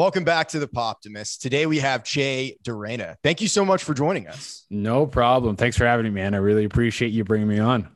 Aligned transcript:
Welcome 0.00 0.24
back 0.24 0.48
to 0.48 0.58
the 0.58 0.66
Poptimist. 0.66 1.40
Today 1.40 1.66
we 1.66 1.78
have 1.80 2.04
Che 2.04 2.56
Durena. 2.64 3.16
Thank 3.22 3.42
you 3.42 3.48
so 3.48 3.66
much 3.66 3.84
for 3.84 3.92
joining 3.92 4.28
us. 4.28 4.64
No 4.70 5.06
problem. 5.06 5.56
Thanks 5.56 5.76
for 5.76 5.84
having 5.84 6.04
me, 6.04 6.10
man. 6.10 6.32
I 6.32 6.38
really 6.38 6.64
appreciate 6.64 7.12
you 7.12 7.22
bringing 7.22 7.46
me 7.46 7.58
on. 7.58 7.86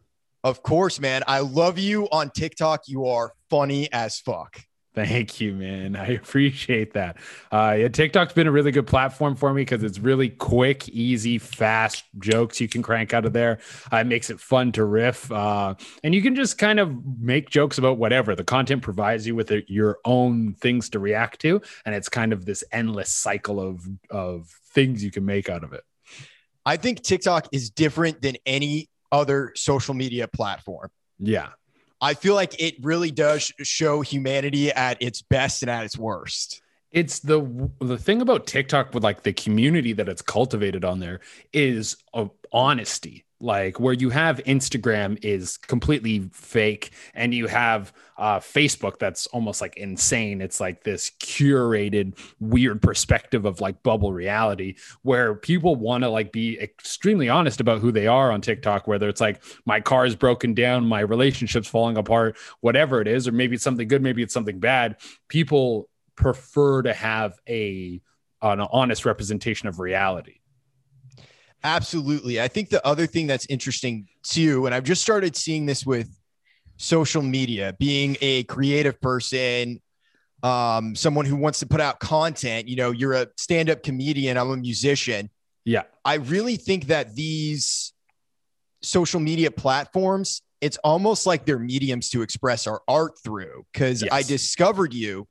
Of 0.43 0.63
course, 0.63 1.01
man. 1.01 1.23
I 1.27 1.39
love 1.39 1.79
you 1.79 2.07
on 2.11 2.29
TikTok. 2.29 2.83
You 2.89 3.07
are 3.07 3.33
funny 3.49 3.91
as 3.91 4.21
fuck. 4.21 4.61
Thank 4.95 5.41
you, 5.41 5.55
man. 5.55 5.97
I 5.97 6.07
appreciate 6.13 6.93
that. 6.95 7.17
Uh, 7.51 7.77
yeah, 7.79 7.89
TikTok's 7.89 8.33
been 8.33 8.47
a 8.47 8.53
really 8.53 8.71
good 8.71 8.87
platform 8.87 9.35
for 9.35 9.53
me 9.53 9.63
because 9.63 9.83
it's 9.83 9.99
really 9.99 10.29
quick, 10.29 10.89
easy, 10.89 11.39
fast 11.39 12.05
jokes 12.21 12.61
you 12.61 12.69
can 12.69 12.81
crank 12.81 13.13
out 13.13 13.25
of 13.25 13.33
there. 13.33 13.59
Uh, 13.93 13.99
it 13.99 14.07
makes 14.07 14.31
it 14.31 14.39
fun 14.39 14.71
to 14.73 14.85
riff, 14.85 15.31
uh, 15.33 15.75
and 16.05 16.15
you 16.15 16.23
can 16.23 16.37
just 16.37 16.59
kind 16.59 16.79
of 16.79 16.95
make 17.19 17.51
jokes 17.51 17.79
about 17.79 17.99
whatever. 17.99 18.37
The 18.37 18.45
content 18.45 18.83
provides 18.83 19.27
you 19.27 19.35
with 19.35 19.51
a, 19.51 19.65
your 19.67 19.99
own 20.05 20.55
things 20.55 20.89
to 20.91 21.01
react 21.01 21.41
to, 21.41 21.61
and 21.85 21.95
it's 21.95 22.09
kind 22.09 22.33
of 22.33 22.45
this 22.45 22.63
endless 22.71 23.11
cycle 23.11 23.61
of 23.61 23.85
of 24.11 24.49
things 24.71 25.03
you 25.03 25.11
can 25.11 25.25
make 25.25 25.49
out 25.49 25.65
of 25.65 25.73
it. 25.73 25.83
I 26.65 26.77
think 26.77 27.03
TikTok 27.03 27.49
is 27.53 27.71
different 27.71 28.23
than 28.23 28.37
any 28.47 28.89
other 29.11 29.53
social 29.57 29.95
media 29.95 30.29
platform. 30.29 30.91
Yeah. 31.19 31.51
I 32.01 32.15
feel 32.15 32.35
like 32.35 32.61
it 32.61 32.75
really 32.83 33.11
does 33.11 33.53
show 33.63 34.01
humanity 34.01 34.71
at 34.71 35.01
its 35.01 35.23
best 35.23 35.63
and 35.63 35.71
at 35.71 35.85
its 35.85 35.97
worst. 35.97 36.63
It's 36.91 37.19
the 37.19 37.71
the 37.81 37.99
thing 37.99 38.23
about 38.23 38.47
TikTok 38.47 38.95
with 38.95 39.03
like 39.03 39.25
the 39.25 39.33
community 39.33 39.93
that 39.95 40.09
it's 40.09 40.23
cultivated 40.23 40.85
on 40.85 41.01
there 41.01 41.21
is 41.53 41.97
a 42.15 42.29
honesty 42.55 43.25
like 43.45 43.79
where 43.79 43.93
you 43.93 44.09
have 44.09 44.39
Instagram 44.45 45.23
is 45.23 45.59
completely 45.59 46.31
fake 46.33 46.93
and 47.15 47.35
you 47.35 47.47
have 47.47 47.93
uh, 48.17 48.39
Facebook 48.39 48.99
that's 48.99 49.27
almost 49.29 49.61
like 49.61 49.77
insane. 49.77 50.41
It's 50.41 50.61
like 50.61 50.83
this 50.83 51.11
curated 51.21 52.19
weird 52.41 52.81
perspective 52.81 53.45
of 53.45 53.61
like 53.61 53.83
bubble 53.83 54.15
reality 54.15 54.77
where 55.03 55.35
people 55.35 55.77
want 55.77 56.05
to 56.05 56.09
like 56.09 56.33
be 56.33 56.59
extremely 56.59 57.29
honest 57.29 57.61
about 57.61 57.81
who 57.81 57.93
they 57.93 58.07
are 58.07 58.33
on 58.33 58.41
TikTok, 58.41 58.87
whether 58.87 59.11
it's 59.11 59.21
like 59.21 59.43
my 59.67 59.79
car 59.79 60.07
is 60.07 60.17
broken 60.17 60.55
down, 60.55 60.87
my 60.87 61.01
relationship's 61.01 61.69
falling 61.69 61.99
apart, 61.99 62.39
whatever 62.61 63.03
it 63.03 63.09
is, 63.09 63.29
or 63.29 63.33
maybe 63.33 63.57
it's 63.57 63.65
something 63.65 63.89
good, 63.89 64.01
maybe 64.01 64.23
it's 64.23 64.35
something 64.35 64.59
bad. 64.59 64.97
People 65.29 65.91
prefer 66.17 66.83
to 66.83 66.95
have 66.95 67.39
a 67.47 68.01
an 68.41 68.61
honest 68.61 69.05
representation 69.05 69.69
of 69.69 69.81
reality. 69.81 70.37
Absolutely. 71.65 72.41
I 72.41 72.49
think 72.49 72.69
the 72.69 72.87
other 72.87 73.07
thing 73.07 73.27
that's 73.27 73.47
interesting 73.47 74.07
too, 74.23 74.67
and 74.67 74.75
I've 74.75 74.85
just 74.85 75.01
started 75.01 75.35
seeing 75.35 75.65
this 75.65 75.87
with 75.87 76.15
social 76.77 77.23
media, 77.23 77.75
being 77.79 78.19
a 78.21 78.45
creative 78.45 79.01
person, 79.01 79.81
um, 80.43 80.95
someone 80.95 81.25
who 81.25 81.37
wants 81.37 81.61
to 81.61 81.67
put 81.67 81.81
out 81.81 82.01
content, 82.01 82.69
you 82.69 82.77
know, 82.77 82.91
you're 82.91 83.15
a 83.15 83.29
stand 83.39 83.71
up 83.71 83.83
comedian, 83.83 84.37
I'm 84.37 84.51
a 84.51 84.57
musician. 84.59 85.31
Yeah. 85.65 85.85
I 86.05 86.17
really 86.17 86.57
think 86.57 86.89
that 86.89 87.15
these 87.15 87.95
social 88.83 89.21
media 89.21 89.51
platforms, 89.51 90.43
it's 90.61 90.77
almost 90.85 91.25
like 91.25 91.47
they're 91.47 91.59
mediums 91.59 92.11
to 92.11 92.21
express 92.21 92.67
our 92.67 92.83
art 92.87 93.15
through. 93.25 93.65
Cause 93.73 94.03
yes. 94.03 94.13
I 94.13 94.23
discovered 94.23 94.93
you 94.93 95.27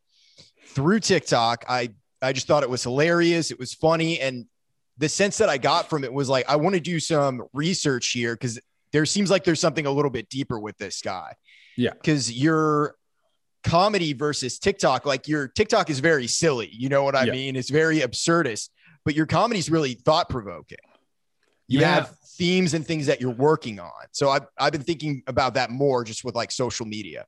through 0.70 1.02
TikTok. 1.02 1.66
I, 1.70 1.89
I 2.23 2.34
just 2.34 2.48
thought 2.48 2.64
it 2.64 2.70
was 2.70 2.81
hilarious. 2.81 3.52
It 3.52 3.59
was 3.59 3.76
funny. 3.76 4.20
And 4.20 4.48
the 4.97 5.09
sense 5.09 5.38
that 5.39 5.49
I 5.49 5.58
got 5.58 5.89
from 5.89 6.03
it 6.03 6.13
was 6.13 6.30
like, 6.30 6.47
I 6.47 6.55
want 6.55 6.75
to 6.75 6.81
do 6.81 6.99
some 6.99 7.44
research 7.53 8.09
here 8.09 8.36
because 8.36 8.59
there 8.91 9.05
seems 9.05 9.31
like 9.31 9.44
there's 9.44 9.59
something 9.59 9.86
a 9.86 9.91
little 9.91 10.11
bit 10.11 10.30
deeper 10.30 10.59
with 10.59 10.77
this 10.77 11.02
guy. 11.02 11.33
Yeah. 11.75 11.94
Because 11.94 12.31
your 12.31 12.95
comedy 13.64 14.14
versus 14.14 14.59
TikTok, 14.59 15.05
like 15.05 15.27
your 15.27 15.48
TikTok 15.48 15.89
is 15.89 15.99
very 15.99 16.27
silly. 16.27 16.70
You 16.71 16.89
know 16.89 17.03
what 17.03 17.15
I 17.15 17.23
yeah. 17.26 17.32
mean? 17.32 17.55
It's 17.55 17.71
very 17.71 17.99
absurdist, 17.99 18.70
but 19.03 19.15
your 19.15 19.26
comedy 19.26 19.59
is 19.59 19.70
really 19.70 19.95
thought 19.95 20.30
provoking. 20.30 20.77
You 21.67 21.80
yeah. 21.80 21.95
have 21.95 22.15
themes 22.37 22.73
and 22.73 22.86
things 22.86 23.08
that 23.08 23.20
you're 23.20 23.32
working 23.32 23.80
on. 23.80 23.92
So 24.11 24.30
I've, 24.30 24.45
I've 24.59 24.73
been 24.73 24.83
thinking 24.83 25.23
about 25.27 25.55
that 25.55 25.71
more 25.71 26.03
just 26.03 26.23
with 26.23 26.36
like 26.36 26.52
social 26.52 26.86
media. 26.86 27.26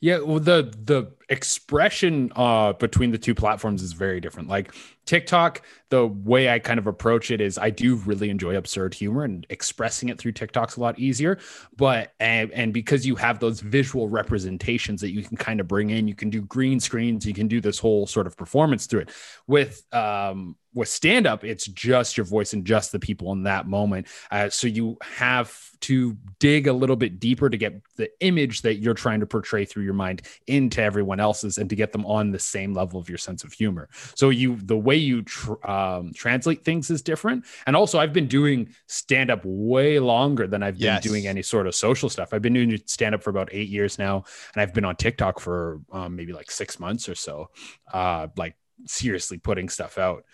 Yeah, 0.00 0.18
well, 0.18 0.40
the 0.40 0.74
the 0.84 1.12
expression 1.28 2.30
uh, 2.36 2.72
between 2.74 3.10
the 3.10 3.18
two 3.18 3.34
platforms 3.34 3.82
is 3.82 3.92
very 3.92 4.20
different. 4.20 4.48
Like 4.48 4.72
TikTok, 5.06 5.62
the 5.88 6.06
way 6.06 6.48
I 6.48 6.58
kind 6.58 6.78
of 6.78 6.86
approach 6.86 7.30
it 7.30 7.40
is 7.40 7.58
I 7.58 7.70
do 7.70 7.96
really 7.96 8.28
enjoy 8.28 8.56
absurd 8.56 8.94
humor 8.94 9.24
and 9.24 9.46
expressing 9.50 10.08
it 10.08 10.18
through 10.18 10.32
TikTok's 10.32 10.76
a 10.76 10.80
lot 10.80 10.98
easier. 10.98 11.38
But 11.76 12.12
and, 12.20 12.50
and 12.52 12.72
because 12.72 13.06
you 13.06 13.16
have 13.16 13.38
those 13.38 13.60
visual 13.60 14.08
representations 14.08 15.00
that 15.00 15.10
you 15.10 15.22
can 15.22 15.36
kind 15.36 15.60
of 15.60 15.68
bring 15.68 15.90
in, 15.90 16.08
you 16.08 16.14
can 16.14 16.30
do 16.30 16.42
green 16.42 16.80
screens, 16.80 17.26
you 17.26 17.34
can 17.34 17.48
do 17.48 17.60
this 17.60 17.78
whole 17.78 18.06
sort 18.06 18.26
of 18.26 18.36
performance 18.36 18.86
through 18.86 19.00
it. 19.00 19.10
With 19.46 19.82
um 19.94 20.56
with 20.74 20.88
stand 20.88 21.26
up, 21.26 21.42
it's 21.42 21.64
just 21.66 22.18
your 22.18 22.26
voice 22.26 22.52
and 22.52 22.64
just 22.64 22.92
the 22.92 22.98
people 22.98 23.32
in 23.32 23.44
that 23.44 23.66
moment. 23.66 24.08
Uh, 24.30 24.50
so 24.50 24.66
you 24.66 24.98
have 25.02 25.58
to 25.80 26.16
dig 26.38 26.66
a 26.66 26.72
little 26.72 26.96
bit 26.96 27.18
deeper 27.18 27.48
to 27.48 27.56
get 27.56 27.80
the 27.96 28.10
image 28.20 28.60
that 28.60 28.74
you're 28.76 28.92
trying 28.92 29.20
to 29.20 29.26
portray 29.26 29.64
through 29.64 29.84
your 29.84 29.94
mind 29.94 30.22
into 30.46 30.82
everyone 30.82 31.15
else's 31.20 31.58
and 31.58 31.68
to 31.70 31.76
get 31.76 31.92
them 31.92 32.04
on 32.06 32.30
the 32.30 32.38
same 32.38 32.74
level 32.74 33.00
of 33.00 33.08
your 33.08 33.18
sense 33.18 33.44
of 33.44 33.52
humor. 33.52 33.88
So 34.14 34.30
you 34.30 34.56
the 34.56 34.76
way 34.76 34.96
you 34.96 35.22
tr- 35.22 35.64
um, 35.68 36.12
translate 36.14 36.64
things 36.64 36.90
is 36.90 37.02
different. 37.02 37.44
And 37.66 37.76
also, 37.76 37.98
I've 37.98 38.12
been 38.12 38.28
doing 38.28 38.74
stand 38.86 39.30
up 39.30 39.42
way 39.44 39.98
longer 39.98 40.46
than 40.46 40.62
I've 40.62 40.78
been 40.78 40.94
yes. 40.94 41.02
doing 41.02 41.26
any 41.26 41.42
sort 41.42 41.66
of 41.66 41.74
social 41.74 42.08
stuff. 42.08 42.32
I've 42.32 42.42
been 42.42 42.54
doing 42.54 42.80
stand 42.86 43.14
up 43.14 43.22
for 43.22 43.30
about 43.30 43.48
eight 43.52 43.68
years 43.68 43.98
now, 43.98 44.24
and 44.54 44.62
I've 44.62 44.74
been 44.74 44.84
on 44.84 44.96
TikTok 44.96 45.40
for 45.40 45.80
um, 45.92 46.16
maybe 46.16 46.32
like 46.32 46.50
six 46.50 46.80
months 46.80 47.08
or 47.08 47.14
so. 47.14 47.50
Uh, 47.92 48.28
like 48.36 48.56
seriously 48.84 49.38
putting 49.38 49.68
stuff 49.68 49.98
out 49.98 50.24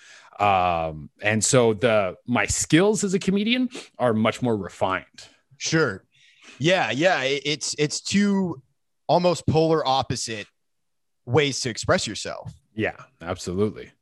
um 0.41 1.10
and 1.22 1.44
so 1.44 1.75
the 1.75 2.16
my 2.26 2.47
skills 2.47 3.04
as 3.04 3.14
a 3.14 3.19
comedian 3.19 3.69
are 3.99 4.14
much 4.14 4.43
more 4.43 4.56
refined 4.56 5.04
sure 5.59 6.04
yeah 6.59 6.91
yeah 6.91 7.22
it's 7.22 7.75
it's 7.78 8.00
two 8.00 8.60
almost 9.06 9.47
polar 9.47 9.87
opposite 9.87 10.47
ways 11.26 11.60
to 11.60 11.70
express 11.70 12.06
yourself. 12.06 12.52
Yeah 12.74 12.96
absolutely. 13.20 13.92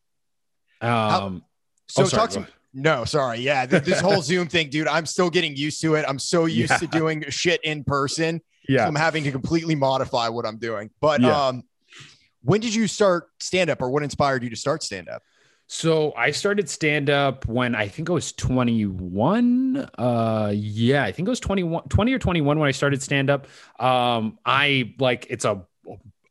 Um 0.81 0.91
How, 0.91 1.43
so 1.89 2.03
oh, 2.03 2.05
sorry, 2.07 2.21
talk 2.21 2.31
to 2.31 2.47
no 2.73 3.05
sorry. 3.05 3.41
Yeah 3.41 3.67
this 3.67 4.01
whole 4.07 4.23
zoom 4.23 4.49
thing 4.49 4.71
dude 4.71 4.89
i'm 4.89 5.07
still 5.07 5.31
getting 5.31 5.57
used 5.57 5.81
to 5.83 5.95
it. 5.95 6.05
I'm 6.09 6.19
so 6.19 6.47
used 6.47 6.71
yeah. 6.71 6.79
to 6.79 6.87
doing 6.87 7.25
shit 7.29 7.61
in 7.65 7.85
person. 7.85 8.41
Yeah. 8.69 8.85
So 8.85 8.89
i'm 8.89 8.95
having 8.95 9.25
to 9.25 9.33
completely 9.33 9.75
modify 9.75 10.29
what 10.29 10.47
i'm 10.47 10.59
doing. 10.59 10.91
But 11.01 11.21
yeah. 11.21 11.49
um 11.49 11.65
when 12.43 12.61
did 12.61 12.75
you 12.75 12.87
start 12.87 13.29
stand 13.41 13.71
up 13.71 13.83
or 13.83 13.91
what 13.91 14.03
inspired 14.03 14.43
you 14.43 14.51
to 14.51 14.57
start 14.57 14.83
stand 14.83 15.09
up 15.09 15.23
so 15.73 16.13
I 16.17 16.33
started 16.33 16.69
stand 16.69 17.11
up 17.11 17.47
when 17.47 17.77
I 17.77 17.87
think 17.87 18.11
I 18.11 18.13
was 18.13 18.33
21. 18.33 19.89
Uh 19.97 20.53
yeah, 20.53 21.05
I 21.05 21.13
think 21.13 21.29
it 21.29 21.31
was 21.31 21.39
21 21.39 21.85
20 21.85 22.13
or 22.13 22.19
21 22.19 22.59
when 22.59 22.67
I 22.67 22.73
started 22.73 23.01
stand 23.01 23.31
up. 23.31 23.47
Um 23.79 24.37
I 24.45 24.95
like 24.99 25.29
it's 25.31 25.45
a 25.45 25.65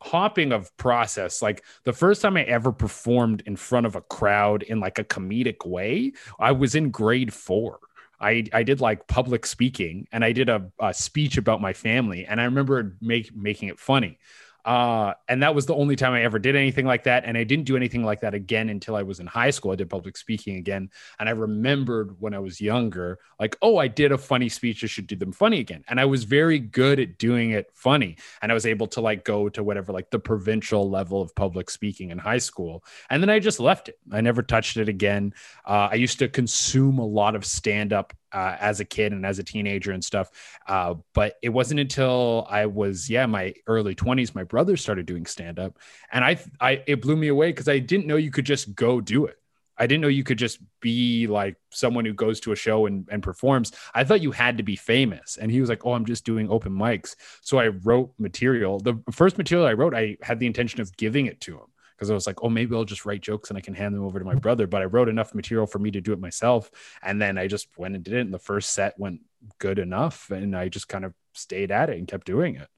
hopping 0.02 0.52
of 0.52 0.76
process. 0.78 1.42
Like 1.42 1.64
the 1.84 1.94
first 1.94 2.22
time 2.22 2.38
I 2.38 2.44
ever 2.44 2.72
performed 2.72 3.44
in 3.46 3.56
front 3.56 3.86
of 3.86 3.96
a 3.96 4.02
crowd 4.02 4.64
in 4.64 4.80
like 4.80 5.00
a 5.00 5.04
comedic 5.04 5.66
way, 5.66 6.14
I 6.40 6.52
was 6.52 6.76
in 6.76 6.92
grade 6.92 7.34
4. 7.34 7.80
I, 8.22 8.44
I 8.52 8.64
did 8.64 8.82
like 8.82 9.08
public 9.08 9.46
speaking 9.46 10.08
and 10.12 10.26
I 10.26 10.34
did 10.34 10.50
a, 10.50 10.70
a 10.80 10.94
speech 10.94 11.38
about 11.38 11.62
my 11.62 11.74
family 11.74 12.26
and 12.26 12.42
I 12.42 12.46
remember 12.46 12.98
make, 13.02 13.36
making 13.36 13.70
it 13.70 13.80
funny. 13.80 14.20
Uh, 14.70 15.16
and 15.28 15.42
that 15.42 15.56
was 15.56 15.66
the 15.66 15.74
only 15.74 15.96
time 15.96 16.14
I 16.14 16.22
ever 16.22 16.38
did 16.38 16.56
anything 16.56 16.86
like 16.86 17.06
that. 17.06 17.26
And 17.26 17.36
I 17.36 17.44
didn't 17.44 17.66
do 17.66 17.76
anything 17.76 18.04
like 18.04 18.22
that 18.22 18.36
again 18.36 18.70
until 18.70 18.96
I 18.96 19.02
was 19.02 19.20
in 19.20 19.26
high 19.26 19.50
school. 19.50 19.72
I 19.72 19.76
did 19.76 19.90
public 19.90 20.16
speaking 20.16 20.58
again. 20.58 20.92
And 21.20 21.28
I 21.28 21.32
remembered 21.32 22.22
when 22.22 22.36
I 22.36 22.40
was 22.40 22.62
younger, 22.62 23.18
like, 23.40 23.58
oh, 23.64 23.78
I 23.78 23.88
did 23.88 24.12
a 24.12 24.18
funny 24.20 24.48
speech. 24.48 24.84
I 24.84 24.88
should 24.88 25.08
do 25.08 25.16
them 25.16 25.32
funny 25.32 25.60
again. 25.60 25.84
And 25.88 26.00
I 26.00 26.06
was 26.06 26.24
very 26.24 26.60
good 26.60 27.00
at 27.00 27.18
doing 27.18 27.50
it 27.50 27.72
funny. 27.74 28.18
And 28.44 28.52
I 28.52 28.54
was 28.54 28.68
able 28.68 28.86
to 28.90 29.02
like 29.02 29.26
go 29.26 29.50
to 29.50 29.64
whatever, 29.64 29.92
like 29.92 30.12
the 30.12 30.20
provincial 30.20 30.88
level 30.88 31.20
of 31.20 31.34
public 31.34 31.72
speaking 31.72 32.12
in 32.12 32.20
high 32.20 32.38
school. 32.38 32.84
And 33.10 33.24
then 33.24 33.32
I 33.32 33.40
just 33.40 33.60
left 33.60 33.90
it. 33.90 33.98
I 34.12 34.22
never 34.22 34.44
touched 34.44 34.78
it 34.78 34.88
again. 34.88 35.34
Uh, 35.66 35.90
I 35.92 35.96
used 35.96 36.20
to 36.20 36.28
consume 36.28 37.00
a 37.00 37.06
lot 37.06 37.34
of 37.34 37.44
stand 37.44 37.92
up 37.92 38.14
uh, 38.32 38.56
as 38.60 38.80
a 38.80 38.86
kid 38.86 39.12
and 39.12 39.26
as 39.26 39.40
a 39.40 39.44
teenager 39.44 39.92
and 39.92 40.04
stuff. 40.04 40.30
Uh, 40.68 40.96
but 41.14 41.36
it 41.42 41.50
wasn't 41.50 41.80
until 41.80 42.48
I 42.50 42.66
was, 42.66 43.10
yeah, 43.10 43.26
my 43.26 43.54
early 43.68 43.96
20s, 43.96 44.36
my 44.36 44.44
brother 44.44 44.78
started 44.78 45.06
doing 45.06 45.26
stand 45.26 45.60
up. 45.60 45.78
And 46.12 46.24
I, 46.24 46.40
I, 46.60 46.84
it 46.88 47.02
blew 47.02 47.16
me 47.16 47.28
away 47.28 47.52
because 47.52 47.68
I 47.68 47.80
didn't 47.80 48.08
know 48.08 48.18
you 48.18 48.32
could 48.32 48.46
just 48.46 48.76
go 48.76 49.02
do 49.02 49.26
it. 49.26 49.36
I 49.80 49.88
didn't 49.88 50.02
know 50.02 50.10
you 50.10 50.26
could 50.26 50.38
just 50.38 50.60
be 50.82 51.26
like 51.28 51.56
someone 51.72 52.04
who 52.04 52.14
goes 52.14 52.42
to 52.42 52.52
a 52.52 52.56
show 52.56 52.86
and, 52.86 53.08
and 53.10 53.24
performs. 53.24 53.72
I 53.96 54.04
thought 54.04 54.22
you 54.22 54.32
had 54.32 54.58
to 54.58 54.64
be 54.64 54.76
famous. 54.76 55.38
And 55.38 55.50
he 55.50 55.62
was 55.62 55.70
like, 55.70 55.86
Oh, 55.86 55.94
I'm 55.94 56.06
just 56.06 56.26
doing 56.26 56.50
open 56.50 56.74
mics. 56.74 57.16
So 57.42 57.60
I 57.60 57.70
wrote 57.70 58.12
material. 58.20 58.80
The 58.80 59.02
first 59.10 59.38
material 59.38 59.66
I 59.66 59.74
wrote, 59.74 59.96
I 59.96 60.18
had 60.22 60.40
the 60.40 60.48
intention 60.48 60.82
of 60.82 60.96
giving 60.98 61.28
it 61.28 61.40
to 61.42 61.56
him 61.56 61.68
because 62.00 62.10
I 62.10 62.14
was 62.14 62.26
like, 62.26 62.42
oh, 62.44 62.50
maybe 62.50 62.74
I'll 62.74 62.86
just 62.86 63.06
write 63.06 63.20
jokes 63.20 63.50
and 63.50 63.58
I 63.58 63.62
can 63.62 63.74
hand 63.74 63.94
them 63.94 64.06
over 64.06 64.20
to 64.20 64.26
my 64.26 64.36
brother. 64.36 64.68
But 64.68 64.82
I 64.82 64.86
wrote 64.86 65.10
enough 65.10 65.36
material 65.36 65.68
for 65.68 65.80
me 65.80 65.92
to 65.92 66.00
do 66.00 66.14
it 66.14 66.20
myself. 66.20 66.72
And 67.04 67.22
then 67.22 67.38
I 67.38 67.48
just 67.48 67.68
went 67.78 67.94
and 67.96 68.04
did 68.04 68.14
it. 68.14 68.22
And 68.22 68.34
the 68.34 68.40
first 68.40 68.70
set 68.70 68.98
went 68.98 69.20
good 69.58 69.80
enough. 69.80 70.32
And 70.32 70.56
I 70.56 70.70
just 70.70 70.88
kind 70.88 71.04
of 71.04 71.14
stayed 71.34 71.72
at 71.72 71.90
it 71.90 71.98
and 71.98 72.08
kept 72.08 72.26
doing 72.26 72.56
it. 72.56 72.70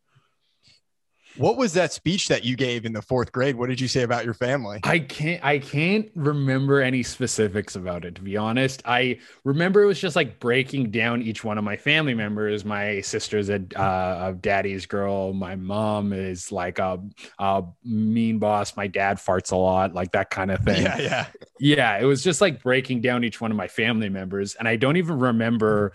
What 1.37 1.57
was 1.57 1.73
that 1.73 1.93
speech 1.93 2.27
that 2.27 2.43
you 2.43 2.55
gave 2.55 2.85
in 2.85 2.93
the 2.93 3.01
fourth 3.01 3.31
grade? 3.31 3.55
What 3.55 3.69
did 3.69 3.79
you 3.79 3.87
say 3.87 4.03
about 4.03 4.25
your 4.25 4.33
family? 4.33 4.79
I 4.83 4.99
can't 4.99 5.43
I 5.43 5.59
can't 5.59 6.09
remember 6.15 6.81
any 6.81 7.03
specifics 7.03 7.75
about 7.75 8.05
it 8.05 8.15
to 8.15 8.21
be 8.21 8.37
honest. 8.37 8.81
I 8.85 9.19
remember 9.43 9.81
it 9.81 9.85
was 9.85 9.99
just 9.99 10.15
like 10.15 10.39
breaking 10.39 10.91
down 10.91 11.21
each 11.21 11.43
one 11.43 11.57
of 11.57 11.63
my 11.63 11.77
family 11.77 12.13
members. 12.13 12.65
My 12.65 13.01
sister's 13.01 13.49
a, 13.49 13.61
uh, 13.75 14.29
a 14.29 14.37
daddy's 14.39 14.85
girl. 14.85 15.33
My 15.33 15.55
mom 15.55 16.13
is 16.13 16.51
like 16.51 16.79
a, 16.79 16.99
a 17.39 17.63
mean 17.83 18.39
boss. 18.39 18.75
My 18.75 18.87
dad 18.87 19.17
farts 19.17 19.51
a 19.51 19.55
lot, 19.55 19.93
like 19.93 20.11
that 20.11 20.29
kind 20.29 20.51
of 20.51 20.59
thing. 20.59 20.83
Yeah, 20.83 20.97
yeah, 20.99 21.25
yeah. 21.59 21.97
It 21.99 22.05
was 22.05 22.23
just 22.23 22.41
like 22.41 22.61
breaking 22.61 23.01
down 23.01 23.23
each 23.23 23.39
one 23.39 23.51
of 23.51 23.57
my 23.57 23.67
family 23.67 24.09
members, 24.09 24.55
and 24.55 24.67
I 24.67 24.75
don't 24.75 24.97
even 24.97 25.19
remember 25.19 25.93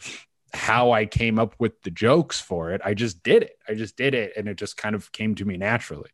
how 0.57 0.91
I 0.91 1.07
came 1.07 1.39
up 1.39 1.55
with 1.59 1.81
the 1.83 1.91
jokes 1.91 2.41
for 2.41 2.73
it. 2.73 2.81
I 2.85 2.95
just 2.95 3.23
did 3.23 3.43
it. 3.43 3.59
I 3.69 3.75
just 3.75 3.97
did 3.97 4.15
it 4.15 4.33
and 4.37 4.49
it 4.49 4.57
just 4.57 4.77
kind 4.77 4.95
of 4.95 5.13
came 5.13 5.35
to 5.37 5.45
me 5.45 5.57
naturally. 5.57 6.11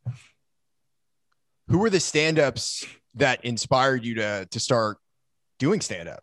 Who 1.69 1.79
were 1.79 1.91
the 1.91 2.01
stand-ups 2.01 2.85
that 3.15 3.45
inspired 3.45 4.05
you 4.05 4.17
to 4.17 4.47
to 4.51 4.61
start 4.61 4.99
doing 5.59 5.81
stand-up? 5.81 6.23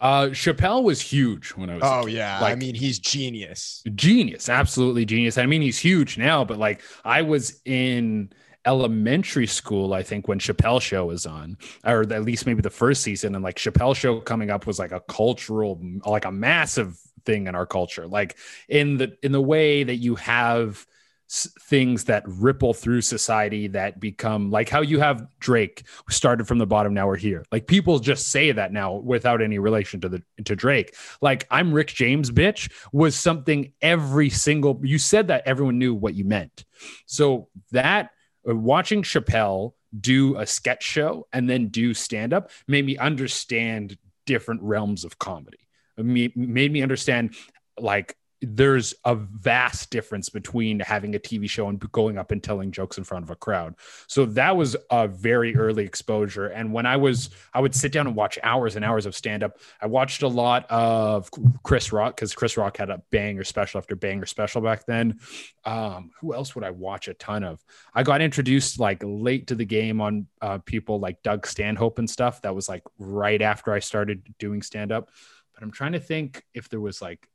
Uh 0.00 0.26
Chappelle 0.26 0.82
was 0.82 1.00
huge 1.00 1.50
when 1.50 1.70
I 1.70 1.74
was 1.74 1.82
Oh 1.84 2.06
yeah. 2.06 2.38
Like, 2.40 2.52
I 2.52 2.54
mean, 2.56 2.74
he's 2.74 2.98
genius. 2.98 3.82
Genius, 3.94 4.48
absolutely 4.48 5.04
genius. 5.04 5.38
I 5.38 5.46
mean, 5.46 5.62
he's 5.62 5.78
huge 5.78 6.18
now, 6.18 6.44
but 6.44 6.58
like 6.58 6.82
I 7.04 7.22
was 7.22 7.60
in 7.64 8.30
elementary 8.66 9.46
school, 9.46 9.94
I 9.94 10.02
think, 10.02 10.28
when 10.28 10.38
Chappelle 10.38 10.82
Show 10.82 11.06
was 11.06 11.24
on, 11.26 11.56
or 11.84 12.02
at 12.02 12.24
least 12.24 12.46
maybe 12.46 12.62
the 12.62 12.70
first 12.70 13.02
season. 13.02 13.34
And 13.34 13.44
like 13.44 13.56
Chappelle 13.56 13.96
Show 13.96 14.20
coming 14.20 14.50
up 14.50 14.66
was 14.66 14.78
like 14.78 14.92
a 14.92 15.00
cultural, 15.00 15.80
like 16.04 16.24
a 16.24 16.32
massive 16.32 16.98
thing 17.24 17.46
in 17.46 17.54
our 17.54 17.66
culture. 17.66 18.06
Like 18.06 18.36
in 18.68 18.98
the 18.98 19.16
in 19.22 19.32
the 19.32 19.40
way 19.40 19.84
that 19.84 19.96
you 19.96 20.16
have 20.16 20.86
things 21.28 22.04
that 22.04 22.22
ripple 22.26 22.72
through 22.72 23.00
society 23.00 23.66
that 23.66 23.98
become 23.98 24.50
like 24.50 24.68
how 24.68 24.80
you 24.80 25.00
have 25.00 25.26
Drake 25.40 25.82
started 26.08 26.46
from 26.46 26.58
the 26.58 26.66
bottom 26.66 26.94
now 26.94 27.08
we're 27.08 27.16
here 27.16 27.44
like 27.50 27.66
people 27.66 27.98
just 27.98 28.28
say 28.28 28.52
that 28.52 28.72
now 28.72 28.94
without 28.94 29.42
any 29.42 29.58
relation 29.58 30.00
to 30.00 30.08
the 30.08 30.22
to 30.44 30.54
Drake 30.54 30.94
like 31.20 31.44
I'm 31.50 31.72
Rick 31.72 31.88
James 31.88 32.30
bitch 32.30 32.70
was 32.92 33.16
something 33.16 33.72
every 33.82 34.30
single 34.30 34.80
you 34.84 34.98
said 34.98 35.26
that 35.26 35.42
everyone 35.46 35.78
knew 35.78 35.94
what 35.94 36.14
you 36.14 36.24
meant 36.24 36.64
so 37.06 37.48
that 37.72 38.10
Uh, 38.48 38.54
watching 38.54 39.02
Chappelle 39.02 39.72
do 39.98 40.36
a 40.36 40.46
sketch 40.46 40.82
show 40.82 41.26
and 41.32 41.48
then 41.48 41.68
do 41.68 41.94
stand 41.94 42.32
up 42.32 42.50
made 42.68 42.84
me 42.84 42.96
understand 42.98 43.96
different 44.26 44.62
realms 44.62 45.04
of 45.04 45.18
comedy. 45.18 45.58
It 45.96 46.36
made 46.36 46.72
me 46.72 46.82
understand 46.82 47.34
like 47.78 48.16
there's 48.54 48.94
a 49.04 49.14
vast 49.14 49.90
difference 49.90 50.28
between 50.28 50.80
having 50.80 51.14
a 51.14 51.18
TV 51.18 51.48
show 51.48 51.68
and 51.68 51.80
going 51.92 52.18
up 52.18 52.30
and 52.30 52.42
telling 52.42 52.70
jokes 52.70 52.98
in 52.98 53.04
front 53.04 53.24
of 53.24 53.30
a 53.30 53.36
crowd. 53.36 53.74
So 54.06 54.24
that 54.26 54.56
was 54.56 54.76
a 54.90 55.08
very 55.08 55.56
early 55.56 55.84
exposure. 55.84 56.46
And 56.46 56.72
when 56.72 56.86
I 56.86 56.96
was, 56.96 57.30
I 57.52 57.60
would 57.60 57.74
sit 57.74 57.92
down 57.92 58.06
and 58.06 58.14
watch 58.14 58.38
hours 58.42 58.76
and 58.76 58.84
hours 58.84 59.06
of 59.06 59.14
stand 59.16 59.42
up. 59.42 59.58
I 59.80 59.86
watched 59.86 60.22
a 60.22 60.28
lot 60.28 60.66
of 60.70 61.30
Chris 61.62 61.92
Rock 61.92 62.16
because 62.16 62.34
Chris 62.34 62.56
Rock 62.56 62.76
had 62.76 62.90
a 62.90 63.02
banger 63.10 63.44
special 63.44 63.78
after 63.78 63.96
banger 63.96 64.26
special 64.26 64.60
back 64.60 64.86
then. 64.86 65.18
Um, 65.64 66.10
who 66.20 66.32
else 66.32 66.54
would 66.54 66.64
I 66.64 66.70
watch 66.70 67.08
a 67.08 67.14
ton 67.14 67.42
of? 67.42 67.64
I 67.94 68.02
got 68.02 68.20
introduced 68.20 68.78
like 68.78 69.02
late 69.04 69.48
to 69.48 69.54
the 69.54 69.64
game 69.64 70.00
on 70.00 70.26
uh, 70.40 70.58
people 70.58 71.00
like 71.00 71.22
Doug 71.22 71.46
Stanhope 71.46 71.98
and 71.98 72.08
stuff. 72.08 72.42
That 72.42 72.54
was 72.54 72.68
like 72.68 72.82
right 72.98 73.42
after 73.42 73.72
I 73.72 73.80
started 73.80 74.34
doing 74.38 74.62
stand 74.62 74.92
up. 74.92 75.10
But 75.54 75.62
I'm 75.62 75.72
trying 75.72 75.92
to 75.92 76.00
think 76.00 76.44
if 76.54 76.68
there 76.68 76.80
was 76.80 77.00
like 77.00 77.26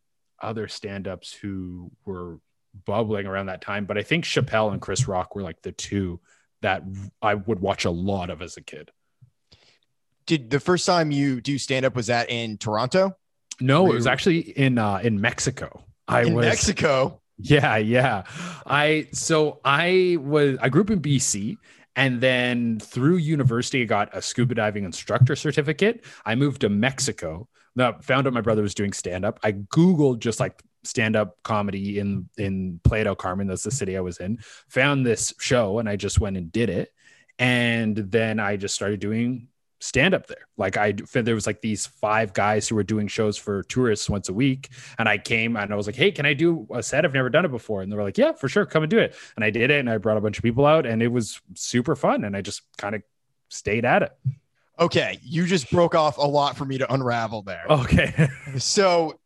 other 0.41 0.67
stand-ups 0.67 1.33
who 1.33 1.91
were 2.05 2.39
bubbling 2.85 3.25
around 3.27 3.47
that 3.47 3.61
time, 3.61 3.85
but 3.85 3.97
I 3.97 4.03
think 4.03 4.25
Chappelle 4.25 4.71
and 4.71 4.81
Chris 4.81 5.07
Rock 5.07 5.35
were 5.35 5.41
like 5.41 5.61
the 5.61 5.71
two 5.71 6.19
that 6.61 6.83
I 7.21 7.35
would 7.35 7.59
watch 7.59 7.85
a 7.85 7.91
lot 7.91 8.29
of 8.29 8.41
as 8.41 8.57
a 8.57 8.61
kid. 8.61 8.91
Did 10.25 10.49
the 10.49 10.59
first 10.59 10.85
time 10.85 11.11
you 11.11 11.41
do 11.41 11.57
stand 11.57 11.85
up 11.85 11.95
was 11.95 12.07
that 12.07 12.29
in 12.29 12.57
Toronto? 12.57 13.17
No, 13.59 13.91
it 13.91 13.95
was 13.95 14.07
actually 14.07 14.39
in 14.39 14.77
uh 14.77 14.99
in 15.03 15.19
Mexico. 15.19 15.83
I 16.07 16.23
in 16.23 16.33
was 16.33 16.45
Mexico. 16.45 17.21
Yeah, 17.43 17.77
yeah. 17.77 18.23
I 18.67 19.07
so 19.13 19.59
I 19.65 20.17
was 20.21 20.57
I 20.61 20.69
grew 20.69 20.81
up 20.81 20.91
in 20.91 21.01
BC 21.01 21.57
and 21.95 22.21
then 22.21 22.79
through 22.79 23.17
university 23.17 23.81
I 23.81 23.85
got 23.85 24.15
a 24.15 24.21
scuba 24.21 24.55
diving 24.55 24.83
instructor 24.83 25.35
certificate. 25.35 26.05
I 26.23 26.35
moved 26.35 26.61
to 26.61 26.69
Mexico 26.69 27.47
no, 27.75 27.95
found 28.01 28.27
out 28.27 28.33
my 28.33 28.41
brother 28.41 28.61
was 28.61 28.75
doing 28.75 28.93
stand 28.93 29.25
up. 29.25 29.39
I 29.43 29.53
Googled 29.53 30.19
just 30.19 30.39
like 30.39 30.61
stand 30.83 31.15
up 31.15 31.37
comedy 31.43 31.99
in 31.99 32.29
in 32.37 32.79
Playa 32.83 33.15
Carmen. 33.15 33.47
That's 33.47 33.63
the 33.63 33.71
city 33.71 33.97
I 33.97 34.01
was 34.01 34.17
in. 34.17 34.39
Found 34.69 35.05
this 35.05 35.33
show 35.39 35.79
and 35.79 35.87
I 35.87 35.95
just 35.95 36.19
went 36.19 36.37
and 36.37 36.51
did 36.51 36.69
it. 36.69 36.91
And 37.39 37.95
then 37.95 38.39
I 38.39 38.57
just 38.57 38.75
started 38.75 38.99
doing 38.99 39.47
stand 39.81 40.13
up 40.13 40.27
there. 40.27 40.47
Like 40.57 40.77
I 40.77 40.93
there 41.13 41.35
was 41.35 41.47
like 41.47 41.61
these 41.61 41.85
five 41.85 42.33
guys 42.33 42.67
who 42.67 42.75
were 42.75 42.83
doing 42.83 43.07
shows 43.07 43.37
for 43.37 43.63
tourists 43.63 44.09
once 44.09 44.29
a 44.29 44.33
week, 44.33 44.69
and 44.97 45.09
I 45.09 45.17
came 45.17 45.57
and 45.57 45.73
I 45.73 45.75
was 45.75 45.87
like, 45.87 45.95
"Hey, 45.95 46.11
can 46.11 46.25
I 46.25 46.33
do 46.33 46.67
a 46.71 46.81
set? 46.83 47.03
I've 47.03 47.13
never 47.13 47.29
done 47.29 47.45
it 47.45 47.51
before." 47.51 47.81
And 47.81 47.91
they 47.91 47.95
were 47.95 48.03
like, 48.03 48.17
"Yeah, 48.17 48.33
for 48.33 48.47
sure, 48.47 48.65
come 48.65 48.83
and 48.83 48.89
do 48.89 48.99
it." 48.99 49.15
And 49.35 49.43
I 49.43 49.49
did 49.49 49.71
it, 49.71 49.79
and 49.79 49.89
I 49.89 49.97
brought 49.97 50.17
a 50.17 50.21
bunch 50.21 50.37
of 50.37 50.43
people 50.43 50.65
out, 50.65 50.85
and 50.85 51.01
it 51.01 51.07
was 51.09 51.41
super 51.55 51.95
fun. 51.95 52.23
And 52.23 52.37
I 52.37 52.41
just 52.41 52.61
kind 52.77 52.95
of 52.95 53.01
stayed 53.49 53.85
at 53.85 54.03
it. 54.03 54.11
Okay, 54.81 55.19
you 55.23 55.45
just 55.45 55.69
broke 55.69 55.93
off 55.93 56.17
a 56.17 56.21
lot 56.21 56.57
for 56.57 56.65
me 56.65 56.79
to 56.79 56.91
unravel 56.91 57.43
there. 57.43 57.63
Okay. 57.69 58.27
so 58.57 59.19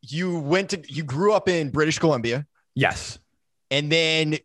you 0.00 0.38
went 0.38 0.70
to 0.70 0.82
you 0.88 1.04
grew 1.04 1.34
up 1.34 1.48
in 1.48 1.68
British 1.68 1.98
Columbia. 1.98 2.46
Yes. 2.74 3.18
And 3.70 3.92
then 3.92 4.38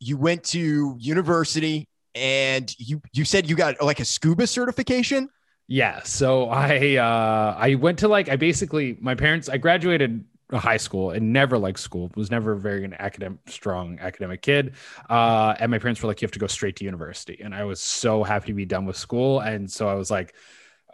you 0.00 0.16
went 0.16 0.42
to 0.44 0.96
university 0.98 1.88
and 2.16 2.74
you 2.78 3.00
you 3.12 3.24
said 3.24 3.48
you 3.48 3.54
got 3.54 3.80
like 3.80 4.00
a 4.00 4.04
scuba 4.04 4.48
certification? 4.48 5.28
Yeah. 5.68 6.02
So 6.02 6.48
I 6.48 6.96
uh 6.96 7.56
I 7.56 7.76
went 7.76 8.00
to 8.00 8.08
like 8.08 8.28
I 8.28 8.34
basically 8.34 8.98
my 9.00 9.14
parents 9.14 9.48
I 9.48 9.58
graduated 9.58 10.24
high 10.52 10.76
school 10.76 11.10
and 11.10 11.32
never 11.32 11.58
liked 11.58 11.78
school 11.78 12.10
was 12.16 12.30
never 12.30 12.54
very 12.54 12.84
an 12.84 12.94
academic 12.98 13.38
strong 13.46 13.98
academic 14.00 14.40
kid 14.40 14.74
uh 15.10 15.54
and 15.60 15.70
my 15.70 15.78
parents 15.78 16.02
were 16.02 16.06
like 16.06 16.22
you 16.22 16.26
have 16.26 16.32
to 16.32 16.38
go 16.38 16.46
straight 16.46 16.74
to 16.74 16.84
university 16.84 17.38
and 17.42 17.54
i 17.54 17.64
was 17.64 17.80
so 17.80 18.22
happy 18.22 18.46
to 18.46 18.54
be 18.54 18.64
done 18.64 18.86
with 18.86 18.96
school 18.96 19.40
and 19.40 19.70
so 19.70 19.88
i 19.88 19.94
was 19.94 20.10
like 20.10 20.34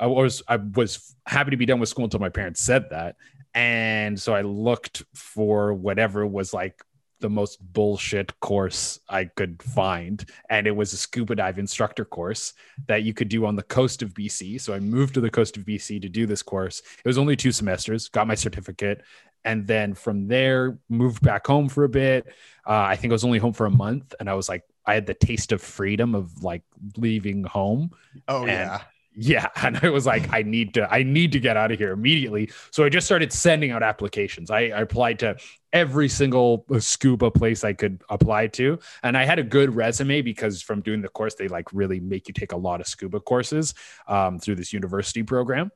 i 0.01 0.07
was 0.07 0.43
i 0.49 0.57
was 0.57 1.15
happy 1.27 1.53
to 1.53 1.57
be 1.57 1.67
done 1.67 1.79
with 1.79 1.89
school 1.89 2.05
until 2.05 2.21
my 2.21 2.29
parents 2.29 2.61
said 2.61 2.91
that 2.91 3.15
and 3.55 4.21
so 4.21 4.35
i 4.35 4.43
looked 4.43 5.05
for 5.15 5.73
whatever 5.73 6.27
was 6.27 6.53
like 6.53 6.83
the 7.25 7.31
most 7.31 7.59
bullshit 7.73 8.39
course 8.41 9.01
I 9.09 9.25
could 9.25 9.63
find. 9.63 10.23
And 10.51 10.67
it 10.67 10.73
was 10.73 10.93
a 10.93 10.99
scuba 10.99 11.35
dive 11.35 11.59
instructor 11.59 12.05
course 12.05 12.53
that 12.87 13.03
you 13.03 13.15
could 13.15 13.31
do 13.31 13.47
on 13.47 13.57
the 13.57 13.63
coast 13.63 14.03
of 14.03 14.13
BC. 14.13 14.61
So 14.61 14.75
I 14.75 14.79
moved 14.79 15.15
to 15.15 15.23
the 15.23 15.31
coast 15.31 15.57
of 15.57 15.65
BC 15.65 16.03
to 16.03 16.09
do 16.11 16.27
this 16.27 16.43
course. 16.43 16.81
It 16.81 17.09
was 17.09 17.17
only 17.17 17.35
two 17.35 17.51
semesters, 17.51 18.09
got 18.09 18.27
my 18.27 18.35
certificate, 18.35 19.05
and 19.45 19.67
then 19.67 19.95
from 19.95 20.27
there 20.27 20.79
moved 20.89 21.23
back 21.23 21.47
home 21.47 21.69
for 21.69 21.85
a 21.85 21.89
bit. 21.89 22.27
Uh, 22.67 22.73
i 22.73 22.97
think 22.97 23.11
i 23.11 23.15
was 23.15 23.25
only 23.25 23.39
home 23.39 23.53
for 23.53 23.67
a 23.67 23.71
month 23.71 24.15
and 24.19 24.31
i 24.31 24.35
was 24.35 24.49
like 24.49 24.63
i 24.87 24.95
had 24.95 25.07
the 25.07 25.15
taste 25.15 25.53
of 25.53 25.61
freedom 25.61 26.15
of 26.15 26.43
like 26.43 26.63
leaving 26.97 27.45
home. 27.45 27.91
Oh 28.29 28.47
yeah. 28.47 28.83
yeah 29.15 29.49
and 29.63 29.79
i 29.83 29.91
was 29.91 30.07
like 30.07 30.33
i 30.33 30.43
need 30.43 30.75
to 30.75 30.93
i 30.93 31.03
need 31.03 31.33
to 31.33 31.41
get 31.41 31.57
out 31.57 31.71
of 31.73 31.79
here 31.79 31.93
immediately. 31.93 32.51
So 32.71 32.85
i 32.85 32.89
just 32.89 33.07
started 33.07 33.33
sending 33.33 33.71
out 33.71 33.83
applications. 33.83 34.51
I, 34.51 34.61
I 34.61 34.81
applied 34.81 35.19
to 35.21 35.37
every 35.75 36.09
single 36.09 36.65
scuba 36.79 37.31
place 37.31 37.65
i 37.65 37.73
could 37.73 38.01
apply 38.09 38.47
to 38.47 38.79
and 39.03 39.19
i 39.19 39.25
had 39.25 39.41
a 39.41 39.43
good 39.43 39.75
resume 39.75 40.23
because 40.23 40.63
from 40.63 40.81
doing 40.81 41.03
the 41.03 41.09
course 41.09 41.35
they 41.35 41.49
like 41.49 41.71
really 41.73 41.99
make 41.99 42.29
you 42.29 42.33
take 42.33 42.53
a 42.53 42.57
lot 42.57 42.81
of 42.81 42.87
scuba 42.87 43.19
courses 43.19 43.75
um, 44.07 44.39
through 44.39 44.55
this 44.55 44.73
university 44.73 45.25
program 45.25 45.71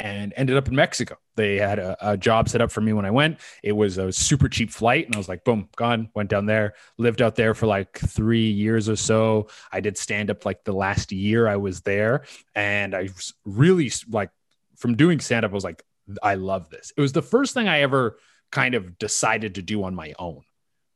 and 0.00 0.32
ended 0.36 0.56
up 0.56 0.68
in 0.68 0.76
Mexico. 0.76 1.16
They 1.34 1.56
had 1.56 1.78
a, 1.78 1.96
a, 2.00 2.16
job 2.16 2.48
set 2.48 2.60
up 2.60 2.70
for 2.70 2.80
me 2.80 2.92
when 2.92 3.04
I 3.04 3.10
went. 3.10 3.38
It 3.62 3.72
was 3.72 3.98
a 3.98 4.12
super 4.12 4.48
cheap 4.48 4.70
flight, 4.70 5.06
and 5.06 5.14
I 5.14 5.18
was 5.18 5.28
like, 5.28 5.44
boom, 5.44 5.68
gone. 5.76 6.10
Went 6.14 6.30
down 6.30 6.46
there, 6.46 6.74
lived 6.98 7.22
out 7.22 7.36
there 7.36 7.54
for 7.54 7.66
like 7.66 7.98
three 7.98 8.50
years 8.50 8.88
or 8.88 8.96
so. 8.96 9.48
I 9.72 9.80
did 9.80 9.96
stand 9.96 10.30
up 10.30 10.44
like 10.44 10.64
the 10.64 10.72
last 10.72 11.12
year 11.12 11.48
I 11.48 11.56
was 11.56 11.80
there, 11.82 12.24
and 12.54 12.94
I 12.94 13.08
really 13.44 13.90
like, 14.10 14.30
from 14.76 14.96
doing 14.96 15.20
stand 15.20 15.44
up, 15.44 15.50
I 15.50 15.54
was 15.54 15.64
like, 15.64 15.82
I 16.22 16.34
love 16.34 16.70
this. 16.70 16.92
It 16.96 17.00
was 17.00 17.12
the 17.12 17.22
first 17.22 17.54
thing 17.54 17.68
I 17.68 17.80
ever 17.80 18.18
kind 18.50 18.74
of 18.74 18.98
decided 18.98 19.56
to 19.56 19.62
do 19.62 19.84
on 19.84 19.94
my 19.94 20.14
own. 20.18 20.42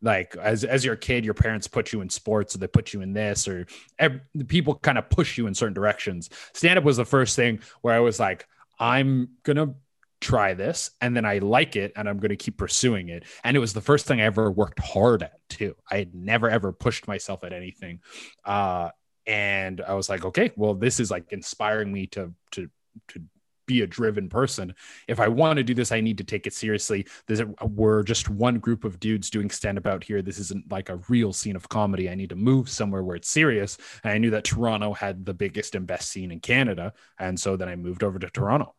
Like 0.00 0.34
as 0.36 0.64
as 0.64 0.84
your 0.84 0.96
kid, 0.96 1.24
your 1.24 1.34
parents 1.34 1.68
put 1.68 1.92
you 1.92 2.00
in 2.00 2.10
sports, 2.10 2.54
or 2.54 2.58
they 2.58 2.66
put 2.66 2.92
you 2.92 3.02
in 3.02 3.12
this, 3.12 3.46
or 3.46 3.66
every, 3.98 4.20
people 4.48 4.74
kind 4.74 4.98
of 4.98 5.08
push 5.08 5.38
you 5.38 5.46
in 5.46 5.54
certain 5.54 5.74
directions. 5.74 6.28
Stand 6.54 6.78
up 6.78 6.84
was 6.84 6.96
the 6.96 7.04
first 7.04 7.36
thing 7.36 7.60
where 7.82 7.94
I 7.94 8.00
was 8.00 8.18
like, 8.18 8.46
I'm 8.82 9.28
going 9.44 9.58
to 9.58 9.76
try 10.20 10.54
this 10.54 10.90
and 11.00 11.16
then 11.16 11.24
I 11.24 11.38
like 11.38 11.76
it 11.76 11.92
and 11.94 12.08
I'm 12.08 12.18
going 12.18 12.30
to 12.30 12.36
keep 12.36 12.56
pursuing 12.56 13.10
it. 13.10 13.24
And 13.44 13.56
it 13.56 13.60
was 13.60 13.74
the 13.74 13.80
first 13.80 14.06
thing 14.06 14.20
I 14.20 14.24
ever 14.24 14.50
worked 14.50 14.80
hard 14.80 15.22
at 15.22 15.38
too. 15.48 15.76
I 15.88 15.98
had 15.98 16.16
never 16.16 16.50
ever 16.50 16.72
pushed 16.72 17.06
myself 17.06 17.44
at 17.44 17.52
anything. 17.52 18.00
Uh, 18.44 18.90
and 19.24 19.80
I 19.80 19.94
was 19.94 20.08
like, 20.08 20.24
okay, 20.24 20.50
well, 20.56 20.74
this 20.74 20.98
is 20.98 21.12
like 21.12 21.30
inspiring 21.30 21.92
me 21.92 22.08
to, 22.08 22.34
to, 22.52 22.68
to 23.08 23.22
be 23.66 23.82
a 23.82 23.86
driven 23.86 24.28
person. 24.28 24.74
If 25.08 25.20
I 25.20 25.28
want 25.28 25.58
to 25.58 25.62
do 25.62 25.74
this, 25.74 25.92
I 25.92 26.00
need 26.00 26.18
to 26.18 26.24
take 26.24 26.46
it 26.46 26.54
seriously. 26.54 27.06
There's 27.26 27.42
we're 27.62 28.02
just 28.02 28.28
one 28.28 28.58
group 28.58 28.84
of 28.84 29.00
dudes 29.00 29.30
doing 29.30 29.50
stand 29.50 29.78
up 29.78 29.86
out 29.86 30.04
here. 30.04 30.22
This 30.22 30.38
isn't 30.38 30.70
like 30.70 30.88
a 30.88 31.00
real 31.08 31.32
scene 31.32 31.56
of 31.56 31.68
comedy. 31.68 32.08
I 32.08 32.14
need 32.14 32.30
to 32.30 32.36
move 32.36 32.68
somewhere 32.68 33.02
where 33.02 33.16
it's 33.16 33.30
serious. 33.30 33.78
And 34.04 34.12
I 34.12 34.18
knew 34.18 34.30
that 34.30 34.44
Toronto 34.44 34.92
had 34.92 35.24
the 35.24 35.34
biggest 35.34 35.74
and 35.74 35.86
best 35.86 36.10
scene 36.10 36.30
in 36.30 36.40
Canada. 36.40 36.92
And 37.18 37.38
so 37.38 37.56
then 37.56 37.68
I 37.68 37.76
moved 37.76 38.02
over 38.02 38.18
to 38.18 38.30
Toronto. 38.30 38.74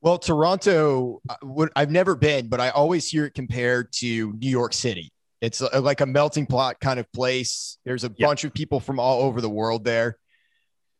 Well, 0.00 0.18
Toronto, 0.18 1.20
uh, 1.28 1.66
I've 1.74 1.90
never 1.90 2.14
been, 2.14 2.48
but 2.48 2.60
I 2.60 2.70
always 2.70 3.08
hear 3.08 3.24
it 3.24 3.34
compared 3.34 3.92
to 3.94 4.32
New 4.34 4.50
York 4.50 4.72
City. 4.72 5.12
It's 5.40 5.60
uh, 5.60 5.80
like 5.80 6.00
a 6.00 6.06
melting 6.06 6.46
pot 6.46 6.78
kind 6.80 7.00
of 7.00 7.10
place. 7.12 7.78
There's 7.84 8.04
a 8.04 8.10
bunch 8.10 8.44
of 8.44 8.54
people 8.54 8.80
from 8.80 9.00
all 9.00 9.22
over 9.22 9.40
the 9.40 9.50
world 9.50 9.84
there. 9.84 10.18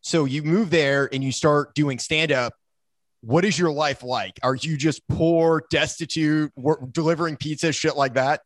So 0.01 0.25
you 0.25 0.43
move 0.43 0.71
there 0.71 1.09
and 1.13 1.23
you 1.23 1.33
start 1.33 1.75
doing 1.75 1.99
stand 1.99 2.33
up. 2.33 2.55
What 3.21 3.45
is 3.45 3.59
your 3.59 3.73
life 3.73 4.03
like? 4.03 4.39
Are 4.43 4.55
you 4.55 4.77
just 4.77 5.07
poor, 5.09 5.65
destitute, 5.71 6.53
delivering 6.93 7.37
pizza, 7.37 7.73
shit 7.73 7.97
like 7.97 8.15
that? 8.15 8.43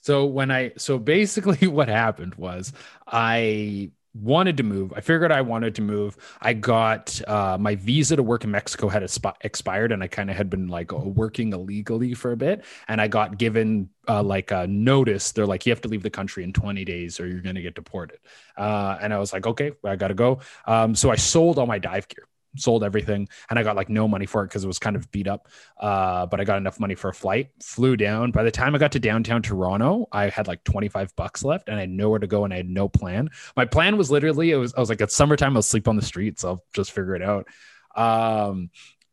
So 0.00 0.26
when 0.26 0.50
I 0.50 0.72
so 0.76 0.98
basically 0.98 1.66
what 1.68 1.88
happened 1.88 2.34
was 2.36 2.72
I 3.06 3.90
wanted 4.20 4.56
to 4.56 4.62
move. 4.62 4.92
I 4.94 5.00
figured 5.00 5.32
I 5.32 5.40
wanted 5.42 5.74
to 5.76 5.82
move. 5.82 6.16
I 6.40 6.52
got 6.52 7.20
uh, 7.28 7.58
my 7.58 7.74
visa 7.74 8.16
to 8.16 8.22
work 8.22 8.44
in 8.44 8.50
Mexico 8.50 8.88
had 8.88 9.02
expired, 9.02 9.92
and 9.92 10.02
I 10.02 10.06
kind 10.06 10.30
of 10.30 10.36
had 10.36 10.48
been 10.48 10.68
like 10.68 10.92
working 10.92 11.52
illegally 11.52 12.14
for 12.14 12.32
a 12.32 12.36
bit. 12.36 12.64
And 12.88 13.00
I 13.00 13.08
got 13.08 13.38
given 13.38 13.90
uh, 14.08 14.22
like 14.22 14.50
a 14.50 14.66
notice. 14.66 15.32
They're 15.32 15.46
like, 15.46 15.66
you 15.66 15.72
have 15.72 15.82
to 15.82 15.88
leave 15.88 16.02
the 16.02 16.10
country 16.10 16.44
in 16.44 16.52
20 16.52 16.84
days, 16.84 17.20
or 17.20 17.26
you're 17.26 17.40
going 17.40 17.56
to 17.56 17.62
get 17.62 17.74
deported. 17.74 18.18
Uh, 18.56 18.96
and 19.00 19.12
I 19.12 19.18
was 19.18 19.32
like, 19.32 19.46
okay, 19.46 19.72
I 19.84 19.96
got 19.96 20.08
to 20.08 20.14
go. 20.14 20.40
Um, 20.66 20.94
so 20.94 21.10
I 21.10 21.16
sold 21.16 21.58
all 21.58 21.66
my 21.66 21.78
dive 21.78 22.08
gear 22.08 22.26
sold 22.56 22.84
everything 22.84 23.28
and 23.50 23.58
I 23.58 23.62
got 23.62 23.76
like 23.76 23.88
no 23.88 24.08
money 24.08 24.26
for 24.26 24.42
it 24.42 24.48
because 24.48 24.64
it 24.64 24.66
was 24.66 24.78
kind 24.78 24.96
of 24.96 25.10
beat 25.10 25.28
up. 25.28 25.48
Uh, 25.78 26.26
but 26.26 26.40
I 26.40 26.44
got 26.44 26.58
enough 26.58 26.80
money 26.80 26.94
for 26.94 27.08
a 27.08 27.14
flight, 27.14 27.50
flew 27.62 27.96
down. 27.96 28.30
By 28.30 28.42
the 28.42 28.50
time 28.50 28.74
I 28.74 28.78
got 28.78 28.92
to 28.92 28.98
downtown 28.98 29.42
Toronto, 29.42 30.08
I 30.12 30.28
had 30.28 30.46
like 30.46 30.64
25 30.64 31.14
bucks 31.16 31.44
left 31.44 31.68
and 31.68 31.76
I 31.76 31.80
had 31.80 31.90
nowhere 31.90 32.18
to 32.18 32.26
go 32.26 32.44
and 32.44 32.52
I 32.52 32.58
had 32.58 32.68
no 32.68 32.88
plan. 32.88 33.30
My 33.56 33.64
plan 33.64 33.96
was 33.96 34.10
literally, 34.10 34.50
it 34.50 34.56
was, 34.56 34.74
I 34.74 34.80
was 34.80 34.88
like, 34.88 35.00
it's 35.00 35.14
summertime, 35.14 35.56
I'll 35.56 35.62
sleep 35.62 35.88
on 35.88 35.96
the 35.96 36.02
streets. 36.02 36.44
I'll 36.44 36.64
just 36.74 36.92
figure 36.92 37.14
it 37.14 37.22
out. 37.22 37.48
Um, 37.94 38.70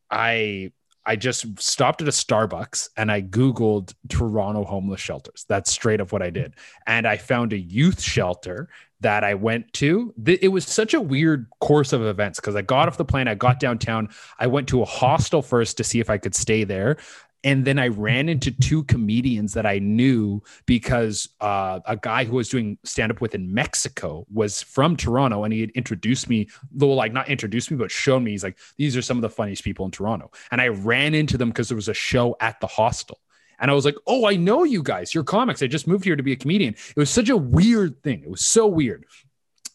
I, 0.10 0.72
I 1.06 1.16
just 1.16 1.60
stopped 1.60 2.02
at 2.02 2.08
a 2.08 2.12
Starbucks 2.12 2.90
and 2.96 3.12
I 3.12 3.22
Googled 3.22 3.94
Toronto 4.08 4.64
homeless 4.64 5.02
shelters. 5.02 5.46
That's 5.50 5.72
straight 5.72 6.00
up 6.00 6.12
what 6.12 6.22
I 6.22 6.30
did. 6.30 6.56
And 6.88 7.06
I 7.06 7.18
found 7.18 7.52
a 7.52 7.58
youth 7.58 8.02
shelter 8.02 8.70
that 9.04 9.24
I 9.24 9.36
went 9.36 9.72
to. 9.74 10.14
It 10.26 10.52
was 10.52 10.66
such 10.66 10.94
a 10.94 11.02
weird 11.02 11.48
course 11.62 11.94
of 11.94 12.02
events 12.02 12.40
because 12.40 12.56
I 12.56 12.62
got 12.62 12.88
off 12.88 12.98
the 12.98 13.06
plane, 13.06 13.28
I 13.28 13.36
got 13.36 13.60
downtown, 13.60 14.10
I 14.40 14.48
went 14.48 14.68
to 14.70 14.82
a 14.82 14.86
hostel 14.86 15.42
first 15.42 15.78
to 15.78 15.84
see 15.84 16.00
if 16.00 16.10
I 16.10 16.18
could 16.18 16.36
stay 16.36 16.64
there. 16.64 16.98
And 17.46 17.66
then 17.66 17.78
I 17.78 17.90
ran 17.90 18.30
into 18.30 18.52
two 18.52 18.86
comedians 18.86 19.54
that 19.54 19.66
I 19.66 19.80
knew 19.80 20.42
because 20.66 21.28
uh, 21.42 21.82
a 21.86 21.98
guy 21.98 22.24
who 22.24 22.38
was 22.38 22.48
doing 22.48 22.78
stand 22.86 23.12
up 23.12 23.20
with 23.20 23.36
in 23.36 23.54
Mexico 23.54 24.26
was 24.32 24.62
from 24.62 24.96
Toronto 24.96 25.44
and 25.44 25.54
he 25.54 25.60
had 25.60 25.72
introduced 25.72 26.30
me, 26.30 26.48
though, 26.72 26.94
like 26.94 27.12
not 27.12 27.28
introduced 27.28 27.70
me, 27.70 27.76
but 27.76 27.92
shown 27.92 28.24
me. 28.24 28.32
He's 28.32 28.46
like, 28.46 28.58
these 28.78 28.96
are 28.96 29.02
some 29.02 29.18
of 29.18 29.22
the 29.22 29.30
funniest 29.30 29.66
people 29.66 29.84
in 29.86 29.92
Toronto. 29.92 30.32
And 30.52 30.62
I 30.62 30.70
ran 30.70 31.14
into 31.14 31.38
them 31.38 31.50
because 31.50 31.68
there 31.68 31.76
was 31.76 31.90
a 31.90 31.94
show 31.94 32.38
at 32.40 32.62
the 32.62 32.68
hostel. 32.68 33.20
And 33.60 33.72
I 33.72 33.74
was 33.74 33.86
like, 33.86 33.96
oh, 34.08 34.28
I 34.28 34.36
know 34.36 34.64
you 34.64 34.84
guys. 34.84 35.14
You're 35.14 35.24
comics. 35.24 35.62
I 35.64 35.68
just 35.68 35.88
moved 35.88 36.06
here 36.06 36.16
to 36.16 36.24
be 36.24 36.34
a 36.34 36.38
comedian. 36.38 36.74
It 36.74 36.98
was 36.98 37.10
such 37.10 37.30
a 37.30 37.38
weird 37.38 38.02
thing. 38.04 38.24
It 38.24 38.30
was 38.30 38.46
so 38.46 38.68
weird. 38.68 39.06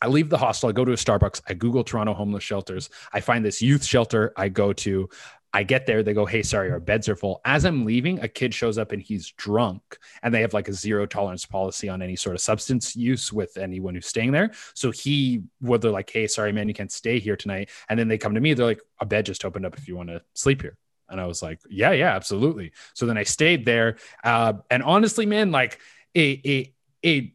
I 0.01 0.07
leave 0.07 0.29
the 0.29 0.39
hostel. 0.39 0.69
I 0.69 0.73
go 0.73 0.85
to 0.85 0.93
a 0.93 0.97
Starbucks. 0.97 1.43
I 1.49 1.55
Google 1.55 1.83
Toronto 1.83 2.15
homeless 2.15 2.45
shelters. 2.45 2.91
I 3.13 3.21
find 3.21 3.45
this 3.45 3.61
youth 3.61 3.85
shelter 3.85 4.33
I 4.37 4.49
go 4.49 4.73
to. 4.75 5.09
I 5.53 5.63
get 5.63 5.87
there. 5.87 6.03
They 6.03 6.13
go, 6.13 6.27
hey, 6.27 6.43
sorry, 6.43 6.71
our 6.71 6.79
beds 6.79 7.09
are 7.09 7.17
full. 7.17 7.41
As 7.45 7.65
I'm 7.65 7.85
leaving, 7.85 8.21
a 8.21 8.29
kid 8.29 8.53
shows 8.53 8.77
up 8.77 8.93
and 8.93 9.01
he's 9.01 9.33
drunk. 9.33 9.99
And 10.23 10.33
they 10.33 10.43
have 10.43 10.53
like 10.53 10.69
a 10.69 10.73
zero 10.73 11.07
tolerance 11.07 11.47
policy 11.47 11.89
on 11.89 12.03
any 12.03 12.17
sort 12.17 12.37
of 12.37 12.43
substance 12.43 12.95
use 12.95 13.33
with 13.33 13.57
anyone 13.57 13.95
who's 13.95 14.07
staying 14.07 14.33
there. 14.33 14.53
So 14.75 14.91
he, 14.91 15.43
well, 15.61 15.79
they're 15.79 15.91
like, 15.91 16.11
hey, 16.11 16.27
sorry, 16.27 16.53
man, 16.53 16.69
you 16.69 16.75
can't 16.75 16.93
stay 16.93 17.19
here 17.19 17.37
tonight. 17.37 17.71
And 17.89 17.99
then 17.99 18.09
they 18.09 18.19
come 18.19 18.35
to 18.35 18.41
me. 18.41 18.53
They're 18.53 18.67
like, 18.67 18.83
a 19.01 19.07
bed 19.07 19.27
just 19.27 19.45
opened 19.45 19.65
up 19.65 19.77
if 19.79 19.89
you 19.89 19.97
want 19.97 20.11
to 20.11 20.23
sleep 20.35 20.61
here. 20.61 20.77
And 21.09 21.21
I 21.21 21.27
was 21.27 21.43
like, 21.43 21.61
yeah, 21.69 21.93
yeah, 21.93 22.15
absolutely. 22.15 22.73
So 22.95 23.07
then 23.07 23.19
I 23.19 23.23
stayed 23.23 23.65
there. 23.65 23.97
Uh, 24.23 24.55
and 24.71 24.83
honestly, 24.83 25.27
man, 25.27 25.51
like 25.51 25.79
it, 26.15 26.41
it, 26.45 26.75
it, 27.03 27.31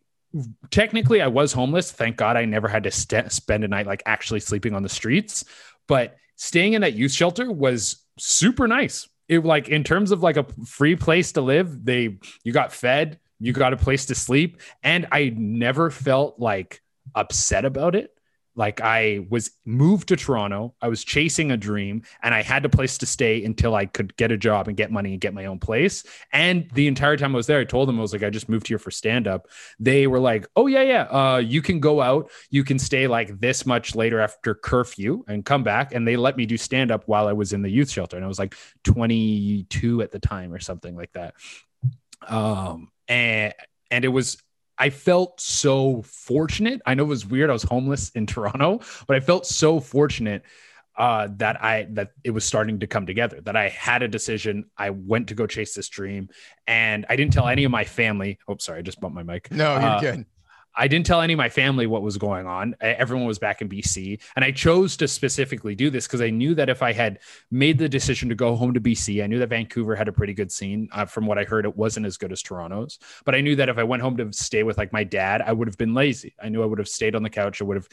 technically 0.72 1.22
I 1.22 1.28
was 1.28 1.54
homeless. 1.54 1.92
Thank 1.92 2.18
God 2.18 2.38
I 2.38 2.46
never 2.46 2.68
had 2.68 2.84
to 2.84 2.92
st- 2.92 3.32
spend 3.32 3.64
a 3.64 3.68
night 3.68 3.88
like 3.88 4.04
actually 4.06 4.40
sleeping 4.40 4.74
on 4.74 4.84
the 4.84 4.90
streets. 4.90 5.46
But 5.88 6.18
staying 6.36 6.74
in 6.74 6.82
that 6.82 6.94
youth 6.94 7.12
shelter 7.12 7.52
was 7.52 8.04
super 8.18 8.68
nice. 8.68 9.08
It 9.28 9.44
like 9.46 9.70
in 9.70 9.84
terms 9.84 10.12
of 10.12 10.22
like 10.22 10.38
a 10.38 10.46
free 10.66 10.96
place 10.96 11.32
to 11.34 11.42
live, 11.42 11.86
they 11.86 12.18
you 12.44 12.52
got 12.52 12.74
fed, 12.74 13.20
you 13.40 13.54
got 13.54 13.74
a 13.74 13.78
place 13.78 14.06
to 14.08 14.16
sleep, 14.16 14.62
and 14.84 15.08
I 15.12 15.34
never 15.36 15.90
felt 15.90 16.40
like 16.40 16.82
upset 17.16 17.66
about 17.66 17.96
it 17.96 18.13
like 18.56 18.82
I 18.82 19.26
was 19.30 19.52
moved 19.66 20.10
to 20.10 20.16
Toronto, 20.16 20.76
I 20.82 20.88
was 20.88 21.04
chasing 21.04 21.52
a 21.52 21.58
dream, 21.58 22.04
and 22.22 22.34
I 22.34 22.42
had 22.42 22.66
a 22.66 22.70
place 22.70 22.98
to 23.00 23.06
stay 23.06 23.44
until 23.44 23.76
I 23.76 23.86
could 23.86 24.16
get 24.16 24.32
a 24.32 24.38
job 24.38 24.68
and 24.68 24.78
get 24.78 24.92
money 24.92 25.14
and 25.14 25.22
get 25.22 25.34
my 25.34 25.46
own 25.46 25.60
place. 25.60 26.04
And 26.32 26.70
the 26.74 26.88
entire 26.88 27.18
time 27.18 27.34
I 27.34 27.38
was 27.38 27.48
there, 27.48 27.60
I 27.60 27.64
told 27.64 27.90
them 27.90 27.98
I 27.98 28.02
was 28.02 28.14
like, 28.14 28.24
I 28.24 28.30
just 28.30 28.50
moved 28.50 28.68
here 28.68 28.78
for 28.78 28.92
stand 28.92 29.28
up. 29.28 29.48
They 29.80 30.08
were 30.08 30.20
like, 30.20 30.46
Oh 30.56 30.68
yeah, 30.68 30.84
yeah, 30.84 31.04
uh, 31.04 31.38
you 31.38 31.62
can 31.62 31.80
go 31.80 32.02
out, 32.02 32.32
you 32.50 32.64
can 32.64 32.78
stay 32.78 33.08
like 33.08 33.40
this 33.40 33.66
much 33.66 33.96
later 33.96 34.20
after 34.20 34.54
curfew 34.54 35.24
and 35.28 35.44
come 35.46 35.64
back. 35.64 35.94
And 35.94 36.08
they 36.08 36.16
let 36.16 36.38
me 36.38 36.46
do 36.46 36.58
stand 36.58 36.92
up 36.92 37.08
while 37.08 37.28
I 37.28 37.34
was 37.34 37.54
in 37.54 37.62
the 37.62 37.70
youth 37.70 37.90
shelter, 37.90 38.18
and 38.18 38.26
I 38.26 38.28
was 38.28 38.40
like 38.40 38.56
22 38.84 40.02
at 40.02 40.12
the 40.12 40.20
time 40.20 40.54
or 40.54 40.60
something 40.60 40.96
like 40.96 41.12
that. 41.14 41.34
Um, 42.28 42.90
and 43.08 43.54
and 43.92 44.06
it 44.06 44.10
was 44.10 44.38
I 44.78 44.90
felt 44.90 45.40
so 45.40 46.02
fortunate. 46.04 46.82
I 46.86 46.94
know 46.94 47.04
it 47.04 47.08
was 47.08 47.26
weird. 47.26 47.50
I 47.50 47.54
was 47.54 47.64
homeless 47.64 48.10
in 48.12 48.26
Toronto, 48.28 48.82
but 49.08 49.16
I 49.16 49.20
felt 49.20 49.46
so 49.46 49.80
fortunate 49.80 50.44
uh, 50.96 51.28
that 51.38 51.64
I 51.64 51.88
that 51.92 52.12
it 52.24 52.32
was 52.32 52.46
starting 52.46 52.80
to 52.80 52.88
come 52.88 53.06
together. 53.06 53.42
That 53.42 53.56
I 53.56 53.70
had 53.70 54.04
a 54.04 54.08
decision. 54.08 54.66
I 54.78 54.92
went 54.92 55.30
to 55.30 55.36
go 55.36 55.48
chase 55.48 55.74
this 55.74 55.90
dream, 55.90 56.30
and 56.68 57.06
I 57.10 57.16
didn't 57.16 57.34
tell 57.34 57.48
any 57.48 57.64
of 57.64 57.72
my 57.72 57.84
family. 57.84 58.40
Oh, 58.48 58.58
sorry, 58.60 58.80
I 58.80 58.82
just 58.82 59.00
bumped 59.00 59.16
my 59.16 59.24
mic. 59.24 59.52
No, 59.52 59.74
you're 59.74 59.84
uh, 59.84 60.00
good. 60.00 60.26
I 60.76 60.88
didn't 60.88 61.06
tell 61.06 61.22
any 61.22 61.34
of 61.34 61.38
my 61.38 61.50
family 61.50 61.88
what 61.88 62.02
was 62.02 62.18
going 62.18 62.48
on. 62.48 62.76
Everyone 62.82 63.28
was 63.28 63.40
back 63.40 63.62
in 63.62 63.70
BC. 63.70 64.22
And 64.36 64.44
I 64.44 64.52
chose 64.52 64.98
to 64.98 65.08
specifically 65.08 65.76
do 65.76 65.90
this 65.90 66.08
because 66.08 66.22
I 66.22 66.30
knew 66.30 66.56
that 66.56 66.70
if 66.70 66.82
I 66.82 66.94
had 66.94 67.20
made 67.52 67.78
the 67.78 67.90
decision 67.90 68.30
to 68.30 68.36
go 68.36 68.56
home 68.56 68.74
to 68.74 68.82
BC, 68.82 69.24
I 69.24 69.28
knew 69.28 69.40
that 69.40 69.50
Vancouver 69.50 69.96
had 69.96 70.08
a 70.08 70.14
pretty 70.14 70.34
good 70.34 70.52
scene. 70.52 70.90
Uh, 70.92 71.06
from 71.06 71.26
what 71.26 71.38
I 71.38 71.44
heard, 71.44 71.66
it 71.66 71.76
wasn't 71.76 72.06
as 72.06 72.18
good 72.18 72.32
as 72.32 72.42
Toronto's. 72.42 73.00
But 73.26 73.36
I 73.36 73.42
knew 73.42 73.56
that 73.58 73.70
if 73.70 73.78
I 73.78 73.84
went 73.84 74.02
home 74.02 74.18
to 74.18 74.34
stay 74.34 74.64
with 74.64 74.78
like 74.78 74.92
my 74.92 75.04
dad, 75.04 75.42
I 75.42 75.54
would 75.54 75.68
have 75.68 75.78
been 75.78 75.94
lazy. 75.94 76.36
I 76.42 76.50
knew 76.50 76.64
I 76.64 76.66
would 76.66 76.80
have 76.80 76.90
stayed 76.90 77.16
on 77.16 77.24
the 77.24 77.30
couch. 77.30 77.62
I 77.62 77.66
would 77.66 77.78
have 77.78 77.88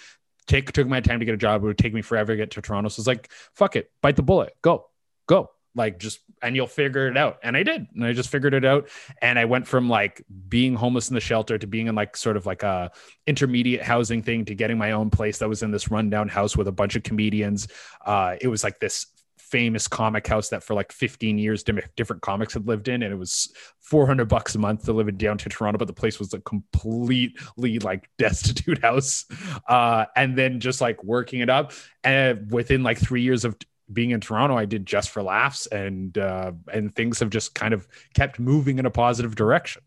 take, 0.47 0.73
took 0.73 0.89
my 0.89 1.01
time 1.01 1.21
to 1.21 1.25
get 1.25 1.35
a 1.35 1.39
job. 1.39 1.63
It 1.63 1.67
would 1.67 1.79
take 1.79 1.95
me 1.95 2.03
forever 2.03 2.33
to 2.33 2.37
get 2.37 2.53
to 2.53 2.63
Toronto. 2.63 2.89
So 2.89 3.01
it's 3.01 3.07
like, 3.07 3.31
fuck 3.55 3.77
it, 3.77 3.91
bite 4.03 4.17
the 4.17 4.23
bullet, 4.23 4.55
go, 4.63 4.87
go 5.27 5.51
like 5.75 5.99
just 5.99 6.21
and 6.43 6.57
you'll 6.57 6.67
figure 6.67 7.07
it 7.09 7.17
out. 7.17 7.39
And 7.43 7.57
i 7.57 7.63
did 7.63 7.87
and 7.95 8.05
i 8.05 8.13
just 8.13 8.31
figured 8.31 8.55
it 8.55 8.65
out. 8.65 8.89
And 9.23 9.39
i 9.39 9.45
went 9.45 9.67
from 9.67 9.89
like 9.89 10.25
being 10.49 10.75
homeless 10.75 11.09
in 11.09 11.15
the 11.15 11.21
shelter 11.21 11.59
to 11.59 11.67
being 11.67 11.87
in 11.87 11.95
like 11.95 12.17
sort 12.17 12.37
of 12.37 12.47
like 12.47 12.63
a 12.63 12.91
intermediate 13.27 13.83
housing 13.83 14.23
thing 14.23 14.45
to 14.47 14.55
getting 14.55 14.79
my 14.79 14.93
own 14.93 15.11
place 15.11 15.39
that 15.39 15.49
was 15.49 15.63
in 15.63 15.71
this 15.71 15.91
rundown 15.91 16.29
house 16.29 16.57
with 16.57 16.69
a 16.69 16.73
bunch 16.73 16.97
of 16.97 17.03
comedians. 17.03 17.69
Uh 18.05 18.37
it 18.41 18.49
was 18.49 18.65
like 18.65 18.81
this 18.81 19.07
famous 19.39 19.89
comic 19.89 20.29
house 20.29 20.51
that 20.51 20.63
for 20.63 20.75
like 20.75 20.93
15 20.93 21.37
years 21.37 21.65
different 21.65 22.23
comics 22.23 22.55
had 22.55 22.69
lived 22.69 22.87
in. 22.87 23.03
And 23.03 23.13
it 23.13 23.17
was 23.17 23.53
400 23.81 24.27
bucks 24.27 24.55
a 24.55 24.59
month 24.59 24.85
to 24.85 24.93
live 24.93 25.09
in 25.09 25.17
downtown 25.17 25.51
toronto 25.51 25.79
but 25.79 25.89
the 25.89 25.93
place 25.93 26.21
was 26.21 26.33
a 26.33 26.41
completely 26.41 27.79
like 27.81 28.09
destitute 28.19 28.83
house. 28.83 29.25
Uh 29.69 30.07
and 30.17 30.37
then 30.37 30.61
just 30.61 30.81
like 30.81 31.03
working 31.05 31.41
it 31.41 31.51
up 31.51 31.73
and 32.05 32.51
within 32.51 32.83
like 32.83 32.99
three 32.99 33.23
years 33.23 33.45
of 33.45 33.57
being 33.93 34.11
in 34.11 34.21
Toronto, 34.21 34.57
I 34.57 34.65
did 34.65 34.87
just 34.87 35.11
for 35.11 35.23
laughs, 35.23 35.67
and 35.67 36.17
uh, 36.17 36.53
and 36.73 36.95
things 36.95 37.21
have 37.21 37.31
just 37.31 37.55
kind 37.55 37.75
of 37.75 37.87
kept 38.15 38.39
moving 38.39 38.79
in 38.79 38.87
a 38.87 38.91
positive 38.91 39.35
direction. 39.35 39.83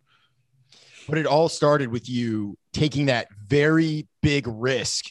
But 1.08 1.18
it 1.18 1.26
all 1.26 1.50
started 1.50 1.90
with 1.90 2.10
you 2.10 2.58
taking 2.72 3.08
that 3.08 3.28
very 3.48 4.08
big 4.22 4.46
risk 4.48 5.06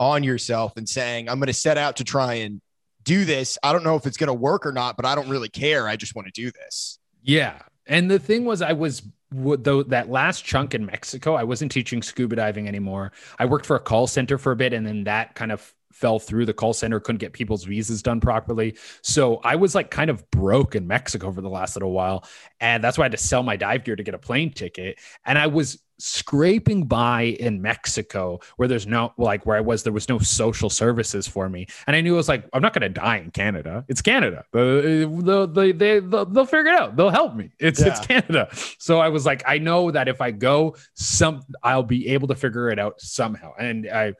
on 0.00 0.22
yourself 0.24 0.76
and 0.76 0.88
saying, 0.88 1.28
"I'm 1.28 1.38
going 1.38 1.46
to 1.46 1.52
set 1.52 1.78
out 1.78 1.96
to 1.96 2.04
try 2.04 2.34
and 2.34 2.60
do 3.02 3.24
this. 3.24 3.58
I 3.62 3.72
don't 3.72 3.84
know 3.84 3.96
if 3.96 4.06
it's 4.06 4.16
going 4.16 4.28
to 4.28 4.34
work 4.34 4.66
or 4.66 4.72
not, 4.72 4.96
but 4.96 5.04
I 5.06 5.14
don't 5.14 5.28
really 5.28 5.48
care. 5.48 5.88
I 5.88 5.96
just 5.96 6.14
want 6.14 6.26
to 6.26 6.32
do 6.32 6.50
this." 6.50 6.98
Yeah, 7.22 7.62
and 7.86 8.10
the 8.10 8.18
thing 8.18 8.44
was, 8.44 8.62
I 8.62 8.72
was 8.72 9.02
though 9.30 9.82
that 9.82 10.08
last 10.08 10.44
chunk 10.44 10.74
in 10.74 10.86
Mexico, 10.86 11.34
I 11.34 11.42
wasn't 11.42 11.72
teaching 11.72 12.02
scuba 12.02 12.36
diving 12.36 12.68
anymore. 12.68 13.12
I 13.38 13.46
worked 13.46 13.66
for 13.66 13.76
a 13.76 13.80
call 13.80 14.06
center 14.06 14.38
for 14.38 14.52
a 14.52 14.56
bit, 14.56 14.72
and 14.72 14.86
then 14.86 15.04
that 15.04 15.34
kind 15.34 15.50
of 15.50 15.74
fell 15.94 16.18
through. 16.18 16.46
The 16.46 16.52
call 16.52 16.72
center 16.72 17.00
couldn't 17.00 17.18
get 17.18 17.32
people's 17.32 17.64
visas 17.64 18.02
done 18.02 18.20
properly. 18.20 18.76
So 19.02 19.36
I 19.44 19.56
was 19.56 19.74
like 19.74 19.90
kind 19.90 20.10
of 20.10 20.28
broke 20.30 20.74
in 20.74 20.86
Mexico 20.86 21.32
for 21.32 21.40
the 21.40 21.48
last 21.48 21.76
little 21.76 21.92
while. 21.92 22.24
And 22.60 22.82
that's 22.82 22.98
why 22.98 23.02
I 23.02 23.06
had 23.06 23.12
to 23.12 23.18
sell 23.18 23.42
my 23.42 23.56
dive 23.56 23.84
gear 23.84 23.96
to 23.96 24.02
get 24.02 24.14
a 24.14 24.18
plane 24.18 24.52
ticket. 24.52 24.98
And 25.24 25.38
I 25.38 25.46
was 25.46 25.78
scraping 25.98 26.86
by 26.86 27.22
in 27.22 27.62
Mexico 27.62 28.40
where 28.56 28.66
there's 28.66 28.86
no 28.86 29.12
like 29.16 29.46
where 29.46 29.56
I 29.56 29.60
was 29.60 29.84
there 29.84 29.92
was 29.92 30.08
no 30.08 30.18
social 30.18 30.68
services 30.68 31.28
for 31.28 31.48
me 31.48 31.66
and 31.86 31.94
I 31.94 32.00
knew 32.00 32.14
it 32.14 32.16
was 32.16 32.28
like 32.28 32.48
I'm 32.52 32.62
not 32.62 32.72
going 32.72 32.82
to 32.82 32.88
die 32.88 33.18
in 33.18 33.30
Canada 33.30 33.84
it's 33.88 34.02
Canada 34.02 34.44
the, 34.50 35.48
they, 35.54 35.70
they, 35.70 36.00
they'll, 36.00 36.24
they'll 36.24 36.46
figure 36.46 36.72
it 36.72 36.78
out 36.78 36.96
they'll 36.96 37.10
help 37.10 37.36
me 37.36 37.50
it's 37.60 37.80
yeah. 37.80 37.88
it's 37.88 38.04
Canada 38.04 38.48
so 38.78 38.98
I 38.98 39.08
was 39.08 39.24
like 39.24 39.44
I 39.46 39.58
know 39.58 39.92
that 39.92 40.08
if 40.08 40.20
I 40.20 40.32
go 40.32 40.74
some 40.94 41.42
I'll 41.62 41.84
be 41.84 42.08
able 42.08 42.26
to 42.28 42.34
figure 42.34 42.70
it 42.70 42.80
out 42.80 43.00
somehow 43.00 43.52
and 43.56 43.88
I 43.88 44.14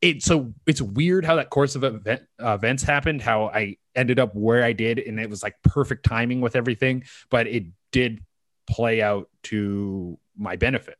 it's 0.00 0.24
so 0.24 0.54
it's 0.66 0.80
weird 0.80 1.24
how 1.24 1.36
that 1.36 1.50
course 1.50 1.74
of 1.74 1.84
event, 1.84 2.22
uh, 2.42 2.54
events 2.54 2.82
happened 2.82 3.20
how 3.20 3.46
I 3.46 3.76
ended 3.94 4.18
up 4.18 4.34
where 4.34 4.62
I 4.62 4.72
did 4.72 4.98
and 4.98 5.18
it 5.18 5.28
was 5.28 5.42
like 5.42 5.56
perfect 5.64 6.04
timing 6.04 6.40
with 6.40 6.54
everything 6.54 7.04
but 7.30 7.46
it 7.46 7.64
did 7.90 8.22
play 8.68 9.02
out 9.02 9.28
to 9.44 10.18
my 10.36 10.56
benefit 10.56 10.96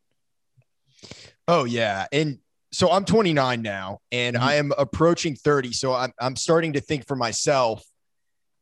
Oh 1.48 1.64
yeah, 1.64 2.06
and 2.12 2.38
so 2.72 2.90
I'm 2.90 3.06
29 3.06 3.62
now, 3.62 4.00
and 4.12 4.36
mm-hmm. 4.36 4.44
I 4.44 4.54
am 4.56 4.72
approaching 4.76 5.34
30. 5.34 5.72
So 5.72 5.94
I'm 5.94 6.12
I'm 6.20 6.36
starting 6.36 6.74
to 6.74 6.80
think 6.80 7.06
for 7.06 7.16
myself. 7.16 7.84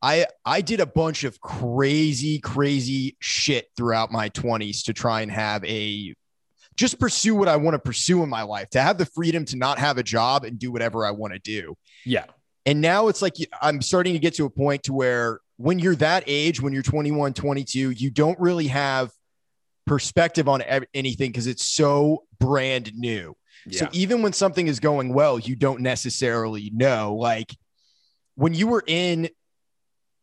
I 0.01 0.27
I 0.45 0.61
did 0.61 0.81
a 0.81 0.87
bunch 0.87 1.25
of 1.25 1.41
crazy 1.41 2.39
crazy 2.39 3.17
shit 3.19 3.67
throughout 3.77 4.13
my 4.13 4.29
20s 4.31 4.85
to 4.85 4.93
try 4.93 5.23
and 5.23 5.33
have 5.33 5.65
a 5.65 6.15
just 6.77 6.99
pursue 6.99 7.35
what 7.35 7.49
I 7.49 7.57
want 7.57 7.75
to 7.75 7.79
pursue 7.79 8.23
in 8.23 8.29
my 8.29 8.43
life, 8.43 8.71
to 8.71 8.81
have 8.81 8.99
the 8.99 9.07
freedom 9.07 9.45
to 9.47 9.57
not 9.57 9.79
have 9.79 9.99
a 9.99 10.03
job 10.03 10.45
and 10.45 10.59
do 10.59 10.71
whatever 10.71 11.07
I 11.07 11.11
want 11.11 11.33
to 11.33 11.39
do. 11.39 11.77
Yeah. 12.05 12.25
And 12.65 12.81
now 12.81 13.09
it's 13.09 13.23
like 13.23 13.35
I'm 13.63 13.81
starting 13.81 14.13
to 14.13 14.19
get 14.19 14.35
to 14.35 14.45
a 14.45 14.51
point 14.51 14.85
to 14.85 14.93
where 14.93 15.41
when 15.57 15.79
you're 15.79 15.97
that 15.97 16.25
age, 16.27 16.61
when 16.61 16.73
you're 16.73 16.83
21, 16.83 17.33
22, 17.33 17.91
you 17.91 18.11
don't 18.11 18.39
really 18.39 18.67
have 18.67 19.11
perspective 19.87 20.49
on 20.49 20.63
anything 20.93 21.31
because 21.31 21.47
it's 21.47 21.65
so 21.65 22.25
brand 22.39 22.93
new. 22.95 23.37
Yeah. 23.67 23.81
So 23.81 23.89
even 23.93 24.23
when 24.23 24.33
something 24.33 24.67
is 24.67 24.81
going 24.81 25.15
well, 25.15 25.39
you 25.39 25.57
don't 25.57 25.81
necessarily 25.81 26.71
know. 26.75 27.15
Like 27.15 27.57
when 28.35 28.53
you 28.53 28.67
were 28.67 28.85
in 28.87 29.29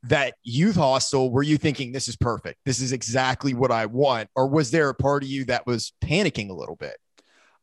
that 0.03 0.35
youth 0.43 0.75
hostel, 0.75 1.31
were 1.31 1.43
you 1.43 1.57
thinking 1.57 1.91
this 1.91 2.07
is 2.07 2.15
perfect? 2.15 2.59
This 2.65 2.81
is 2.81 2.91
exactly 2.91 3.53
what 3.53 3.71
I 3.71 3.85
want? 3.85 4.29
Or 4.35 4.47
was 4.47 4.71
there 4.71 4.89
a 4.89 4.95
part 4.95 5.23
of 5.23 5.29
you 5.29 5.45
that 5.45 5.65
was 5.65 5.93
panicking 6.03 6.49
a 6.49 6.53
little 6.53 6.75
bit? 6.75 6.97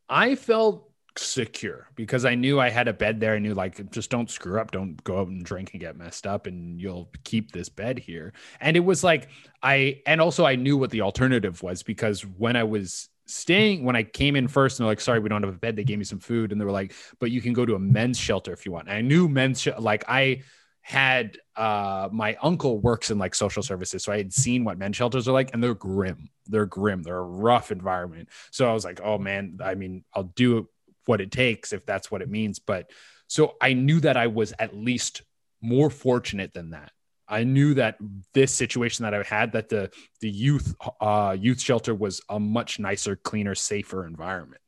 I 0.09 0.35
felt 0.35 0.91
secure 1.17 1.89
because 1.97 2.25
I 2.25 2.35
knew 2.35 2.61
I 2.61 2.71
had 2.71 2.89
a 2.89 2.93
bed 2.93 3.21
there. 3.21 3.35
I 3.35 3.39
knew 3.39 3.55
like 3.55 3.91
just 3.91 4.11
don't 4.11 4.31
screw 4.31 4.61
up, 4.61 4.71
don't 4.71 5.03
go 5.05 5.21
out 5.21 5.29
and 5.29 5.45
drink 5.45 5.73
and 5.73 5.81
get 5.81 5.97
messed 5.97 6.27
up, 6.27 6.47
and 6.47 6.81
you'll 6.81 7.11
keep 7.25 7.53
this 7.53 7.69
bed 7.69 7.99
here. 7.99 8.33
And 8.61 8.77
it 8.77 8.81
was 8.81 9.05
like 9.05 9.29
I 9.63 10.01
and 10.07 10.21
also 10.21 10.45
I 10.45 10.57
knew 10.57 10.77
what 10.77 10.91
the 10.91 11.03
alternative 11.03 11.63
was 11.63 11.83
because 11.83 12.23
when 12.23 12.57
I 12.57 12.65
was 12.65 13.09
staying 13.27 13.85
when 13.85 13.95
I 13.95 14.03
came 14.03 14.35
in 14.35 14.49
first 14.49 14.79
and 14.79 14.85
they're 14.85 14.91
like, 14.91 15.01
sorry, 15.01 15.21
we 15.21 15.29
don't 15.29 15.43
have 15.43 15.55
a 15.55 15.59
bed. 15.59 15.77
They 15.77 15.85
gave 15.85 15.99
me 15.99 16.05
some 16.05 16.19
food 16.19 16.53
and 16.53 16.61
they 16.61 16.65
were 16.65 16.73
like, 16.73 16.95
but 17.21 17.31
you 17.31 17.41
can 17.41 17.53
go 17.53 17.65
to 17.65 17.75
a 17.75 17.79
men's 17.79 18.19
shelter 18.19 18.53
if 18.53 18.67
you 18.67 18.73
want. 18.73 18.89
And 18.89 18.97
I 18.97 19.03
knew 19.03 19.29
men's 19.29 19.61
sh- 19.61 19.69
like 19.79 20.05
I 20.09 20.43
had 20.81 21.39
uh 21.61 22.09
my 22.11 22.37
uncle 22.43 22.79
works 22.79 23.11
in 23.11 23.19
like 23.19 23.35
social 23.35 23.63
services 23.63 24.03
so 24.03 24.13
i 24.13 24.17
had 24.17 24.33
seen 24.33 24.65
what 24.65 24.79
men's 24.79 24.97
shelters 24.97 25.29
are 25.29 25.33
like 25.33 25.53
and 25.53 25.63
they're 25.63 25.75
grim 25.75 26.31
they're 26.47 26.67
grim 26.67 27.03
they're 27.03 27.19
a 27.19 27.23
rough 27.23 27.71
environment 27.71 28.29
so 28.51 28.69
i 28.69 28.73
was 28.73 28.85
like 28.85 29.01
oh 29.05 29.19
man 29.19 29.59
i 29.63 29.75
mean 29.75 30.03
i'll 30.15 30.33
do 30.35 30.67
what 31.07 31.21
it 31.21 31.31
takes 31.31 31.73
if 31.73 31.85
that's 31.85 32.11
what 32.11 32.23
it 32.23 32.31
means. 32.31 32.59
But 32.59 32.91
so 33.27 33.57
I 33.61 33.73
knew 33.73 34.01
that 34.01 34.17
I 34.17 34.29
was 34.29 34.53
at 34.59 34.77
least 34.77 35.23
more 35.61 35.91
fortunate 35.91 36.55
than 36.55 36.71
that. 36.71 36.93
I 37.29 37.45
knew 37.45 37.75
that 37.75 37.97
this 38.35 38.53
situation 38.53 39.05
that 39.05 39.15
I 39.15 39.23
had, 39.23 39.53
that 39.53 39.69
the 39.69 39.91
the 40.21 40.31
youth 40.31 40.75
uh, 41.01 41.37
youth 41.39 41.61
shelter 41.61 41.95
was 41.95 42.21
a 42.29 42.41
much 42.41 42.79
nicer, 42.81 43.15
cleaner, 43.15 43.55
safer 43.55 44.07
environment. 44.07 44.63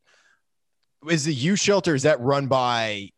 Is 1.09 1.25
the 1.25 1.35
youth 1.35 1.59
shelter 1.59 1.95
is 1.95 2.05
that 2.05 2.21
run 2.21 2.47
by 2.47 3.11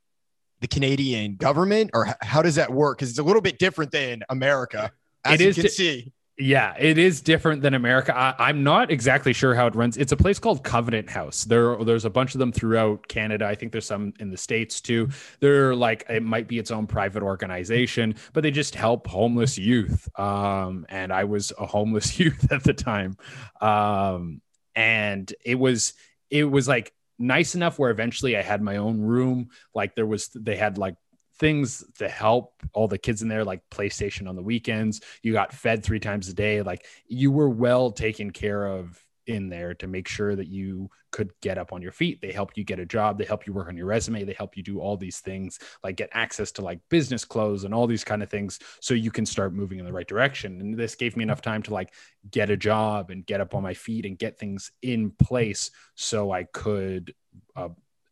the 0.65 0.69
Canadian 0.69 1.37
government, 1.37 1.91
or 1.93 2.17
how 2.23 2.41
does 2.41 2.55
that 2.55 2.73
work? 2.73 2.97
Because 2.97 3.11
it's 3.11 3.19
a 3.19 3.23
little 3.23 3.43
bit 3.43 3.59
different 3.59 3.93
than 3.93 4.23
America, 4.31 4.91
as 5.23 5.39
it 5.39 5.45
you 5.45 5.49
is 5.51 5.57
can 5.57 5.69
see. 5.69 6.13
Yeah, 6.39 6.75
it 6.79 6.97
is 6.97 7.21
different 7.21 7.61
than 7.61 7.75
America. 7.75 8.17
I, 8.17 8.49
am 8.49 8.65
not 8.65 8.91
exactly 8.91 9.35
sure 9.35 9.55
how 9.55 9.67
it 9.67 9.75
runs. 9.77 9.99
It's 9.99 10.11
a 10.11 10.17
place 10.17 10.39
called 10.39 10.65
Covenant 10.65 11.11
House. 11.11 11.45
There, 11.45 11.77
there's 11.85 12.07
a 12.07 12.11
bunch 12.11 12.35
of 12.35 12.39
them 12.39 12.51
throughout 12.51 13.07
Canada. 13.09 13.47
I 13.47 13.55
think 13.55 13.73
there's 13.73 13.87
some 13.87 14.15
in 14.19 14.31
the 14.31 14.39
states 14.39 14.81
too. 14.81 15.11
They're 15.41 15.77
like 15.77 16.07
it 16.09 16.23
might 16.23 16.49
be 16.49 16.59
its 16.59 16.71
own 16.71 16.87
private 16.87 17.23
organization, 17.23 18.15
but 18.33 18.43
they 18.43 18.51
just 18.51 18.75
help 18.75 19.07
homeless 19.07 19.59
youth. 19.59 20.09
Um, 20.19 20.87
and 20.89 21.13
I 21.13 21.25
was 21.25 21.53
a 21.59 21.67
homeless 21.67 22.19
youth 22.19 22.51
at 22.51 22.65
the 22.65 22.73
time, 22.73 23.19
um, 23.61 24.41
and 24.75 25.33
it 25.45 25.57
was 25.57 25.93
it 26.31 26.45
was 26.45 26.67
like 26.67 26.95
nice 27.19 27.55
enough 27.55 27.79
where 27.79 27.91
eventually 27.91 28.37
I 28.37 28.43
had 28.43 28.63
my 28.63 28.77
own 28.77 29.01
room. 29.01 29.51
Like 29.75 29.95
there 29.95 30.07
was, 30.07 30.29
they 30.29 30.57
had 30.57 30.79
like 30.79 30.97
things 31.39 31.85
to 31.99 32.09
help 32.09 32.53
all 32.73 32.89
the 32.89 32.99
kids 32.99 33.23
in 33.23 33.29
there, 33.29 33.45
like 33.45 33.63
PlayStation 33.71 34.29
on 34.29 34.37
the 34.37 34.43
weekends. 34.43 35.01
You 35.23 35.33
got 35.33 35.53
fed 35.53 35.83
three 35.83 36.01
times 36.01 36.29
a 36.29 36.35
day. 36.35 36.63
Like 36.63 36.87
you 37.07 37.33
were 37.33 37.49
well 37.49 37.91
taken 37.91 38.31
care 38.31 38.67
of 38.67 39.04
in 39.27 39.49
there 39.49 39.75
to 39.75 39.87
make 39.87 40.09
sure 40.09 40.35
that 40.37 40.49
you 40.49 40.91
could 41.11 41.31
get 41.41 41.59
up 41.59 41.73
on 41.73 41.81
your 41.81 41.93
feet. 41.93 42.21
They 42.21 42.33
help 42.33 42.57
you 42.57 42.65
get 42.65 42.81
a 42.81 42.87
job. 42.87 43.19
They 43.19 43.25
help 43.25 43.47
you 43.47 43.53
work 43.53 43.69
on 43.69 43.77
your 43.77 43.87
resume. 43.87 44.25
They 44.25 44.33
help 44.33 44.57
you 44.57 44.63
do 44.63 44.81
all 44.81 44.97
these 44.97 45.21
things, 45.21 45.59
like 45.83 45.97
get 45.97 46.11
access 46.13 46.51
to 46.53 46.63
like 46.63 46.81
business 46.89 47.25
clothes 47.25 47.65
and 47.65 47.73
all 47.73 47.87
these 47.87 48.05
kind 48.05 48.23
of 48.23 48.31
things 48.31 48.59
so 48.81 48.95
you 48.95 49.11
can 49.11 49.27
start 49.27 49.55
moving 49.55 49.79
in 49.79 49.85
the 49.85 49.93
right 49.93 50.09
direction. 50.09 50.61
And 50.61 50.77
this 50.77 50.95
gave 50.95 51.17
me 51.17 51.23
enough 51.23 51.43
time 51.43 51.63
to 51.65 51.73
like 51.73 51.95
get 52.31 52.51
a 52.51 52.57
job 52.57 53.11
and 53.11 53.25
get 53.25 53.41
up 53.41 53.55
on 53.55 53.63
my 53.63 53.75
feet 53.75 54.07
and 54.07 54.19
get 54.19 54.39
things 54.39 54.73
in 54.83 55.11
place 55.11 55.71
so 55.95 56.31
I 56.31 56.45
could 56.45 57.15
uh, 57.57 57.69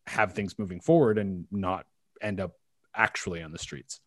have 0.07 0.33
things 0.33 0.57
moving 0.57 0.79
forward 0.79 1.17
and 1.17 1.45
not 1.51 1.85
end 2.21 2.39
up 2.39 2.53
actually 2.95 3.41
on 3.41 3.51
the 3.51 3.59
streets. 3.59 3.99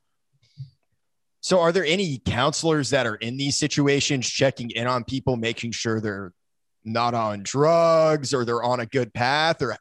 So, 1.40 1.60
are 1.60 1.70
there 1.70 1.84
any 1.84 2.18
counselors 2.18 2.90
that 2.90 3.06
are 3.06 3.14
in 3.14 3.36
these 3.36 3.56
situations 3.56 4.28
checking 4.28 4.70
in 4.70 4.88
on 4.88 5.04
people, 5.04 5.36
making 5.36 5.70
sure 5.72 6.00
they're 6.00 6.32
not 6.86 7.14
on 7.14 7.42
drugs 7.42 8.32
or 8.32 8.44
they're 8.44 8.62
on 8.62 8.80
a 8.80 8.86
good 8.86 9.12
path? 9.12 9.60
Or 9.60 9.76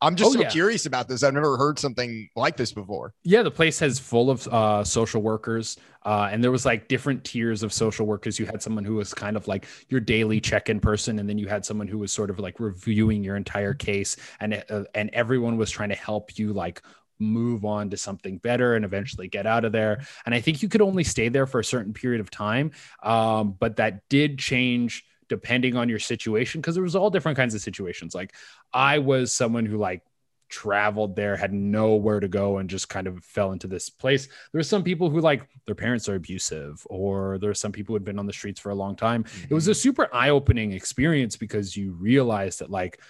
I'm 0.00 0.14
just 0.14 0.30
oh, 0.30 0.32
so 0.34 0.40
yeah. 0.40 0.50
curious 0.50 0.84
about 0.86 1.08
this. 1.08 1.22
I've 1.22 1.34
never 1.34 1.56
heard 1.56 1.78
something 1.78 2.28
like 2.36 2.56
this 2.56 2.72
before. 2.72 3.14
Yeah, 3.24 3.42
the 3.42 3.50
place 3.50 3.78
has 3.78 3.98
full 3.98 4.30
of 4.30 4.46
uh, 4.48 4.84
social 4.84 5.22
workers, 5.22 5.78
uh, 6.04 6.28
and 6.30 6.44
there 6.44 6.50
was 6.50 6.66
like 6.66 6.88
different 6.88 7.24
tiers 7.24 7.62
of 7.62 7.72
social 7.72 8.06
workers. 8.06 8.38
You 8.38 8.46
had 8.46 8.62
someone 8.62 8.84
who 8.84 8.96
was 8.96 9.14
kind 9.14 9.36
of 9.36 9.48
like 9.48 9.66
your 9.88 10.00
daily 10.00 10.40
check-in 10.40 10.80
person, 10.80 11.18
and 11.18 11.28
then 11.28 11.38
you 11.38 11.48
had 11.48 11.64
someone 11.64 11.88
who 11.88 11.98
was 11.98 12.12
sort 12.12 12.28
of 12.28 12.38
like 12.38 12.60
reviewing 12.60 13.24
your 13.24 13.36
entire 13.36 13.72
case, 13.72 14.16
and 14.38 14.62
uh, 14.68 14.84
and 14.94 15.08
everyone 15.14 15.56
was 15.56 15.70
trying 15.70 15.88
to 15.88 15.96
help 15.96 16.38
you 16.38 16.52
like 16.52 16.82
move 17.18 17.64
on 17.64 17.88
to 17.88 17.96
something 17.96 18.36
better 18.36 18.74
and 18.74 18.84
eventually 18.84 19.28
get 19.28 19.46
out 19.46 19.64
of 19.64 19.72
there. 19.72 20.02
And 20.26 20.34
I 20.34 20.40
think 20.40 20.62
you 20.62 20.68
could 20.68 20.82
only 20.82 21.04
stay 21.04 21.30
there 21.30 21.46
for 21.46 21.60
a 21.60 21.64
certain 21.64 21.94
period 21.94 22.20
of 22.20 22.30
time. 22.30 22.72
Um, 23.02 23.56
but 23.58 23.76
that 23.76 24.06
did 24.10 24.38
change 24.38 25.04
depending 25.28 25.76
on 25.76 25.88
your 25.88 25.98
situation 25.98 26.60
because 26.60 26.74
there 26.74 26.84
was 26.84 26.96
all 26.96 27.10
different 27.10 27.36
kinds 27.36 27.54
of 27.54 27.60
situations. 27.60 28.14
Like 28.14 28.34
I 28.72 28.98
was 28.98 29.32
someone 29.32 29.66
who 29.66 29.78
like 29.78 30.02
traveled 30.48 31.16
there, 31.16 31.36
had 31.36 31.52
nowhere 31.52 32.20
to 32.20 32.28
go, 32.28 32.58
and 32.58 32.70
just 32.70 32.88
kind 32.88 33.06
of 33.06 33.22
fell 33.24 33.52
into 33.52 33.66
this 33.66 33.90
place. 33.90 34.26
There 34.26 34.58
were 34.58 34.62
some 34.62 34.84
people 34.84 35.10
who 35.10 35.20
like 35.20 35.48
their 35.66 35.74
parents 35.74 36.08
are 36.08 36.14
abusive, 36.14 36.86
or 36.88 37.38
there 37.38 37.50
are 37.50 37.54
some 37.54 37.72
people 37.72 37.92
who 37.92 37.96
had 37.96 38.04
been 38.04 38.18
on 38.18 38.26
the 38.26 38.32
streets 38.32 38.60
for 38.60 38.70
a 38.70 38.74
long 38.74 38.96
time. 38.96 39.24
Mm-hmm. 39.24 39.46
It 39.50 39.54
was 39.54 39.68
a 39.68 39.72
mm-hmm. 39.72 39.78
super 39.78 40.14
eye-opening 40.14 40.72
experience 40.72 41.36
because 41.36 41.76
you 41.76 41.92
realize 41.92 42.58
that 42.58 42.70
like 42.70 43.00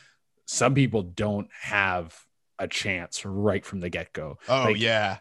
some 0.46 0.74
people 0.74 1.02
don't 1.02 1.48
have 1.60 2.18
a 2.58 2.68
chance 2.68 3.24
right 3.24 3.64
from 3.64 3.80
the 3.80 3.90
get 3.90 4.12
go. 4.12 4.38
Oh 4.48 4.64
like, 4.64 4.78
yeah. 4.78 5.18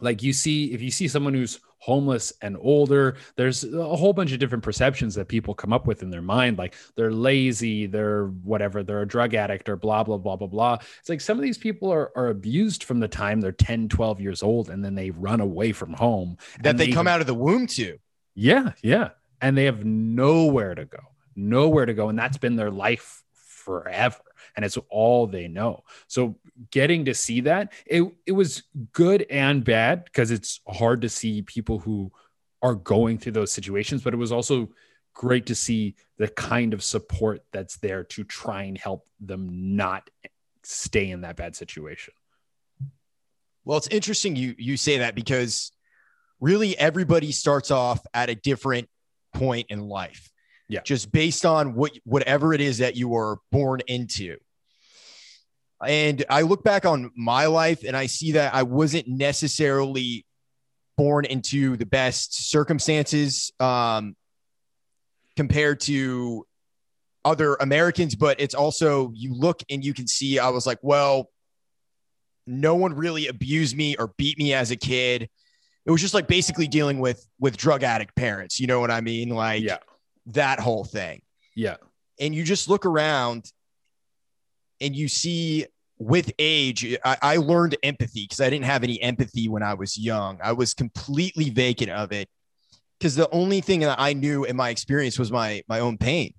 Like 0.00 0.22
you 0.22 0.32
see, 0.32 0.72
if 0.72 0.82
you 0.82 0.90
see 0.90 1.08
someone 1.08 1.32
who's 1.32 1.58
homeless 1.78 2.32
and 2.42 2.56
older, 2.60 3.16
there's 3.36 3.64
a 3.64 3.96
whole 3.96 4.12
bunch 4.12 4.32
of 4.32 4.38
different 4.38 4.64
perceptions 4.64 5.14
that 5.14 5.28
people 5.28 5.54
come 5.54 5.72
up 5.72 5.86
with 5.86 6.02
in 6.02 6.10
their 6.10 6.22
mind. 6.22 6.58
Like 6.58 6.74
they're 6.96 7.12
lazy, 7.12 7.86
they're 7.86 8.26
whatever, 8.26 8.82
they're 8.82 9.02
a 9.02 9.08
drug 9.08 9.34
addict 9.34 9.68
or 9.68 9.76
blah, 9.76 10.02
blah, 10.02 10.18
blah, 10.18 10.36
blah, 10.36 10.48
blah. 10.48 10.78
It's 11.00 11.08
like 11.08 11.20
some 11.20 11.38
of 11.38 11.42
these 11.42 11.58
people 11.58 11.92
are, 11.92 12.10
are 12.16 12.28
abused 12.28 12.84
from 12.84 13.00
the 13.00 13.08
time 13.08 13.40
they're 13.40 13.52
10, 13.52 13.88
12 13.88 14.20
years 14.20 14.42
old 14.42 14.70
and 14.70 14.84
then 14.84 14.94
they 14.94 15.10
run 15.10 15.40
away 15.40 15.72
from 15.72 15.92
home. 15.92 16.38
That 16.62 16.76
they, 16.76 16.86
they 16.86 16.92
come 16.92 17.06
out 17.06 17.20
of 17.20 17.26
the 17.26 17.34
womb 17.34 17.66
to. 17.68 17.98
Yeah. 18.34 18.72
Yeah. 18.82 19.10
And 19.40 19.56
they 19.56 19.64
have 19.64 19.84
nowhere 19.84 20.74
to 20.74 20.84
go, 20.86 21.00
nowhere 21.34 21.86
to 21.86 21.94
go. 21.94 22.08
And 22.08 22.18
that's 22.18 22.38
been 22.38 22.56
their 22.56 22.70
life 22.70 23.22
forever 23.32 24.18
and 24.56 24.64
it's 24.64 24.78
all 24.88 25.26
they 25.26 25.48
know. 25.48 25.84
So 26.08 26.36
getting 26.70 27.04
to 27.04 27.14
see 27.14 27.42
that, 27.42 27.72
it, 27.84 28.02
it 28.24 28.32
was 28.32 28.62
good 28.92 29.26
and 29.30 29.62
bad 29.62 30.04
because 30.04 30.30
it's 30.30 30.60
hard 30.66 31.02
to 31.02 31.08
see 31.08 31.42
people 31.42 31.78
who 31.78 32.10
are 32.62 32.74
going 32.74 33.18
through 33.18 33.32
those 33.32 33.52
situations, 33.52 34.02
but 34.02 34.14
it 34.14 34.18
was 34.18 34.32
also 34.32 34.70
great 35.14 35.46
to 35.46 35.54
see 35.54 35.94
the 36.18 36.28
kind 36.28 36.74
of 36.74 36.82
support 36.82 37.42
that's 37.52 37.76
there 37.78 38.04
to 38.04 38.24
try 38.24 38.64
and 38.64 38.78
help 38.78 39.06
them 39.20 39.76
not 39.76 40.08
stay 40.62 41.10
in 41.10 41.22
that 41.22 41.36
bad 41.36 41.54
situation. 41.54 42.12
Well, 43.64 43.78
it's 43.78 43.88
interesting 43.88 44.36
you 44.36 44.54
you 44.58 44.76
say 44.76 44.98
that 44.98 45.14
because 45.14 45.72
really 46.40 46.78
everybody 46.78 47.32
starts 47.32 47.70
off 47.70 48.00
at 48.14 48.30
a 48.30 48.34
different 48.34 48.88
point 49.34 49.66
in 49.70 49.88
life. 49.88 50.30
Yeah. 50.68 50.80
Just 50.82 51.12
based 51.12 51.44
on 51.44 51.74
what 51.74 51.92
whatever 52.04 52.52
it 52.52 52.60
is 52.60 52.78
that 52.78 52.96
you 52.96 53.08
were 53.08 53.38
born 53.52 53.80
into. 53.86 54.36
And 55.84 56.24
I 56.30 56.42
look 56.42 56.64
back 56.64 56.86
on 56.86 57.10
my 57.16 57.46
life 57.46 57.84
and 57.84 57.96
I 57.96 58.06
see 58.06 58.32
that 58.32 58.54
I 58.54 58.62
wasn't 58.62 59.08
necessarily 59.08 60.24
born 60.96 61.26
into 61.26 61.76
the 61.76 61.84
best 61.84 62.50
circumstances 62.50 63.52
um, 63.60 64.16
compared 65.36 65.80
to 65.80 66.46
other 67.24 67.56
Americans, 67.56 68.14
but 68.14 68.40
it's 68.40 68.54
also 68.54 69.12
you 69.14 69.34
look 69.34 69.62
and 69.68 69.84
you 69.84 69.92
can 69.92 70.06
see 70.06 70.38
I 70.38 70.48
was 70.48 70.66
like, 70.66 70.78
well, 70.80 71.30
no 72.46 72.76
one 72.76 72.94
really 72.94 73.26
abused 73.26 73.76
me 73.76 73.96
or 73.96 74.14
beat 74.16 74.38
me 74.38 74.54
as 74.54 74.70
a 74.70 74.76
kid. 74.76 75.28
It 75.84 75.90
was 75.90 76.00
just 76.00 76.14
like 76.14 76.28
basically 76.28 76.68
dealing 76.68 77.00
with 77.00 77.26
with 77.38 77.56
drug 77.56 77.82
addict 77.82 78.14
parents. 78.16 78.58
You 78.58 78.66
know 78.66 78.80
what 78.80 78.90
I 78.90 79.00
mean? 79.00 79.28
Like 79.28 79.62
yeah. 79.62 79.78
that 80.26 80.60
whole 80.60 80.84
thing. 80.84 81.22
Yeah. 81.54 81.76
And 82.18 82.34
you 82.34 82.44
just 82.44 82.68
look 82.68 82.86
around 82.86 83.50
and 84.80 84.94
you 84.94 85.08
see 85.08 85.66
with 85.98 86.30
age, 86.38 86.96
I, 87.04 87.16
I 87.22 87.36
learned 87.36 87.76
empathy 87.82 88.24
because 88.24 88.40
I 88.40 88.50
didn't 88.50 88.66
have 88.66 88.84
any 88.84 89.00
empathy 89.00 89.48
when 89.48 89.62
I 89.62 89.74
was 89.74 89.96
young. 89.96 90.38
I 90.42 90.52
was 90.52 90.74
completely 90.74 91.50
vacant 91.50 91.90
of 91.90 92.12
it 92.12 92.28
because 92.98 93.14
the 93.14 93.30
only 93.30 93.60
thing 93.60 93.80
that 93.80 93.98
I 93.98 94.12
knew 94.12 94.44
in 94.44 94.56
my 94.56 94.70
experience 94.70 95.18
was 95.18 95.32
my 95.32 95.62
my 95.68 95.80
own 95.80 95.98
pain 95.98 96.34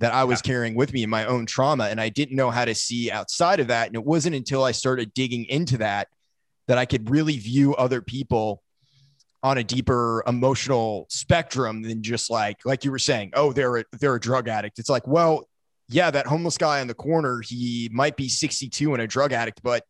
that 0.00 0.12
I 0.12 0.24
was 0.24 0.40
yeah. 0.44 0.52
carrying 0.52 0.74
with 0.74 0.92
me 0.92 1.02
in 1.02 1.10
my 1.10 1.24
own 1.26 1.46
trauma. 1.46 1.84
And 1.84 2.00
I 2.00 2.08
didn't 2.08 2.36
know 2.36 2.50
how 2.50 2.64
to 2.64 2.74
see 2.74 3.10
outside 3.10 3.60
of 3.60 3.68
that. 3.68 3.86
And 3.86 3.96
it 3.96 4.04
wasn't 4.04 4.34
until 4.34 4.64
I 4.64 4.72
started 4.72 5.14
digging 5.14 5.44
into 5.46 5.78
that 5.78 6.08
that 6.66 6.78
I 6.78 6.84
could 6.84 7.10
really 7.10 7.38
view 7.38 7.74
other 7.76 8.00
people 8.00 8.62
on 9.42 9.58
a 9.58 9.64
deeper 9.64 10.22
emotional 10.26 11.06
spectrum 11.10 11.82
than 11.82 12.02
just 12.02 12.30
like, 12.30 12.56
like 12.64 12.84
you 12.84 12.90
were 12.90 12.98
saying, 12.98 13.30
oh, 13.34 13.52
they're 13.52 13.76
a, 13.76 13.84
they're 14.00 14.14
a 14.14 14.20
drug 14.20 14.48
addict. 14.48 14.78
It's 14.78 14.88
like, 14.88 15.06
well, 15.06 15.46
yeah, 15.88 16.10
that 16.10 16.26
homeless 16.26 16.58
guy 16.58 16.80
in 16.80 16.86
the 16.86 16.94
corner, 16.94 17.40
he 17.40 17.90
might 17.92 18.16
be 18.16 18.28
62 18.28 18.92
and 18.94 19.02
a 19.02 19.06
drug 19.06 19.32
addict, 19.32 19.62
but 19.62 19.84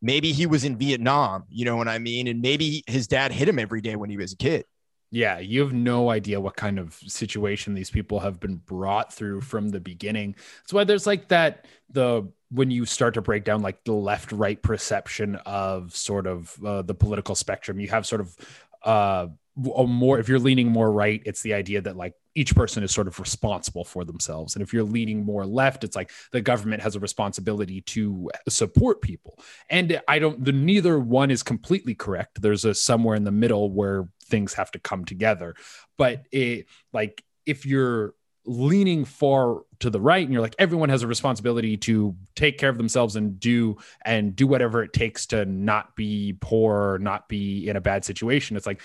maybe 0.00 0.32
he 0.32 0.46
was 0.46 0.64
in 0.64 0.76
Vietnam, 0.76 1.44
you 1.48 1.64
know 1.64 1.76
what 1.76 1.88
I 1.88 1.98
mean? 1.98 2.28
And 2.28 2.40
maybe 2.40 2.82
his 2.86 3.06
dad 3.06 3.32
hit 3.32 3.48
him 3.48 3.58
every 3.58 3.80
day 3.80 3.96
when 3.96 4.10
he 4.10 4.16
was 4.16 4.32
a 4.32 4.36
kid. 4.36 4.64
Yeah, 5.10 5.38
you 5.38 5.60
have 5.60 5.72
no 5.72 6.10
idea 6.10 6.40
what 6.40 6.56
kind 6.56 6.78
of 6.78 6.94
situation 6.94 7.74
these 7.74 7.90
people 7.90 8.20
have 8.20 8.40
been 8.40 8.56
brought 8.56 9.12
through 9.12 9.42
from 9.42 9.68
the 9.68 9.80
beginning. 9.80 10.34
That's 10.62 10.72
why 10.72 10.84
there's 10.84 11.06
like 11.06 11.28
that 11.28 11.66
the 11.90 12.28
when 12.50 12.70
you 12.70 12.84
start 12.84 13.14
to 13.14 13.22
break 13.22 13.44
down 13.44 13.62
like 13.62 13.84
the 13.84 13.92
left 13.92 14.32
right 14.32 14.60
perception 14.60 15.36
of 15.46 15.94
sort 15.94 16.26
of 16.26 16.56
uh, 16.64 16.82
the 16.82 16.94
political 16.94 17.34
spectrum, 17.34 17.78
you 17.78 17.88
have 17.88 18.06
sort 18.06 18.20
of 18.20 18.36
uh 18.82 19.28
more 19.56 20.18
if 20.18 20.28
you're 20.28 20.38
leaning 20.38 20.68
more 20.68 20.90
right, 20.90 21.22
it's 21.24 21.42
the 21.42 21.54
idea 21.54 21.80
that 21.80 21.96
like 21.96 22.14
each 22.36 22.54
person 22.54 22.84
is 22.84 22.92
sort 22.92 23.08
of 23.08 23.18
responsible 23.18 23.82
for 23.82 24.04
themselves. 24.04 24.54
And 24.54 24.62
if 24.62 24.72
you're 24.72 24.84
leaning 24.84 25.24
more 25.24 25.46
left, 25.46 25.84
it's 25.84 25.96
like 25.96 26.10
the 26.32 26.42
government 26.42 26.82
has 26.82 26.94
a 26.94 27.00
responsibility 27.00 27.80
to 27.80 28.30
support 28.48 29.00
people. 29.00 29.38
And 29.70 30.00
I 30.06 30.18
don't, 30.18 30.44
the 30.44 30.52
neither 30.52 30.98
one 30.98 31.30
is 31.30 31.42
completely 31.42 31.94
correct. 31.94 32.42
There's 32.42 32.66
a 32.66 32.74
somewhere 32.74 33.16
in 33.16 33.24
the 33.24 33.32
middle 33.32 33.70
where 33.70 34.08
things 34.26 34.52
have 34.54 34.70
to 34.72 34.78
come 34.78 35.06
together. 35.06 35.54
But 35.96 36.24
it, 36.30 36.66
like, 36.92 37.24
if 37.46 37.64
you're 37.64 38.14
leaning 38.44 39.04
far 39.04 39.62
to 39.80 39.90
the 39.90 40.00
right 40.00 40.22
and 40.22 40.32
you're 40.32 40.40
like 40.40 40.54
everyone 40.58 40.88
has 40.88 41.02
a 41.02 41.06
responsibility 41.06 41.76
to 41.76 42.14
take 42.36 42.58
care 42.58 42.68
of 42.68 42.78
themselves 42.78 43.16
and 43.16 43.40
do 43.40 43.76
and 44.04 44.36
do 44.36 44.46
whatever 44.46 44.84
it 44.84 44.92
takes 44.92 45.26
to 45.26 45.44
not 45.44 45.96
be 45.96 46.36
poor 46.40 46.96
not 46.98 47.28
be 47.28 47.68
in 47.68 47.74
a 47.74 47.80
bad 47.80 48.04
situation 48.04 48.56
it's 48.56 48.66
like 48.66 48.80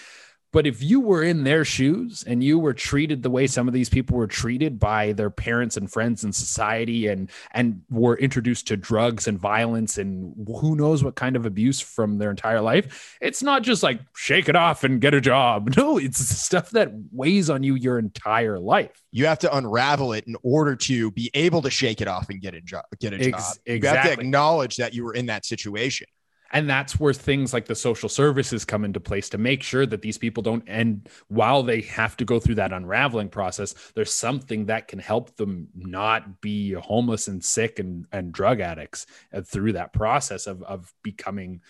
but 0.51 0.67
if 0.67 0.83
you 0.83 0.99
were 0.99 1.23
in 1.23 1.43
their 1.43 1.63
shoes 1.63 2.23
and 2.27 2.43
you 2.43 2.59
were 2.59 2.73
treated 2.73 3.23
the 3.23 3.29
way 3.29 3.47
some 3.47 3.67
of 3.67 3.73
these 3.73 3.89
people 3.89 4.17
were 4.17 4.27
treated 4.27 4.79
by 4.79 5.13
their 5.13 5.29
parents 5.29 5.77
and 5.77 5.91
friends 5.91 6.23
and 6.23 6.35
society 6.35 7.07
and 7.07 7.29
and 7.51 7.81
were 7.89 8.17
introduced 8.17 8.67
to 8.67 8.77
drugs 8.77 9.27
and 9.27 9.39
violence 9.39 9.97
and 9.97 10.33
who 10.59 10.75
knows 10.75 11.03
what 11.03 11.15
kind 11.15 11.35
of 11.35 11.45
abuse 11.45 11.79
from 11.79 12.17
their 12.17 12.29
entire 12.29 12.61
life, 12.61 13.17
it's 13.21 13.41
not 13.41 13.63
just 13.63 13.81
like 13.83 14.01
shake 14.15 14.49
it 14.49 14.55
off 14.55 14.83
and 14.83 15.01
get 15.01 15.13
a 15.13 15.21
job. 15.21 15.69
No, 15.81 15.97
it's 15.97 16.19
stuff 16.19 16.69
that 16.71 16.91
weighs 17.11 17.49
on 17.49 17.63
you 17.63 17.73
your 17.75 17.97
entire 17.97 18.59
life. 18.59 19.01
You 19.11 19.25
have 19.25 19.39
to 19.39 19.55
unravel 19.55 20.13
it 20.13 20.27
in 20.27 20.35
order 20.43 20.75
to 20.75 21.11
be 21.11 21.31
able 21.33 21.63
to 21.63 21.71
shake 21.71 22.01
it 22.01 22.07
off 22.07 22.29
and 22.29 22.39
get 22.39 22.53
a 22.53 22.61
job. 22.61 22.83
Get 22.99 23.13
a 23.13 23.15
Ex- 23.15 23.29
job. 23.29 23.57
Exactly. 23.65 23.75
You 23.75 23.95
have 23.95 24.03
to 24.03 24.21
acknowledge 24.21 24.75
that 24.75 24.93
you 24.93 25.03
were 25.03 25.13
in 25.13 25.27
that 25.27 25.45
situation. 25.45 26.07
And 26.51 26.69
that's 26.69 26.99
where 26.99 27.13
things 27.13 27.53
like 27.53 27.65
the 27.65 27.75
social 27.75 28.09
services 28.09 28.65
come 28.65 28.83
into 28.83 28.99
place 28.99 29.29
to 29.29 29.37
make 29.37 29.63
sure 29.63 29.85
that 29.85 30.01
these 30.01 30.17
people 30.17 30.43
don't 30.43 30.67
end 30.67 31.09
while 31.29 31.63
they 31.63 31.81
have 31.81 32.17
to 32.17 32.25
go 32.25 32.39
through 32.39 32.55
that 32.55 32.73
unraveling 32.73 33.29
process. 33.29 33.73
There's 33.95 34.13
something 34.13 34.65
that 34.65 34.87
can 34.87 34.99
help 34.99 35.35
them 35.37 35.69
not 35.73 36.41
be 36.41 36.73
homeless 36.73 37.27
and 37.27 37.43
sick 37.43 37.79
and, 37.79 38.05
and 38.11 38.33
drug 38.33 38.59
addicts 38.59 39.05
uh, 39.33 39.41
through 39.41 39.73
that 39.73 39.93
process 39.93 40.45
of, 40.45 40.61
of 40.63 40.93
becoming 41.03 41.61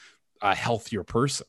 a 0.41 0.55
healthier 0.55 1.03
person. 1.03 1.47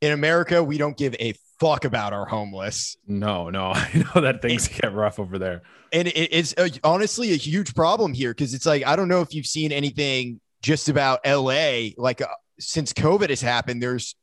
In 0.00 0.12
America, 0.12 0.62
we 0.62 0.78
don't 0.78 0.96
give 0.96 1.14
a 1.18 1.34
fuck 1.58 1.84
about 1.84 2.12
our 2.12 2.24
homeless. 2.24 2.96
No, 3.06 3.50
no, 3.50 3.66
I 3.74 4.04
know 4.14 4.22
that 4.22 4.40
things 4.40 4.68
it, 4.68 4.80
get 4.80 4.94
rough 4.94 5.18
over 5.18 5.38
there. 5.38 5.62
And 5.92 6.08
it, 6.08 6.28
it's 6.32 6.54
a, 6.56 6.70
honestly 6.82 7.32
a 7.32 7.36
huge 7.36 7.74
problem 7.74 8.14
here 8.14 8.30
because 8.30 8.54
it's 8.54 8.64
like, 8.64 8.86
I 8.86 8.96
don't 8.96 9.08
know 9.08 9.20
if 9.20 9.34
you've 9.34 9.46
seen 9.46 9.72
anything 9.72 10.40
just 10.62 10.88
about 10.88 11.20
LA, 11.26 11.90
like 11.96 12.20
uh, 12.20 12.26
since 12.58 12.92
COVID 12.92 13.30
has 13.30 13.40
happened, 13.40 13.82
there's 13.82 14.16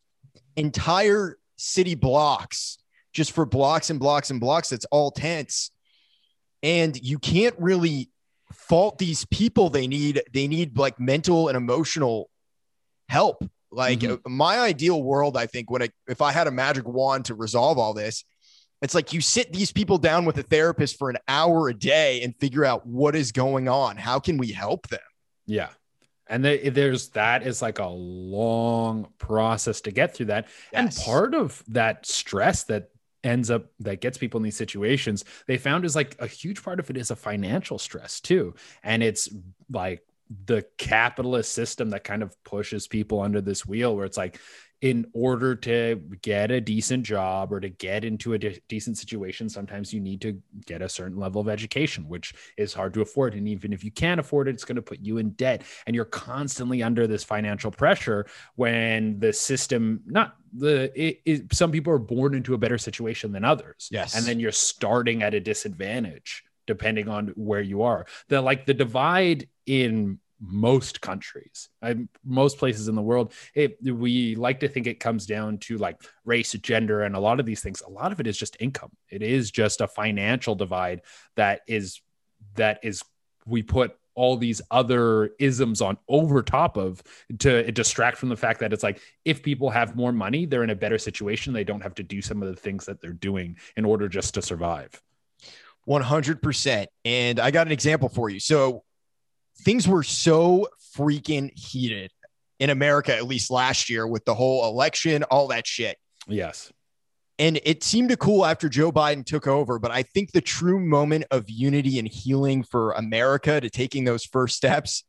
entire 0.56 1.38
city 1.58 1.96
blocks 1.96 2.78
just 3.14 3.32
for 3.32 3.46
blocks 3.46 3.90
and 3.90 4.00
blocks 4.00 4.30
and 4.30 4.40
blocks. 4.40 4.70
That's 4.70 4.86
all 4.86 5.12
tents. 5.12 5.72
And 6.62 6.98
you 7.02 7.20
can't 7.20 7.56
really 7.58 8.10
fault 8.52 8.98
these 8.98 9.26
people. 9.26 9.70
They 9.70 9.88
need, 9.88 10.22
they 10.34 10.48
need 10.48 10.78
like 10.78 11.00
mental 11.00 11.48
and 11.48 11.56
emotional 11.56 12.30
help. 13.08 13.48
Like 13.72 14.00
mm-hmm. 14.00 14.14
Uh, 14.26 14.30
my 14.30 14.60
ideal 14.60 15.02
world, 15.02 15.38
I 15.38 15.48
think 15.48 15.70
when 15.70 15.82
I, 15.82 15.90
if 16.08 16.22
I 16.22 16.32
had 16.32 16.48
a 16.48 16.52
magic 16.52 16.88
wand 16.88 17.26
to 17.26 17.36
resolve 17.36 17.78
all 17.78 17.94
this, 17.94 18.26
it's 18.82 18.94
like 18.94 19.14
you 19.14 19.22
sit 19.22 19.54
these 19.54 19.72
people 19.72 19.98
down 19.98 20.26
with 20.26 20.38
a 20.38 20.44
therapist 20.44 20.98
for 21.00 21.10
an 21.10 21.18
hour 21.28 21.70
a 21.70 21.74
day 21.74 22.22
and 22.22 22.36
figure 22.40 22.66
out 22.66 22.86
what 22.86 23.16
is 23.16 23.32
going 23.32 23.70
on. 23.70 23.96
How 23.96 24.20
can 24.20 24.38
we 24.38 24.52
help 24.52 24.88
them? 24.90 25.00
Yeah 25.46 25.70
and 26.28 26.44
they, 26.44 26.70
there's 26.70 27.10
that 27.10 27.46
is 27.46 27.62
like 27.62 27.80
a 27.80 27.88
long 27.88 29.08
process 29.18 29.82
to 29.82 29.92
get 29.92 30.16
through 30.16 30.28
that 30.28 30.48
yes. 30.72 30.98
and 30.98 31.06
part 31.06 31.34
of 31.34 31.64
that 31.68 32.06
stress 32.06 32.64
that 32.66 32.90
ends 33.24 33.50
up 33.50 33.66
that 33.80 34.02
gets 34.02 34.18
people 34.18 34.38
in 34.38 34.44
these 34.44 34.56
situations 34.56 35.26
they 35.48 35.58
found 35.58 35.84
is 35.84 35.96
like 35.96 36.16
a 36.20 36.28
huge 36.28 36.64
part 36.64 36.80
of 36.80 36.90
it 36.90 36.98
is 36.98 37.10
a 37.10 37.16
financial 37.16 37.80
stress 37.80 38.20
too 38.20 38.54
and 38.84 39.02
it's 39.02 39.30
like 39.72 40.02
the 40.46 40.66
capitalist 40.78 41.54
system 41.54 41.92
that 41.92 42.04
kind 42.04 42.24
of 42.24 42.36
pushes 42.44 42.88
people 42.88 43.22
under 43.22 43.42
this 43.42 43.66
wheel 43.66 43.96
where 43.96 44.06
it's 44.06 44.18
like 44.18 44.40
in 44.86 45.08
order 45.14 45.56
to 45.56 46.00
get 46.22 46.52
a 46.52 46.62
decent 46.62 47.04
job 47.04 47.52
or 47.52 47.60
to 47.60 47.70
get 47.70 48.06
into 48.06 48.34
a 48.34 48.38
de- 48.38 48.62
decent 48.68 48.98
situation, 48.98 49.50
sometimes 49.50 49.92
you 49.92 50.00
need 50.00 50.22
to 50.22 50.40
get 50.68 50.82
a 50.82 50.88
certain 50.88 51.18
level 51.18 51.42
of 51.42 51.50
education, 51.50 52.08
which 52.08 52.36
is 52.56 52.74
hard 52.74 52.94
to 52.94 53.02
afford. 53.02 53.34
And 53.34 53.48
even 53.48 53.74
if 53.74 53.84
you 53.84 53.90
can't 53.92 54.20
afford 54.20 54.48
it, 54.48 54.52
it's 54.52 54.64
going 54.66 54.76
to 54.76 54.84
put 54.84 55.00
you 55.00 55.18
in 55.18 55.32
debt. 55.32 55.64
And 55.88 55.96
you're 55.96 56.06
constantly 56.06 56.84
under 56.84 57.08
this 57.08 57.24
financial 57.24 57.72
pressure 57.72 58.28
when 58.56 59.20
the 59.20 59.34
system, 59.34 60.02
not 60.06 60.36
the, 60.54 60.92
it, 60.96 61.22
it, 61.26 61.54
some 61.56 61.72
people 61.72 61.92
are 61.92 61.98
born 61.98 62.36
into 62.36 62.54
a 62.54 62.58
better 62.60 62.78
situation 62.78 63.32
than 63.32 63.44
others. 63.44 63.90
Yes. 63.92 64.16
And 64.16 64.24
then 64.26 64.40
you're 64.40 64.52
starting 64.52 65.24
at 65.24 65.34
a 65.34 65.40
disadvantage 65.40 66.45
depending 66.68 67.08
on 67.08 67.28
where 67.36 67.62
you 67.62 67.84
are. 67.84 68.06
The 68.30 68.42
like 68.42 68.66
the 68.66 68.74
divide 68.74 69.48
in 69.66 70.20
most 70.42 71.02
countries 71.02 71.70
I, 71.82 71.96
most 72.24 72.58
places 72.58 72.88
in 72.88 72.96
the 72.96 73.02
world 73.02 73.34
it, 73.54 73.78
we 73.82 74.36
like 74.36 74.60
to 74.60 74.68
think 74.68 74.86
it 74.86 75.00
comes 75.00 75.26
down 75.26 75.60
to 75.60 75.78
like 75.78 76.02
race 76.26 76.52
gender 76.54 77.04
and 77.04 77.16
a 77.16 77.20
lot 77.20 77.40
of 77.40 77.46
these 77.46 77.62
things. 77.62 77.82
A 77.82 77.90
lot 77.90 78.12
of 78.12 78.20
it 78.20 78.28
is 78.28 78.38
just 78.38 78.58
income. 78.60 78.92
It 79.10 79.22
is 79.22 79.50
just 79.50 79.82
a 79.82 79.88
financial 79.88 80.56
divide 80.56 81.02
that 81.36 81.62
is 81.68 82.02
that 82.56 82.80
is 82.84 83.04
we 83.46 83.64
put 83.64 83.96
all 84.14 84.38
these 84.38 84.62
other 84.72 85.32
isms 85.40 85.82
on 85.82 85.98
over 86.08 86.42
top 86.42 86.78
of 86.78 87.02
to 87.40 87.70
distract 87.72 88.18
from 88.18 88.30
the 88.30 88.38
fact 88.38 88.60
that 88.62 88.72
it's 88.72 88.84
like 88.84 89.00
if 89.26 89.44
people 89.44 89.70
have 89.70 89.96
more 89.96 90.14
money 90.14 90.46
they're 90.46 90.64
in 90.64 90.70
a 90.70 90.76
better 90.76 90.98
situation. 90.98 91.54
They 91.54 91.64
don't 91.64 91.82
have 91.82 91.96
to 91.96 92.04
do 92.04 92.22
some 92.22 92.42
of 92.42 92.50
the 92.50 92.60
things 92.60 92.86
that 92.86 93.02
they're 93.02 93.14
doing 93.14 93.58
in 93.78 93.86
order 93.86 94.10
just 94.10 94.34
to 94.34 94.42
survive 94.42 95.02
100% 95.88 96.88
and 97.04 97.40
i 97.40 97.52
got 97.52 97.68
an 97.68 97.74
example 97.74 98.10
for 98.10 98.30
you 98.30 98.40
so 98.40 98.84
things 99.62 99.88
were 99.88 100.04
so 100.04 100.68
freaking 100.96 101.52
heated 101.58 102.12
in 102.60 102.70
America, 102.70 103.16
at 103.16 103.26
least 103.26 103.52
last 103.52 103.90
year, 103.90 104.08
with 104.08 104.26
the 104.26 104.34
whole 104.34 104.70
election, 104.70 105.24
all 105.24 105.48
that 105.48 105.68
shit. 105.68 105.98
Yes. 106.28 106.72
And 107.38 107.60
it 107.66 107.84
seemed 107.84 108.10
to 108.10 108.18
cool 108.18 108.46
after 108.46 108.70
Joe 108.70 108.92
Biden 108.92 109.26
took 109.26 109.46
over. 109.46 109.78
But 109.78 109.92
I 109.92 110.04
think 110.04 110.32
the 110.32 110.42
true 110.42 110.80
moment 110.80 111.26
of 111.32 111.50
unity 111.50 112.00
and 112.00 112.08
healing 112.08 112.64
for 112.64 112.94
America 112.94 113.60
to 113.60 113.70
taking 113.70 114.06
those 114.06 114.24
first 114.24 114.56
steps 114.56 115.04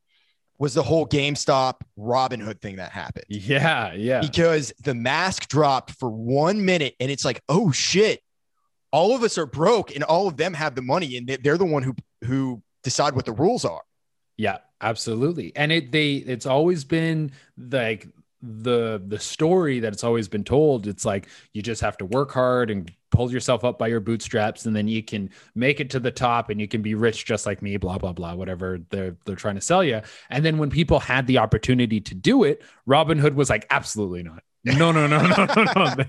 was 0.58 0.74
the 0.74 0.82
whole 0.82 1.06
GameStop 1.06 1.74
Robinhood 1.98 2.60
thing 2.60 2.76
that 2.76 2.90
happened. 2.90 3.26
Yeah. 3.28 3.92
Yeah. 3.92 4.20
Because 4.20 4.72
the 4.82 4.94
mask 4.94 5.48
dropped 5.48 5.92
for 5.92 6.10
one 6.10 6.64
minute 6.64 6.94
and 6.98 7.10
it's 7.10 7.24
like, 7.24 7.40
oh 7.48 7.70
shit, 7.70 8.20
all 8.96 9.14
of 9.14 9.22
us 9.22 9.36
are 9.36 9.44
broke 9.44 9.94
and 9.94 10.02
all 10.04 10.26
of 10.26 10.38
them 10.38 10.54
have 10.54 10.74
the 10.74 10.80
money 10.80 11.18
and 11.18 11.28
they're 11.28 11.58
the 11.58 11.66
one 11.66 11.82
who 11.82 11.94
who 12.24 12.62
decide 12.82 13.14
what 13.14 13.26
the 13.26 13.32
rules 13.32 13.62
are. 13.66 13.82
Yeah, 14.38 14.58
absolutely. 14.80 15.52
And 15.54 15.70
it 15.70 15.92
they 15.92 16.14
it's 16.14 16.46
always 16.46 16.84
been 16.84 17.32
like 17.58 18.08
the 18.40 19.02
the 19.06 19.18
story 19.18 19.80
that 19.80 19.92
it's 19.92 20.04
always 20.04 20.28
been 20.28 20.44
told 20.44 20.86
it's 20.86 21.04
like 21.04 21.28
you 21.52 21.60
just 21.60 21.82
have 21.82 21.98
to 21.98 22.06
work 22.06 22.30
hard 22.32 22.70
and 22.70 22.90
pull 23.10 23.30
yourself 23.30 23.64
up 23.64 23.78
by 23.78 23.86
your 23.86 24.00
bootstraps 24.00 24.64
and 24.64 24.74
then 24.74 24.88
you 24.88 25.02
can 25.02 25.28
make 25.54 25.78
it 25.78 25.90
to 25.90 26.00
the 26.00 26.10
top 26.10 26.48
and 26.48 26.58
you 26.60 26.68
can 26.68 26.80
be 26.80 26.94
rich 26.94 27.26
just 27.26 27.44
like 27.44 27.60
me 27.60 27.76
blah 27.76 27.98
blah 27.98 28.12
blah 28.12 28.34
whatever 28.34 28.78
they're 28.90 29.16
they're 29.24 29.36
trying 29.36 29.54
to 29.54 29.60
sell 29.60 29.82
you 29.82 30.00
and 30.28 30.44
then 30.44 30.58
when 30.58 30.68
people 30.70 31.00
had 31.00 31.26
the 31.26 31.38
opportunity 31.38 31.98
to 31.98 32.14
do 32.14 32.44
it 32.44 32.62
Robinhood 32.86 33.34
was 33.34 33.48
like 33.48 33.66
absolutely 33.70 34.22
not 34.22 34.42
no 34.66 34.92
no 34.92 35.06
no 35.06 35.22
no 35.36 35.46
no 35.46 35.64
no 35.94 36.04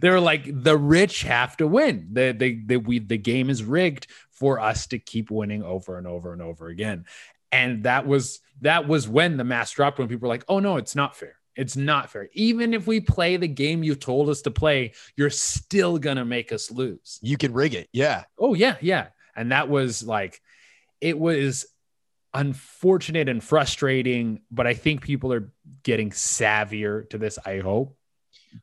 they 0.00 0.10
were 0.10 0.20
like 0.20 0.44
the 0.46 0.76
rich 0.76 1.22
have 1.22 1.56
to 1.56 1.66
win 1.66 2.08
the 2.12 2.34
the 2.36 2.62
the, 2.66 2.76
we, 2.76 2.98
the 2.98 3.18
game 3.18 3.50
is 3.50 3.64
rigged 3.64 4.06
for 4.30 4.60
us 4.60 4.86
to 4.86 4.98
keep 4.98 5.30
winning 5.30 5.62
over 5.62 5.98
and 5.98 6.06
over 6.06 6.32
and 6.32 6.42
over 6.42 6.68
again 6.68 7.04
and 7.50 7.84
that 7.84 8.06
was 8.06 8.40
that 8.60 8.86
was 8.86 9.08
when 9.08 9.36
the 9.36 9.44
mask 9.44 9.76
dropped 9.76 9.98
when 9.98 10.08
people 10.08 10.28
were 10.28 10.34
like 10.34 10.44
oh 10.48 10.58
no 10.58 10.76
it's 10.76 10.94
not 10.94 11.16
fair 11.16 11.36
it's 11.56 11.76
not 11.76 12.10
fair. 12.10 12.28
Even 12.32 12.72
if 12.72 12.86
we 12.86 13.00
play 13.00 13.36
the 13.36 13.48
game 13.48 13.82
you 13.82 13.94
told 13.94 14.28
us 14.28 14.42
to 14.42 14.50
play, 14.50 14.92
you're 15.16 15.30
still 15.30 15.98
going 15.98 16.16
to 16.16 16.24
make 16.24 16.52
us 16.52 16.70
lose. 16.70 17.18
You 17.22 17.36
can 17.36 17.52
rig 17.52 17.74
it. 17.74 17.88
Yeah. 17.92 18.24
Oh, 18.38 18.54
yeah. 18.54 18.76
Yeah. 18.80 19.08
And 19.36 19.52
that 19.52 19.68
was 19.68 20.02
like, 20.02 20.40
it 21.00 21.18
was 21.18 21.66
unfortunate 22.32 23.28
and 23.28 23.44
frustrating, 23.44 24.40
but 24.50 24.66
I 24.66 24.74
think 24.74 25.02
people 25.02 25.32
are 25.32 25.52
getting 25.82 26.10
savvier 26.10 27.08
to 27.10 27.18
this. 27.18 27.38
I 27.44 27.58
hope. 27.58 27.96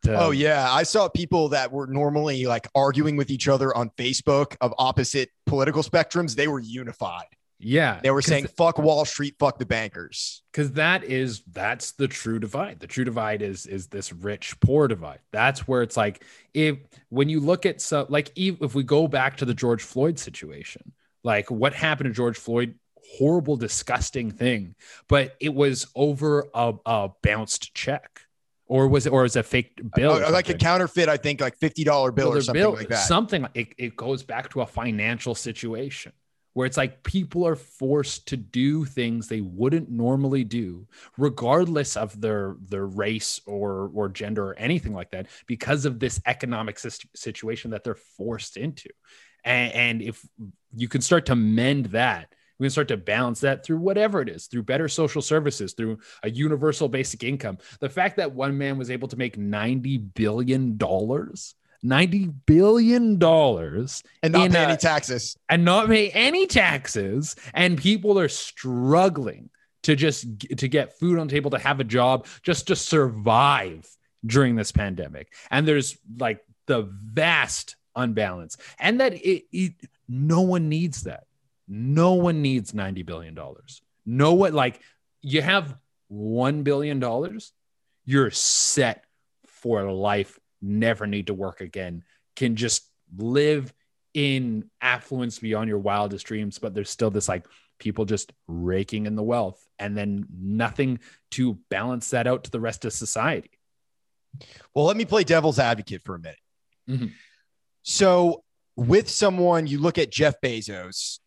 To- 0.03 0.19
oh, 0.19 0.31
yeah. 0.31 0.71
I 0.71 0.83
saw 0.83 1.07
people 1.07 1.49
that 1.49 1.71
were 1.71 1.87
normally 1.87 2.45
like 2.45 2.67
arguing 2.75 3.17
with 3.17 3.29
each 3.31 3.47
other 3.47 3.75
on 3.75 3.89
Facebook 3.91 4.55
of 4.61 4.73
opposite 4.77 5.29
political 5.45 5.83
spectrums. 5.83 6.35
They 6.35 6.47
were 6.47 6.59
unified. 6.59 7.27
Yeah. 7.59 7.99
They 8.01 8.11
were 8.11 8.21
saying 8.21 8.47
fuck 8.57 8.77
Wall 8.77 9.03
Street, 9.03 9.35
fuck 9.37 9.59
the 9.59 9.65
bankers. 9.65 10.41
Cuz 10.53 10.71
that 10.71 11.03
is 11.03 11.43
that's 11.51 11.91
the 11.91 12.07
true 12.07 12.39
divide. 12.39 12.79
The 12.79 12.87
true 12.87 13.03
divide 13.03 13.41
is 13.41 13.65
is 13.65 13.87
this 13.87 14.13
rich 14.13 14.57
poor 14.61 14.87
divide. 14.87 15.19
That's 15.33 15.67
where 15.67 15.81
it's 15.81 15.97
like 15.97 16.23
if 16.53 16.77
when 17.09 17.27
you 17.27 17.41
look 17.41 17.65
at 17.65 17.81
so 17.81 18.05
like 18.07 18.31
if 18.37 18.75
we 18.75 18.83
go 18.83 19.09
back 19.09 19.37
to 19.37 19.45
the 19.45 19.53
George 19.53 19.83
Floyd 19.83 20.17
situation, 20.17 20.93
like 21.23 21.51
what 21.51 21.73
happened 21.73 22.07
to 22.07 22.13
George 22.13 22.37
Floyd 22.37 22.75
horrible 23.17 23.57
disgusting 23.57 24.31
thing, 24.31 24.75
but 25.07 25.35
it 25.39 25.53
was 25.53 25.87
over 25.95 26.47
a, 26.53 26.73
a 26.85 27.09
bounced 27.23 27.73
check 27.73 28.21
or 28.69 28.87
was 28.87 29.05
it 29.05 29.09
or 29.11 29.23
was 29.23 29.35
it 29.35 29.39
a 29.39 29.43
fake 29.43 29.81
bill 29.95 30.13
uh, 30.13 30.31
like 30.31 30.47
a 30.47 30.53
counterfeit 30.53 31.09
i 31.09 31.17
think 31.17 31.41
like 31.41 31.59
$50 31.59 32.15
bill 32.15 32.33
or 32.33 32.41
something 32.41 32.61
bill, 32.61 32.73
like 32.73 32.87
that. 32.87 33.07
something 33.07 33.45
it, 33.53 33.73
it 33.77 33.97
goes 33.97 34.23
back 34.23 34.49
to 34.51 34.61
a 34.61 34.65
financial 34.65 35.35
situation 35.35 36.13
where 36.53 36.65
it's 36.65 36.77
like 36.77 37.03
people 37.03 37.45
are 37.45 37.55
forced 37.55 38.27
to 38.27 38.37
do 38.37 38.85
things 38.85 39.27
they 39.27 39.41
wouldn't 39.41 39.89
normally 39.89 40.43
do 40.43 40.87
regardless 41.17 41.95
of 41.95 42.19
their 42.19 42.55
their 42.67 42.85
race 42.85 43.39
or 43.45 43.91
or 43.93 44.09
gender 44.09 44.49
or 44.49 44.55
anything 44.55 44.93
like 44.93 45.11
that 45.11 45.27
because 45.47 45.85
of 45.85 45.99
this 45.99 46.19
economic 46.25 46.79
situation 47.15 47.71
that 47.71 47.83
they're 47.83 47.95
forced 47.95 48.57
into. 48.57 48.89
And, 49.45 49.73
and 49.73 50.01
if 50.01 50.25
you 50.75 50.87
can 50.89 51.01
start 51.01 51.27
to 51.27 51.35
mend 51.35 51.87
that 51.87 52.33
we 52.59 52.65
can 52.65 52.71
start 52.71 52.89
to 52.89 52.97
balance 52.97 53.39
that 53.39 53.65
through 53.65 53.77
whatever 53.77 54.21
it 54.21 54.29
is 54.29 54.47
through 54.47 54.63
better 54.63 54.87
social 54.87 55.21
services 55.21 55.73
through 55.73 55.97
a 56.23 56.29
universal 56.29 56.89
basic 56.89 57.23
income. 57.23 57.57
The 57.79 57.89
fact 57.89 58.17
that 58.17 58.33
one 58.33 58.57
man 58.57 58.77
was 58.77 58.91
able 58.91 59.07
to 59.07 59.17
make 59.17 59.37
90 59.37 59.97
billion 59.97 60.77
dollars 60.77 61.55
90 61.81 62.25
billion 62.45 63.17
dollars 63.17 64.03
and 64.21 64.33
not 64.33 64.51
pay 64.51 64.57
a, 64.57 64.67
any 64.67 64.77
taxes. 64.77 65.37
And 65.47 65.63
not 65.63 65.87
pay 65.87 66.09
any 66.11 66.45
taxes 66.45 67.35
and 67.53 67.77
people 67.77 68.19
are 68.19 68.27
struggling 68.27 69.49
to 69.83 69.95
just 69.95 70.27
to 70.57 70.67
get 70.67 70.99
food 70.99 71.19
on 71.19 71.27
the 71.27 71.33
table 71.33 71.51
to 71.51 71.59
have 71.59 71.79
a 71.79 71.85
job 71.85 72.27
just 72.43 72.67
to 72.67 72.75
survive 72.75 73.87
during 74.25 74.55
this 74.55 74.73
pandemic. 74.73 75.31
And 75.49 75.65
there's 75.65 75.97
like 76.17 76.43
the 76.65 76.81
vast 76.91 77.77
unbalance. 77.95 78.57
And 78.77 78.99
that 78.99 79.13
it, 79.13 79.45
it 79.51 79.73
no 80.07 80.41
one 80.41 80.67
needs 80.67 81.03
that 81.03 81.23
no 81.69 82.15
one 82.15 82.41
needs 82.41 82.73
90 82.73 83.03
billion 83.03 83.33
dollars 83.33 83.81
no 84.05 84.33
one 84.33 84.53
like 84.53 84.81
you 85.21 85.41
have 85.41 85.75
1 86.07 86.63
billion 86.63 86.99
dollars 86.99 87.53
you're 88.05 88.31
set 88.31 89.05
for 89.45 89.91
life 89.91 90.39
never 90.61 91.07
need 91.07 91.27
to 91.27 91.33
work 91.33 91.61
again, 91.61 92.03
can 92.35 92.55
just 92.55 92.89
live 93.17 93.73
in 94.13 94.69
affluence 94.81 95.39
beyond 95.39 95.69
your 95.69 95.79
wildest 95.79 96.25
dreams, 96.25 96.57
but 96.59 96.73
there's 96.73 96.89
still 96.89 97.11
this 97.11 97.29
like 97.29 97.45
people 97.79 98.05
just 98.05 98.33
raking 98.47 99.05
in 99.05 99.15
the 99.15 99.23
wealth 99.23 99.63
and 99.77 99.97
then 99.97 100.25
nothing 100.41 100.99
to 101.31 101.59
balance 101.69 102.09
that 102.09 102.27
out 102.27 102.43
to 102.43 102.51
the 102.51 102.59
rest 102.59 102.83
of 102.85 102.93
society. 102.93 103.51
Well, 104.73 104.85
let 104.85 104.97
me 104.97 105.05
play 105.05 105.23
devil's 105.23 105.59
advocate 105.59 106.01
for 106.03 106.15
a 106.15 106.19
minute. 106.19 106.39
Mm-hmm. 106.89 107.07
So, 107.83 108.43
with 108.75 109.09
someone, 109.09 109.67
you 109.67 109.79
look 109.79 109.97
at 109.97 110.11
Jeff 110.11 110.35
Bezos. 110.41 111.19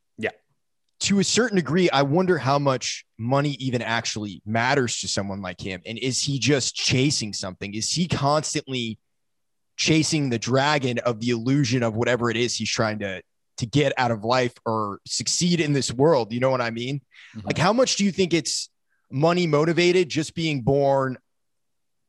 To 1.03 1.19
a 1.19 1.25
certain 1.25 1.57
degree, 1.57 1.91
I 1.91 2.03
wonder 2.03 2.39
how 2.39 2.59
much 2.59 3.05
money 3.19 3.57
even 3.59 3.83
actually 3.83 4.41
matters 4.47 5.01
to 5.01 5.09
someone 5.09 5.43
like 5.43 5.61
him. 5.61 5.81
And 5.85 5.99
is 5.99 6.23
he 6.23 6.39
just 6.39 6.75
chasing 6.75 7.33
something? 7.33 7.75
Is 7.75 7.91
he 7.91 8.07
constantly 8.07 8.99
chasing 9.77 10.31
the 10.31 10.39
dragon 10.39 10.99
of 10.99 11.21
the 11.21 11.31
illusion 11.31 11.83
of 11.83 11.97
whatever 11.97 12.31
it 12.31 12.37
is 12.37 12.55
he's 12.55 12.71
trying 12.71 13.01
to 13.01 13.23
to 13.59 13.67
get 13.67 13.93
out 13.97 14.11
of 14.11 14.25
life 14.25 14.53
or 14.65 14.99
succeed 15.07 15.61
in 15.61 15.73
this 15.73 15.93
world. 15.93 16.33
You 16.33 16.41
know 16.41 16.51
what 16.51 16.61
I 16.61 16.71
mean? 16.71 17.01
Mm-hmm. 17.37 17.47
Like, 17.47 17.59
how 17.59 17.73
much 17.73 17.97
do 17.97 18.05
you 18.05 18.11
think 18.11 18.35
it's 18.35 18.71
money 19.11 19.47
motivated 19.47 20.09
just 20.09 20.35
being 20.35 20.63
born 20.63 21.19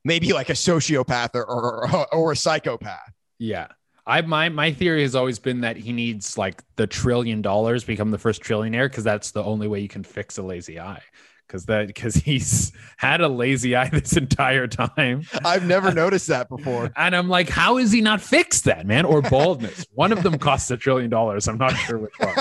maybe 0.05 0.33
like 0.33 0.49
a 0.49 0.53
sociopath 0.53 1.35
or, 1.35 1.45
or, 1.45 2.13
or 2.13 2.31
a 2.31 2.35
psychopath? 2.35 3.11
Yeah. 3.37 3.67
I 4.05 4.21
my 4.21 4.49
my 4.49 4.73
theory 4.73 5.01
has 5.03 5.15
always 5.15 5.39
been 5.39 5.61
that 5.61 5.77
he 5.77 5.93
needs 5.93 6.37
like 6.37 6.61
the 6.75 6.87
trillion 6.87 7.41
dollars 7.41 7.83
become 7.83 8.11
the 8.11 8.17
first 8.17 8.41
trillionaire 8.41 8.89
because 8.89 9.03
that's 9.03 9.31
the 9.31 9.43
only 9.43 9.67
way 9.67 9.79
you 9.79 9.87
can 9.87 10.03
fix 10.03 10.37
a 10.37 10.43
lazy 10.43 10.79
eye 10.79 11.01
because 11.47 11.65
that 11.65 11.87
because 11.87 12.15
he's 12.15 12.71
had 12.97 13.21
a 13.21 13.27
lazy 13.27 13.75
eye 13.75 13.89
this 13.91 14.17
entire 14.17 14.67
time. 14.67 15.23
I've 15.45 15.65
never 15.65 15.91
noticed 15.93 16.27
that 16.27 16.49
before. 16.49 16.91
And 16.95 17.15
I'm 17.15 17.29
like, 17.29 17.49
how 17.49 17.77
is 17.77 17.91
he 17.91 18.01
not 18.01 18.21
fixed 18.21 18.65
that, 18.65 18.85
man? 18.85 19.05
Or 19.05 19.21
baldness. 19.21 19.85
one 19.93 20.11
of 20.11 20.23
them 20.23 20.37
costs 20.39 20.71
a 20.71 20.77
trillion 20.77 21.09
dollars. 21.09 21.47
I'm 21.47 21.57
not 21.57 21.73
sure 21.73 21.99
which 21.99 22.13
one. 22.19 22.35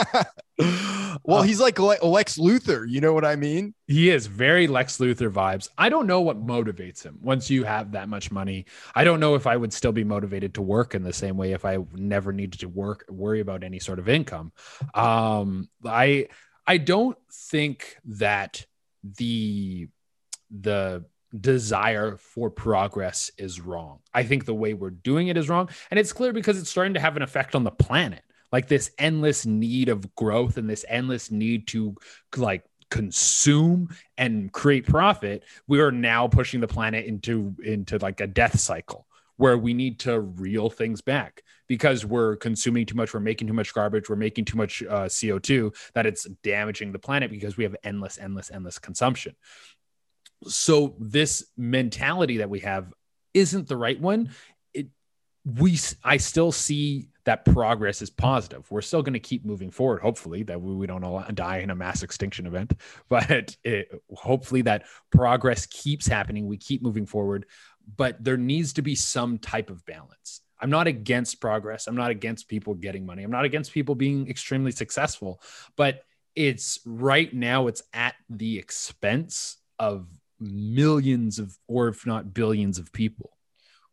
well, 1.25 1.38
uh, 1.38 1.43
he's 1.43 1.61
like 1.61 1.79
Lex 1.79 2.38
Luthor. 2.38 2.88
You 2.88 3.01
know 3.01 3.12
what 3.12 3.25
I 3.25 3.37
mean? 3.37 3.75
He 3.87 4.11
is 4.11 4.27
very 4.27 4.67
Lex 4.67 4.99
Luthor 4.99 5.31
vibes. 5.31 5.69
I 5.77 5.88
don't 5.88 6.07
know 6.07 6.21
what 6.21 6.45
motivates 6.45 7.03
him 7.03 7.19
once 7.21 7.51
you 7.51 7.65
have 7.65 7.93
that 7.93 8.09
much 8.09 8.31
money. 8.31 8.67
I 8.95 9.05
don't 9.05 9.21
know 9.21 9.35
if 9.35 9.47
I 9.47 9.57
would 9.57 9.73
still 9.73 9.93
be 9.93 10.05
motivated 10.05 10.55
to 10.55 10.62
work 10.62 10.95
in 10.95 11.03
the 11.03 11.12
same 11.12 11.37
way 11.37 11.53
if 11.53 11.65
I 11.65 11.79
never 11.95 12.33
needed 12.33 12.61
to 12.61 12.69
work, 12.69 13.05
worry 13.09 13.41
about 13.41 13.65
any 13.65 13.79
sort 13.79 13.99
of 13.99 14.09
income. 14.09 14.53
Um, 14.95 15.69
I 15.85 16.29
I 16.67 16.79
don't 16.79 17.19
think 17.33 17.97
that 18.05 18.67
the 19.03 19.88
the 20.51 21.05
desire 21.38 22.17
for 22.19 22.51
progress 22.51 23.31
is 23.38 23.61
wrong. 23.61 24.01
I 24.12 24.23
think 24.23 24.45
the 24.45 24.55
way 24.55 24.75
we're 24.75 24.91
doing 24.91 25.29
it 25.29 25.37
is 25.37 25.49
wrong. 25.49 25.71
And 25.91 25.99
it's 25.99 26.12
clear 26.12 26.33
because 26.33 26.59
it's 26.59 26.69
starting 26.69 26.95
to 26.95 27.01
have 27.01 27.17
an 27.17 27.23
effect 27.23 27.55
on 27.55 27.65
the 27.65 27.71
planet. 27.71 28.23
Like 28.51 28.69
this 28.69 28.91
endless 28.99 29.47
need 29.47 29.88
of 29.88 30.15
growth 30.15 30.59
and 30.59 30.69
this 30.69 30.85
endless 30.87 31.31
need 31.31 31.69
to 31.69 31.97
like 32.37 32.65
consume 32.91 33.88
and 34.19 34.53
create 34.53 34.87
profit, 34.87 35.45
we 35.67 35.81
are 35.81 35.91
now 35.91 36.29
pushing 36.29 36.61
the 36.61 36.69
planet 36.69 37.07
into 37.07 37.55
into 37.65 37.97
like 37.99 38.21
a 38.21 38.27
death 38.27 38.61
cycle 38.61 39.07
where 39.37 39.57
we 39.59 39.75
need 39.75 39.99
to 40.01 40.21
reel 40.21 40.71
things 40.71 41.01
back 41.01 41.42
because 41.68 42.05
we're 42.05 42.37
consuming 42.37 42.87
too 42.87 42.95
much, 42.95 43.14
we're 43.14 43.21
making 43.21 43.49
too 43.49 43.55
much 43.55 43.73
garbage, 43.73 44.09
we're 44.09 44.16
making 44.16 44.45
too 44.45 44.57
much 44.57 44.83
uh, 44.83 45.05
CO2 45.05 45.75
that 45.95 46.07
it's 46.07 46.25
damaging 46.42 46.92
the 46.92 46.99
planet 46.99 47.31
because 47.31 47.57
we 47.57 47.64
have 47.64 47.77
endless, 47.83 48.18
endless, 48.18 48.51
endless 48.51 48.79
consumption. 48.79 49.35
So 50.47 50.97
this 50.99 51.45
mentality 51.57 52.38
that 52.38 52.51
we 52.51 52.61
have 52.61 52.92
isn't 53.35 53.68
the 53.68 53.77
right 53.77 54.01
one. 54.01 54.31
It 54.75 54.88
we 55.45 55.79
I 56.05 56.18
still 56.18 56.53
see 56.53 57.09
that 57.25 57.45
progress 57.45 58.03
is 58.03 58.11
positive. 58.11 58.68
We're 58.71 58.83
still 58.83 59.03
going 59.03 59.12
to 59.12 59.21
keep 59.21 59.45
moving 59.45 59.71
forward. 59.71 60.03
Hopefully 60.03 60.42
that 60.45 60.61
we, 60.61 60.75
we 60.75 60.87
don't 60.87 61.05
all 61.05 61.25
die 61.33 61.59
in 61.59 61.71
a 61.71 61.75
mass 61.75 62.03
extinction 62.03 62.47
event, 62.47 62.73
but 63.09 63.57
it, 63.64 63.88
hopefully 64.14 64.62
that 64.62 64.87
progress 65.11 65.66
keeps 65.66 66.07
happening. 66.07 66.47
We 66.47 66.57
keep 66.57 66.83
moving 66.83 67.07
forward 67.07 67.47
but 67.97 68.23
there 68.23 68.37
needs 68.37 68.73
to 68.75 68.83
be 68.83 68.95
some 68.95 69.38
type 69.38 69.71
of 69.71 69.85
balance. 69.85 70.40
I'm 70.61 70.71
not 70.71 70.87
against 70.87 71.40
progress. 71.40 71.87
I'm 71.87 71.97
not 71.97 72.11
against 72.11 72.49
people 72.49 72.75
getting 72.75 73.05
money. 73.05 73.25
I'm 73.25 73.31
not 73.31 73.45
against 73.45 73.73
people 73.73 73.95
being 73.95 74.29
extremely 74.29 74.71
successful, 74.71 75.42
but 75.77 76.05
it's 76.37 76.79
right 76.87 77.33
now 77.35 77.66
it's 77.66 77.83
at 77.92 78.14
the 78.31 78.59
expense 78.59 79.59
of 79.79 80.07
millions 80.38 81.38
of 81.38 81.57
or 81.66 81.88
if 81.88 82.07
not 82.07 82.33
billions 82.33 82.79
of 82.79 82.92
people. 82.92 83.31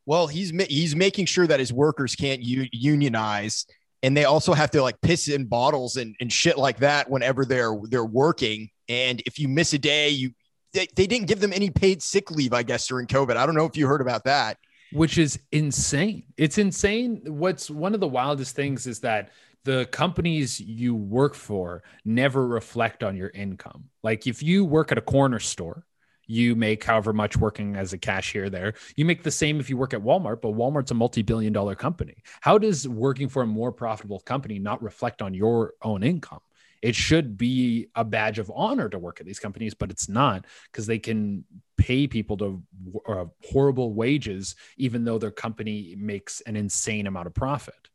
Well, 0.05 0.27
he's 0.27 0.51
he's 0.69 0.95
making 0.95 1.25
sure 1.25 1.47
that 1.47 1.59
his 1.59 1.73
workers 1.73 2.15
can't 2.15 2.41
u- 2.41 2.69
unionize 2.71 3.65
and 4.01 4.15
they 4.15 4.25
also 4.25 4.53
have 4.53 4.71
to 4.71 4.81
like 4.81 4.99
piss 5.01 5.27
in 5.27 5.45
bottles 5.45 5.97
and, 5.97 6.15
and 6.21 6.31
shit 6.31 6.57
like 6.57 6.77
that 6.77 7.09
whenever 7.09 7.45
they're 7.45 7.77
they're 7.83 8.05
working. 8.05 8.69
And 8.87 9.21
if 9.25 9.39
you 9.39 9.47
miss 9.47 9.73
a 9.73 9.77
day, 9.77 10.09
you 10.09 10.31
they, 10.73 10.87
they 10.95 11.07
didn't 11.07 11.27
give 11.27 11.39
them 11.39 11.53
any 11.53 11.69
paid 11.69 12.01
sick 12.01 12.31
leave, 12.31 12.53
I 12.53 12.63
guess, 12.63 12.87
during 12.87 13.07
COVID. 13.07 13.35
I 13.35 13.45
don't 13.45 13.55
know 13.55 13.65
if 13.65 13.77
you 13.77 13.87
heard 13.87 14.01
about 14.01 14.23
that. 14.25 14.57
Which 14.91 15.17
is 15.17 15.39
insane. 15.51 16.23
It's 16.37 16.57
insane. 16.57 17.21
What's 17.27 17.69
one 17.69 17.93
of 17.93 17.99
the 17.99 18.07
wildest 18.07 18.55
things 18.55 18.87
is 18.87 18.99
that 19.01 19.29
the 19.63 19.85
companies 19.91 20.59
you 20.59 20.95
work 20.95 21.35
for 21.35 21.83
never 22.05 22.47
reflect 22.47 23.03
on 23.03 23.15
your 23.15 23.29
income. 23.29 23.85
Like 24.03 24.25
if 24.25 24.41
you 24.41 24.65
work 24.65 24.91
at 24.91 24.97
a 24.97 25.01
corner 25.01 25.39
store, 25.39 25.85
you 26.25 26.55
make 26.55 26.83
however 26.83 27.11
much 27.11 27.35
working 27.35 27.75
as 27.75 27.91
a 27.91 27.97
cashier 27.97 28.49
there. 28.49 28.73
You 28.95 29.03
make 29.03 29.23
the 29.23 29.31
same 29.31 29.59
if 29.59 29.69
you 29.69 29.77
work 29.77 29.95
at 29.95 30.01
Walmart, 30.01 30.41
but 30.41 30.53
Walmart's 30.53 30.91
a 30.91 30.93
multi 30.93 31.23
billion 31.23 31.51
dollar 31.51 31.75
company. 31.75 32.23
How 32.41 32.57
does 32.57 32.87
working 32.87 33.27
for 33.27 33.41
a 33.41 33.47
more 33.47 33.71
profitable 33.71 34.19
company 34.19 34.59
not 34.59 34.81
reflect 34.81 35.21
on 35.21 35.33
your 35.33 35.73
own 35.81 36.03
income? 36.03 36.39
It 36.81 36.95
should 36.95 37.37
be 37.37 37.87
a 37.95 38.05
badge 38.05 38.39
of 38.39 38.51
honor 38.55 38.87
to 38.89 38.99
work 38.99 39.19
at 39.19 39.25
these 39.25 39.39
companies, 39.39 39.73
but 39.73 39.91
it's 39.91 40.07
not 40.07 40.45
because 40.71 40.87
they 40.87 40.99
can 40.99 41.43
pay 41.77 42.07
people 42.07 42.37
to 42.37 42.63
uh, 43.07 43.25
horrible 43.51 43.93
wages, 43.93 44.55
even 44.77 45.03
though 45.03 45.17
their 45.17 45.31
company 45.31 45.95
makes 45.97 46.41
an 46.41 46.55
insane 46.55 47.07
amount 47.07 47.27
of 47.27 47.33
profit. 47.33 47.89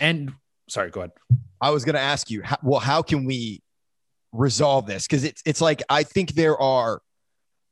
And 0.00 0.32
sorry, 0.68 0.90
go 0.90 1.00
ahead. 1.00 1.12
I 1.60 1.70
was 1.70 1.84
going 1.84 1.94
to 1.94 2.00
ask 2.00 2.30
you, 2.30 2.42
how, 2.42 2.56
well, 2.62 2.80
how 2.80 3.02
can 3.02 3.24
we 3.24 3.62
resolve 4.32 4.86
this? 4.86 5.06
Because 5.06 5.24
it's 5.24 5.42
it's 5.44 5.60
like 5.60 5.82
I 5.88 6.02
think 6.02 6.32
there 6.32 6.58
are 6.58 7.00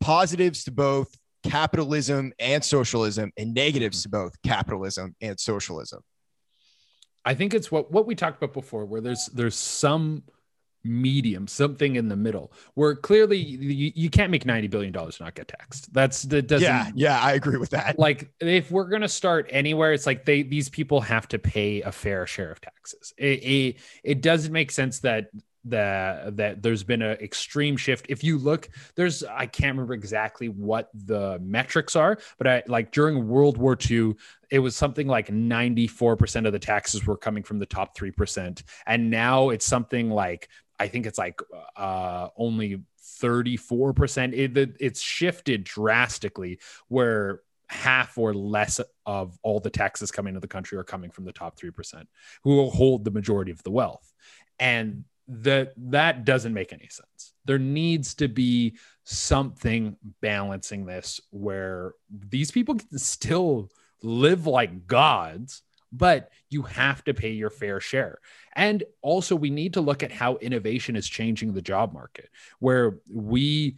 positives 0.01 0.65
to 0.65 0.71
both 0.71 1.09
capitalism 1.43 2.33
and 2.39 2.65
socialism, 2.65 3.33
and 3.37 3.55
negatives 3.55 4.03
to 4.03 4.09
both 4.09 4.41
capitalism 4.43 5.15
and 5.21 5.39
socialism. 5.39 6.01
I 7.25 7.35
think 7.35 7.55
it's 7.55 7.71
what 7.71 7.91
what 7.91 8.07
we 8.07 8.15
talked 8.15 8.43
about 8.43 8.53
before, 8.53 8.85
where 8.85 9.01
there's 9.01 9.27
there's 9.33 9.57
some 9.57 10.25
medium, 10.85 11.47
something 11.47 11.97
in 11.97 12.09
the 12.09 12.17
middle, 12.17 12.53
where 12.75 12.95
clearly 12.97 13.39
you, 13.39 13.93
you 13.95 14.11
can't 14.11 14.31
make 14.31 14.45
ninety 14.45 14.69
billion 14.69 14.93
dollars 14.93 15.21
not 15.21 15.35
get 15.35 15.49
taxed. 15.49 15.93
That's 15.93 16.23
that 16.25 16.49
doesn't. 16.49 16.67
Yeah, 16.67 16.91
yeah, 16.95 17.21
I 17.21 17.33
agree 17.33 17.59
with 17.59 17.71
that. 17.71 17.99
Like, 17.99 18.33
if 18.41 18.71
we're 18.71 18.89
gonna 18.89 19.09
start 19.09 19.49
anywhere, 19.51 19.93
it's 19.93 20.07
like 20.07 20.25
they 20.25 20.43
these 20.43 20.69
people 20.69 21.01
have 21.01 21.29
to 21.29 21.39
pay 21.39 21.83
a 21.83 21.93
fair 21.93 22.27
share 22.27 22.51
of 22.51 22.61
taxes. 22.61 23.15
It 23.17 23.45
it, 23.45 23.77
it 24.03 24.23
doesn't 24.23 24.53
make 24.53 24.71
sense 24.71 25.01
that 25.01 25.27
that 25.65 26.37
that 26.37 26.63
there's 26.63 26.83
been 26.83 27.03
an 27.03 27.19
extreme 27.21 27.77
shift. 27.77 28.07
If 28.09 28.25
you 28.25 28.39
look 28.39 28.69
there's 28.95 29.23
i 29.25 29.47
can't 29.47 29.75
remember 29.75 29.95
exactly 29.95 30.49
what 30.49 30.91
the 30.95 31.39
metrics 31.43 31.97
are 31.97 32.19
but 32.39 32.47
i 32.47 32.63
like 32.67 32.93
during 32.93 33.29
world 33.29 33.57
war 33.57 33.77
ii 33.91 34.15
it 34.51 34.59
was 34.59 34.77
something 34.77 35.07
like 35.07 35.29
94% 35.29 36.47
of 36.47 36.53
the 36.53 36.59
taxes 36.59 37.07
were 37.07 37.17
coming 37.17 37.43
from 37.43 37.59
the 37.59 37.65
top 37.65 37.97
3% 37.97 38.63
and 38.87 39.11
now 39.11 39.49
it's 39.49 39.65
something 39.65 40.11
like 40.11 40.49
i 40.79 40.89
think 40.89 41.07
it's 41.07 41.19
like 41.19 41.41
uh 41.77 42.29
only 42.37 42.83
34% 43.23 44.35
it, 44.35 44.77
it's 44.81 45.01
shifted 45.01 45.65
drastically 45.65 46.59
where 46.89 47.41
half 47.69 48.19
or 48.19 48.35
less 48.35 48.81
of 49.07 49.39
all 49.43 49.59
the 49.59 49.71
taxes 49.71 50.11
coming 50.11 50.35
to 50.35 50.41
the 50.41 50.49
country 50.49 50.77
are 50.77 50.85
coming 50.85 51.11
from 51.11 51.25
the 51.25 51.33
top 51.33 51.59
3% 51.59 52.05
who 52.45 52.57
will 52.57 52.71
hold 52.71 53.05
the 53.05 53.11
majority 53.11 53.51
of 53.51 53.63
the 53.63 53.71
wealth. 53.71 54.13
And 54.59 55.05
that 55.41 55.73
that 55.77 56.25
doesn't 56.25 56.55
make 56.55 56.73
any 56.73 56.89
sense. 56.89 57.33
There 57.45 57.59
needs 57.59 58.15
to 58.15 58.29
be 58.29 58.77
something 59.05 59.97
balancing 60.21 60.85
this 60.87 61.21
where 61.31 61.95
these 62.11 62.51
people 62.51 62.77
can 62.77 62.99
still 62.99 63.71
live 64.03 64.47
like 64.47 64.87
gods, 64.87 65.63
but 65.91 66.31
you 66.51 66.63
have 66.63 67.03
to 67.05 67.15
pay 67.15 67.31
your 67.31 67.51
fair 67.51 67.81
share. 67.81 68.19
And 68.55 68.85
also, 69.01 69.35
we 69.35 69.51
need 69.51 69.75
to 69.75 69.81
look 69.81 70.03
at 70.03 70.13
how 70.13 70.37
innovation 70.37 70.97
is 70.97 71.09
changing 71.09 71.53
the 71.53 71.63
job 71.63 71.93
market, 71.93 72.29
where 72.59 72.99
we 73.11 73.77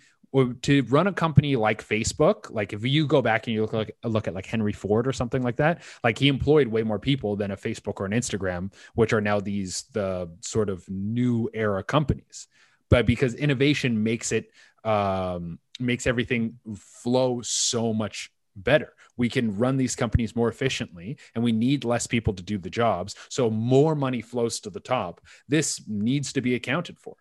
to 0.63 0.83
run 0.85 1.07
a 1.07 1.13
company 1.13 1.55
like 1.55 1.87
Facebook, 1.87 2.51
like 2.51 2.73
if 2.73 2.85
you 2.85 3.07
go 3.07 3.23
back 3.23 3.47
and 3.47 3.55
you 3.55 3.63
look 3.63 3.73
like 3.73 3.97
look 4.03 4.27
at 4.27 4.35
like 4.35 4.47
Henry 4.47 4.73
Ford 4.73 5.07
or 5.07 5.13
something 5.13 5.43
like 5.43 5.57
that, 5.57 5.83
like 6.03 6.19
he 6.19 6.29
employed 6.29 6.67
way 6.67 6.83
more 6.83 6.99
people 6.99 7.37
than 7.37 7.53
a 7.53 7.57
Facebook 7.57 8.01
or 8.01 8.07
an 8.07 8.13
Instagram, 8.13 8.73
which 8.95 9.13
are 9.13 9.21
now 9.21 9.39
these 9.39 9.85
the 9.93 10.29
sort 10.41 10.69
of 10.69 10.89
new 10.89 11.49
era 11.55 11.83
companies. 11.85 12.49
But 12.91 13.07
because 13.07 13.35
innovation 13.35 14.03
makes 14.03 14.33
it 14.33 14.51
um, 14.83 15.59
makes 15.79 16.07
everything 16.07 16.59
flow 16.77 17.41
so 17.43 17.93
much 17.93 18.31
better. 18.57 18.93
We 19.17 19.29
can 19.29 19.57
run 19.57 19.77
these 19.77 19.97
companies 19.97 20.37
more 20.37 20.49
efficiently 20.49 21.19
and 21.35 21.43
we 21.43 21.53
need 21.53 21.85
less 21.85 22.07
people 22.07 22.35
to 22.35 22.43
do 22.43 22.59
the 22.59 22.71
jobs. 22.71 23.15
So 23.29 23.51
more 23.51 23.95
money 23.95 24.21
flows 24.21 24.61
to 24.61 24.71
the 24.71 24.81
top. 24.81 25.21
This 25.49 25.83
needs 25.87 26.33
to 26.35 26.41
be 26.41 26.55
accounted 26.55 26.99
for. 26.99 27.17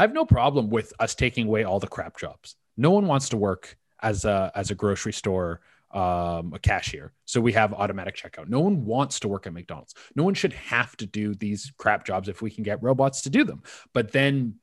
I 0.00 0.04
have 0.04 0.14
no 0.14 0.24
problem 0.24 0.70
with 0.70 0.94
us 0.98 1.14
taking 1.14 1.46
away 1.46 1.64
all 1.64 1.78
the 1.78 1.86
crap 1.86 2.18
jobs. 2.18 2.56
No 2.78 2.90
one 2.90 3.06
wants 3.06 3.28
to 3.28 3.36
work 3.36 3.76
as 4.00 4.24
a 4.24 4.50
as 4.54 4.70
a 4.70 4.74
grocery 4.74 5.12
store 5.12 5.60
um, 5.90 6.54
a 6.54 6.58
cashier. 6.58 7.12
So 7.26 7.38
we 7.38 7.52
have 7.52 7.74
automatic 7.74 8.16
checkout. 8.16 8.48
No 8.48 8.60
one 8.60 8.86
wants 8.86 9.20
to 9.20 9.28
work 9.28 9.46
at 9.46 9.52
McDonald's. 9.52 9.94
No 10.16 10.22
one 10.22 10.32
should 10.32 10.54
have 10.54 10.96
to 10.96 11.06
do 11.06 11.34
these 11.34 11.70
crap 11.76 12.06
jobs 12.06 12.30
if 12.30 12.40
we 12.40 12.50
can 12.50 12.64
get 12.64 12.82
robots 12.82 13.20
to 13.22 13.28
do 13.28 13.44
them. 13.44 13.62
But 13.92 14.10
then 14.10 14.54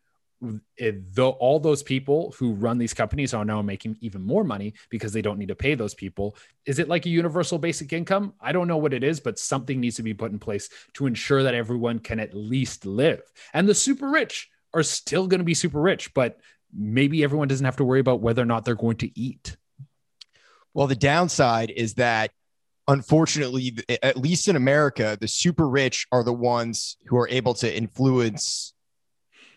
it, 0.75 1.13
the, 1.13 1.27
all 1.27 1.59
those 1.59 1.83
people 1.83 2.33
who 2.39 2.53
run 2.53 2.79
these 2.79 2.95
companies 2.95 3.35
are 3.35 3.45
now 3.45 3.61
making 3.61 3.97
even 4.01 4.23
more 4.23 4.43
money 4.43 4.73
because 4.89 5.13
they 5.13 5.21
don't 5.21 5.37
need 5.37 5.49
to 5.49 5.55
pay 5.55 5.75
those 5.75 5.93
people. 5.93 6.35
Is 6.65 6.79
it 6.79 6.89
like 6.89 7.05
a 7.05 7.09
universal 7.09 7.59
basic 7.59 7.93
income? 7.93 8.33
I 8.41 8.53
don't 8.53 8.67
know 8.67 8.77
what 8.77 8.93
it 8.93 9.03
is, 9.03 9.19
but 9.19 9.37
something 9.37 9.79
needs 9.79 9.97
to 9.97 10.03
be 10.03 10.15
put 10.15 10.31
in 10.31 10.39
place 10.39 10.69
to 10.93 11.05
ensure 11.05 11.43
that 11.43 11.53
everyone 11.53 11.99
can 11.99 12.19
at 12.19 12.33
least 12.33 12.87
live. 12.87 13.21
And 13.53 13.69
the 13.69 13.75
super 13.75 14.09
rich 14.09 14.49
are 14.77 14.83
still 14.83 15.27
going 15.27 15.39
to 15.39 15.45
be 15.45 15.53
super 15.53 15.81
rich, 15.81 16.13
but 16.13 16.39
maybe 16.73 17.23
everyone 17.23 17.47
doesn't 17.47 17.65
have 17.65 17.77
to 17.77 17.83
worry 17.83 17.99
about 17.99 18.21
whether 18.21 18.41
or 18.41 18.45
not 18.45 18.65
they're 18.65 18.75
going 18.75 18.97
to 18.97 19.19
eat. 19.19 19.57
Well, 20.73 20.87
the 20.87 20.95
downside 20.95 21.71
is 21.71 21.95
that 21.95 22.31
unfortunately, 22.87 23.77
at 24.01 24.17
least 24.17 24.47
in 24.47 24.55
America, 24.55 25.17
the 25.19 25.27
super 25.27 25.67
rich 25.67 26.07
are 26.11 26.23
the 26.23 26.33
ones 26.33 26.97
who 27.07 27.17
are 27.17 27.27
able 27.29 27.53
to 27.55 27.75
influence 27.75 28.73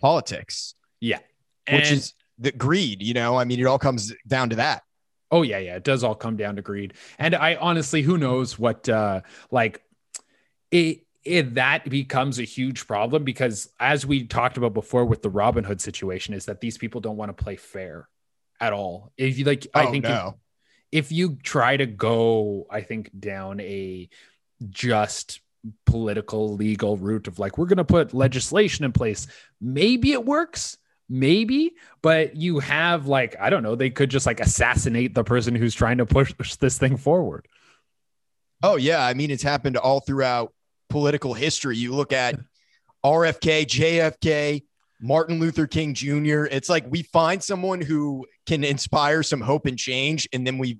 politics. 0.00 0.74
Yeah. 1.00 1.18
And 1.66 1.80
which 1.80 1.92
is 1.92 2.14
the 2.38 2.52
greed, 2.52 3.02
you 3.02 3.14
know, 3.14 3.36
I 3.36 3.44
mean, 3.44 3.60
it 3.60 3.66
all 3.66 3.78
comes 3.78 4.12
down 4.26 4.50
to 4.50 4.56
that. 4.56 4.82
Oh 5.30 5.42
yeah, 5.42 5.58
yeah, 5.58 5.76
it 5.76 5.84
does 5.84 6.02
all 6.02 6.16
come 6.16 6.36
down 6.36 6.56
to 6.56 6.62
greed. 6.62 6.94
And 7.18 7.36
I 7.36 7.54
honestly, 7.54 8.02
who 8.02 8.18
knows 8.18 8.58
what 8.58 8.88
uh 8.88 9.20
like 9.50 9.82
it 10.72 11.06
it, 11.24 11.54
that 11.54 11.88
becomes 11.88 12.38
a 12.38 12.44
huge 12.44 12.86
problem 12.86 13.24
because 13.24 13.68
as 13.78 14.06
we 14.06 14.24
talked 14.24 14.56
about 14.56 14.72
before 14.72 15.04
with 15.04 15.22
the 15.22 15.30
Robinhood 15.30 15.80
situation 15.80 16.34
is 16.34 16.46
that 16.46 16.60
these 16.60 16.78
people 16.78 17.00
don't 17.00 17.16
want 17.16 17.36
to 17.36 17.44
play 17.44 17.56
fair 17.56 18.08
at 18.58 18.72
all. 18.72 19.12
If 19.16 19.38
you 19.38 19.44
like, 19.44 19.66
oh, 19.74 19.80
I 19.80 19.90
think 19.90 20.04
no. 20.04 20.38
if, 20.92 21.06
if 21.06 21.12
you 21.12 21.36
try 21.42 21.76
to 21.76 21.86
go, 21.86 22.66
I 22.70 22.80
think 22.80 23.10
down 23.18 23.60
a 23.60 24.08
just 24.68 25.40
political 25.84 26.54
legal 26.54 26.96
route 26.96 27.28
of 27.28 27.38
like, 27.38 27.58
we're 27.58 27.66
going 27.66 27.78
to 27.78 27.84
put 27.84 28.14
legislation 28.14 28.86
in 28.86 28.92
place. 28.92 29.26
Maybe 29.60 30.12
it 30.12 30.24
works, 30.24 30.78
maybe, 31.08 31.74
but 32.00 32.34
you 32.34 32.60
have 32.60 33.06
like, 33.06 33.36
I 33.38 33.50
don't 33.50 33.62
know, 33.62 33.74
they 33.74 33.90
could 33.90 34.10
just 34.10 34.24
like 34.24 34.40
assassinate 34.40 35.14
the 35.14 35.24
person 35.24 35.54
who's 35.54 35.74
trying 35.74 35.98
to 35.98 36.06
push 36.06 36.56
this 36.56 36.78
thing 36.78 36.96
forward. 36.96 37.46
Oh 38.62 38.76
yeah, 38.76 39.04
I 39.04 39.14
mean 39.14 39.30
it's 39.30 39.42
happened 39.42 39.76
all 39.76 40.00
throughout 40.00 40.52
political 40.90 41.32
history. 41.32 41.76
You 41.76 41.94
look 41.94 42.12
at 42.12 42.38
RFK, 43.04 43.66
JFK, 43.66 44.62
Martin 45.00 45.40
Luther 45.40 45.66
King 45.66 45.94
Jr. 45.94 46.44
It's 46.44 46.68
like 46.68 46.84
we 46.88 47.02
find 47.04 47.42
someone 47.42 47.80
who 47.80 48.26
can 48.46 48.64
inspire 48.64 49.22
some 49.22 49.40
hope 49.40 49.66
and 49.66 49.78
change, 49.78 50.28
and 50.32 50.46
then 50.46 50.58
we 50.58 50.78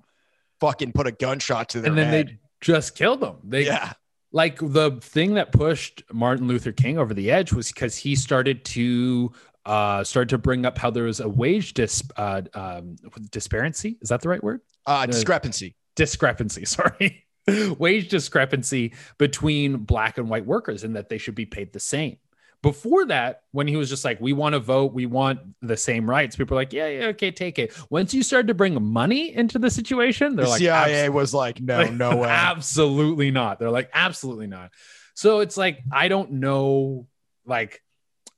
fucking 0.59 0.91
put 0.93 1.07
a 1.07 1.11
gunshot 1.11 1.69
to 1.69 1.81
their 1.81 1.89
and 1.89 1.97
then 1.97 2.07
head. 2.07 2.27
they 2.27 2.37
just 2.61 2.95
killed 2.95 3.21
them. 3.21 3.37
They 3.43 3.65
yeah. 3.65 3.93
Like 4.31 4.59
the 4.61 4.97
thing 5.01 5.33
that 5.33 5.51
pushed 5.51 6.03
Martin 6.13 6.47
Luther 6.47 6.71
King 6.71 6.97
over 6.97 7.13
the 7.13 7.31
edge 7.31 7.51
was 7.51 7.71
because 7.71 7.97
he 7.97 8.15
started 8.15 8.63
to 8.65 9.31
uh 9.65 10.03
started 10.03 10.29
to 10.29 10.37
bring 10.37 10.65
up 10.65 10.77
how 10.77 10.89
there 10.89 11.03
was 11.03 11.19
a 11.19 11.27
wage 11.27 11.73
dis 11.73 12.01
uh 12.15 12.41
um 12.53 12.95
disparity. 13.31 13.97
Is 14.01 14.09
that 14.09 14.21
the 14.21 14.29
right 14.29 14.43
word? 14.43 14.61
Uh 14.85 15.05
discrepancy. 15.05 15.75
discrepancy. 15.95 16.63
Sorry. 16.65 17.25
wage 17.77 18.09
discrepancy 18.09 18.93
between 19.17 19.77
black 19.77 20.17
and 20.17 20.29
white 20.29 20.45
workers 20.45 20.83
and 20.83 20.95
that 20.95 21.09
they 21.09 21.17
should 21.17 21.35
be 21.35 21.45
paid 21.45 21.73
the 21.73 21.79
same. 21.79 22.17
Before 22.61 23.05
that, 23.05 23.41
when 23.51 23.67
he 23.67 23.75
was 23.75 23.89
just 23.89 24.05
like, 24.05 24.21
we 24.21 24.33
want 24.33 24.53
to 24.53 24.59
vote, 24.59 24.93
we 24.93 25.07
want 25.07 25.39
the 25.63 25.75
same 25.75 26.07
rights, 26.07 26.35
people 26.35 26.53
were 26.53 26.61
like, 26.61 26.73
yeah, 26.73 26.87
yeah, 26.87 27.05
okay, 27.07 27.31
take 27.31 27.57
it. 27.57 27.75
Once 27.89 28.13
you 28.13 28.21
started 28.21 28.47
to 28.49 28.53
bring 28.53 28.81
money 28.83 29.33
into 29.35 29.57
the 29.57 29.71
situation, 29.71 30.35
they're 30.35 30.45
the 30.45 30.51
like, 30.51 30.59
CIA 30.59 31.09
was 31.09 31.33
like, 31.33 31.59
no, 31.59 31.77
like, 31.77 31.93
no 31.93 32.17
way. 32.17 32.29
Absolutely 32.29 33.31
not. 33.31 33.57
They're 33.57 33.71
like, 33.71 33.89
absolutely 33.93 34.45
not. 34.45 34.71
So 35.15 35.39
it's 35.39 35.57
like, 35.57 35.79
I 35.91 36.07
don't 36.07 36.33
know, 36.33 37.07
like, 37.47 37.81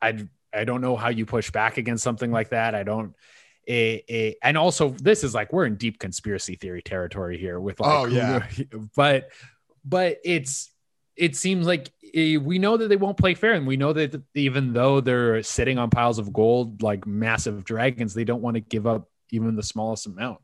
I, 0.02 0.26
I 0.54 0.64
don't 0.64 0.80
know 0.80 0.96
how 0.96 1.10
you 1.10 1.26
push 1.26 1.52
back 1.52 1.78
against 1.78 2.04
something 2.04 2.32
like 2.32 2.50
that. 2.50 2.76
I 2.76 2.84
don't, 2.84 3.16
a, 3.68 4.04
a, 4.10 4.36
and 4.44 4.58
also 4.58 4.90
this 4.90 5.24
is 5.24 5.34
like 5.34 5.54
we're 5.54 5.66
in 5.66 5.76
deep 5.76 6.00
conspiracy 6.00 6.56
theory 6.56 6.82
territory 6.82 7.38
here 7.38 7.60
with 7.60 7.80
like 7.80 7.92
oh 7.92 8.06
yeah. 8.06 8.46
but 8.96 9.30
but 9.86 10.18
it's 10.24 10.72
it 11.16 11.36
seems 11.36 11.66
like 11.66 11.92
eh, 12.14 12.38
we 12.38 12.60
know 12.60 12.78
that 12.78 12.88
they 12.88 12.96
won't 12.96 13.18
play 13.18 13.34
fair 13.34 13.54
and 13.54 13.68
we 13.68 13.78
know 13.78 13.94
that 13.94 14.22
even 14.36 14.74
though 14.74 15.00
they're 15.00 15.44
sitting 15.44 15.78
on 15.78 15.90
piles 15.90 16.20
of 16.20 16.34
gold 16.34 16.82
like 16.82 17.06
massive 17.08 17.64
dragons 17.64 18.14
they 18.14 18.24
don't 18.26 18.42
want 18.42 18.56
to 18.56 18.62
give 18.62 18.86
up 18.88 19.10
even 19.32 19.56
the 19.56 19.64
smallest 19.64 20.06
amount. 20.06 20.40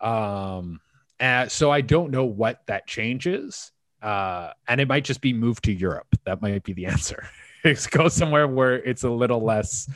Um 0.00 0.80
and 1.18 1.52
so 1.52 1.70
i 1.70 1.82
don't 1.82 2.10
know 2.10 2.24
what 2.24 2.62
that 2.66 2.86
changes 2.86 3.72
uh 4.00 4.50
and 4.66 4.80
it 4.80 4.88
might 4.88 5.04
just 5.04 5.20
be 5.20 5.34
moved 5.34 5.64
to 5.64 5.72
europe. 5.72 6.08
That 6.24 6.40
might 6.40 6.62
be 6.62 6.72
the 6.72 6.86
answer. 6.94 7.28
It's 7.62 7.86
go 7.86 8.08
somewhere 8.08 8.48
where 8.48 8.76
it's 8.76 9.04
a 9.04 9.10
little 9.10 9.44
less 9.44 9.86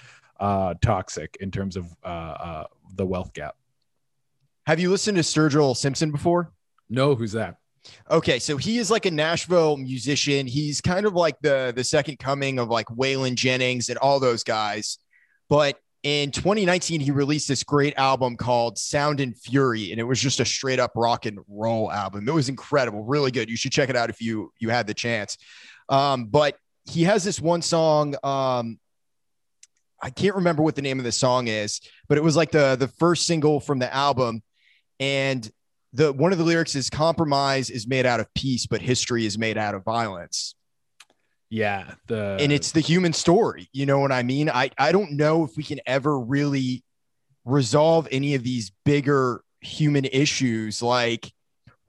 uh 0.40 0.74
toxic 0.82 1.36
in 1.40 1.50
terms 1.50 1.76
of 1.76 1.86
uh, 2.04 2.08
uh 2.08 2.64
the 2.96 3.06
wealth 3.06 3.32
gap 3.32 3.56
have 4.66 4.80
you 4.80 4.90
listened 4.90 5.16
to 5.16 5.22
sturgill 5.22 5.76
simpson 5.76 6.10
before 6.10 6.52
no 6.88 7.14
who's 7.14 7.32
that 7.32 7.56
Okay, 8.10 8.38
so 8.38 8.56
he 8.56 8.78
is 8.78 8.90
like 8.90 9.06
a 9.06 9.10
Nashville 9.10 9.76
musician. 9.76 10.46
He's 10.46 10.80
kind 10.80 11.06
of 11.06 11.14
like 11.14 11.38
the 11.40 11.72
the 11.74 11.84
second 11.84 12.18
coming 12.18 12.58
of 12.58 12.68
like 12.68 12.86
Waylon 12.86 13.34
Jennings 13.34 13.88
and 13.88 13.98
all 13.98 14.20
those 14.20 14.42
guys. 14.42 14.98
But 15.48 15.78
in 16.02 16.30
2019, 16.30 17.00
he 17.00 17.10
released 17.10 17.48
this 17.48 17.62
great 17.62 17.94
album 17.96 18.36
called 18.36 18.78
Sound 18.78 19.20
and 19.20 19.36
Fury, 19.36 19.90
and 19.90 20.00
it 20.00 20.04
was 20.04 20.20
just 20.20 20.40
a 20.40 20.44
straight 20.44 20.78
up 20.78 20.92
rock 20.94 21.26
and 21.26 21.38
roll 21.48 21.90
album. 21.90 22.28
It 22.28 22.34
was 22.34 22.48
incredible, 22.48 23.04
really 23.04 23.30
good. 23.30 23.50
You 23.50 23.56
should 23.56 23.72
check 23.72 23.90
it 23.90 23.96
out 23.96 24.10
if 24.10 24.20
you 24.20 24.52
you 24.58 24.70
had 24.70 24.86
the 24.86 24.94
chance. 24.94 25.36
Um, 25.88 26.26
but 26.26 26.56
he 26.86 27.04
has 27.04 27.24
this 27.24 27.40
one 27.40 27.62
song. 27.62 28.14
Um, 28.22 28.78
I 30.02 30.10
can't 30.10 30.36
remember 30.36 30.62
what 30.62 30.76
the 30.76 30.82
name 30.82 30.98
of 30.98 31.04
the 31.04 31.12
song 31.12 31.48
is, 31.48 31.80
but 32.08 32.18
it 32.18 32.24
was 32.24 32.36
like 32.36 32.50
the 32.50 32.76
the 32.76 32.88
first 32.88 33.26
single 33.26 33.60
from 33.60 33.78
the 33.78 33.92
album, 33.92 34.42
and 35.00 35.50
the 35.92 36.12
one 36.12 36.32
of 36.32 36.38
the 36.38 36.44
lyrics 36.44 36.74
is 36.74 36.90
compromise 36.90 37.70
is 37.70 37.86
made 37.86 38.06
out 38.06 38.20
of 38.20 38.32
peace, 38.34 38.66
but 38.66 38.80
history 38.82 39.26
is 39.26 39.38
made 39.38 39.56
out 39.56 39.74
of 39.74 39.84
violence. 39.84 40.54
Yeah, 41.50 41.94
the 42.06 42.36
and 42.40 42.52
it's 42.52 42.72
the 42.72 42.80
human 42.80 43.12
story. 43.12 43.68
You 43.72 43.86
know 43.86 44.00
what 44.00 44.12
I 44.12 44.22
mean? 44.22 44.50
I 44.50 44.70
I 44.76 44.92
don't 44.92 45.12
know 45.12 45.44
if 45.44 45.56
we 45.56 45.62
can 45.62 45.80
ever 45.86 46.18
really 46.18 46.82
resolve 47.44 48.08
any 48.10 48.34
of 48.34 48.42
these 48.42 48.72
bigger 48.84 49.42
human 49.60 50.04
issues 50.04 50.82
like 50.82 51.32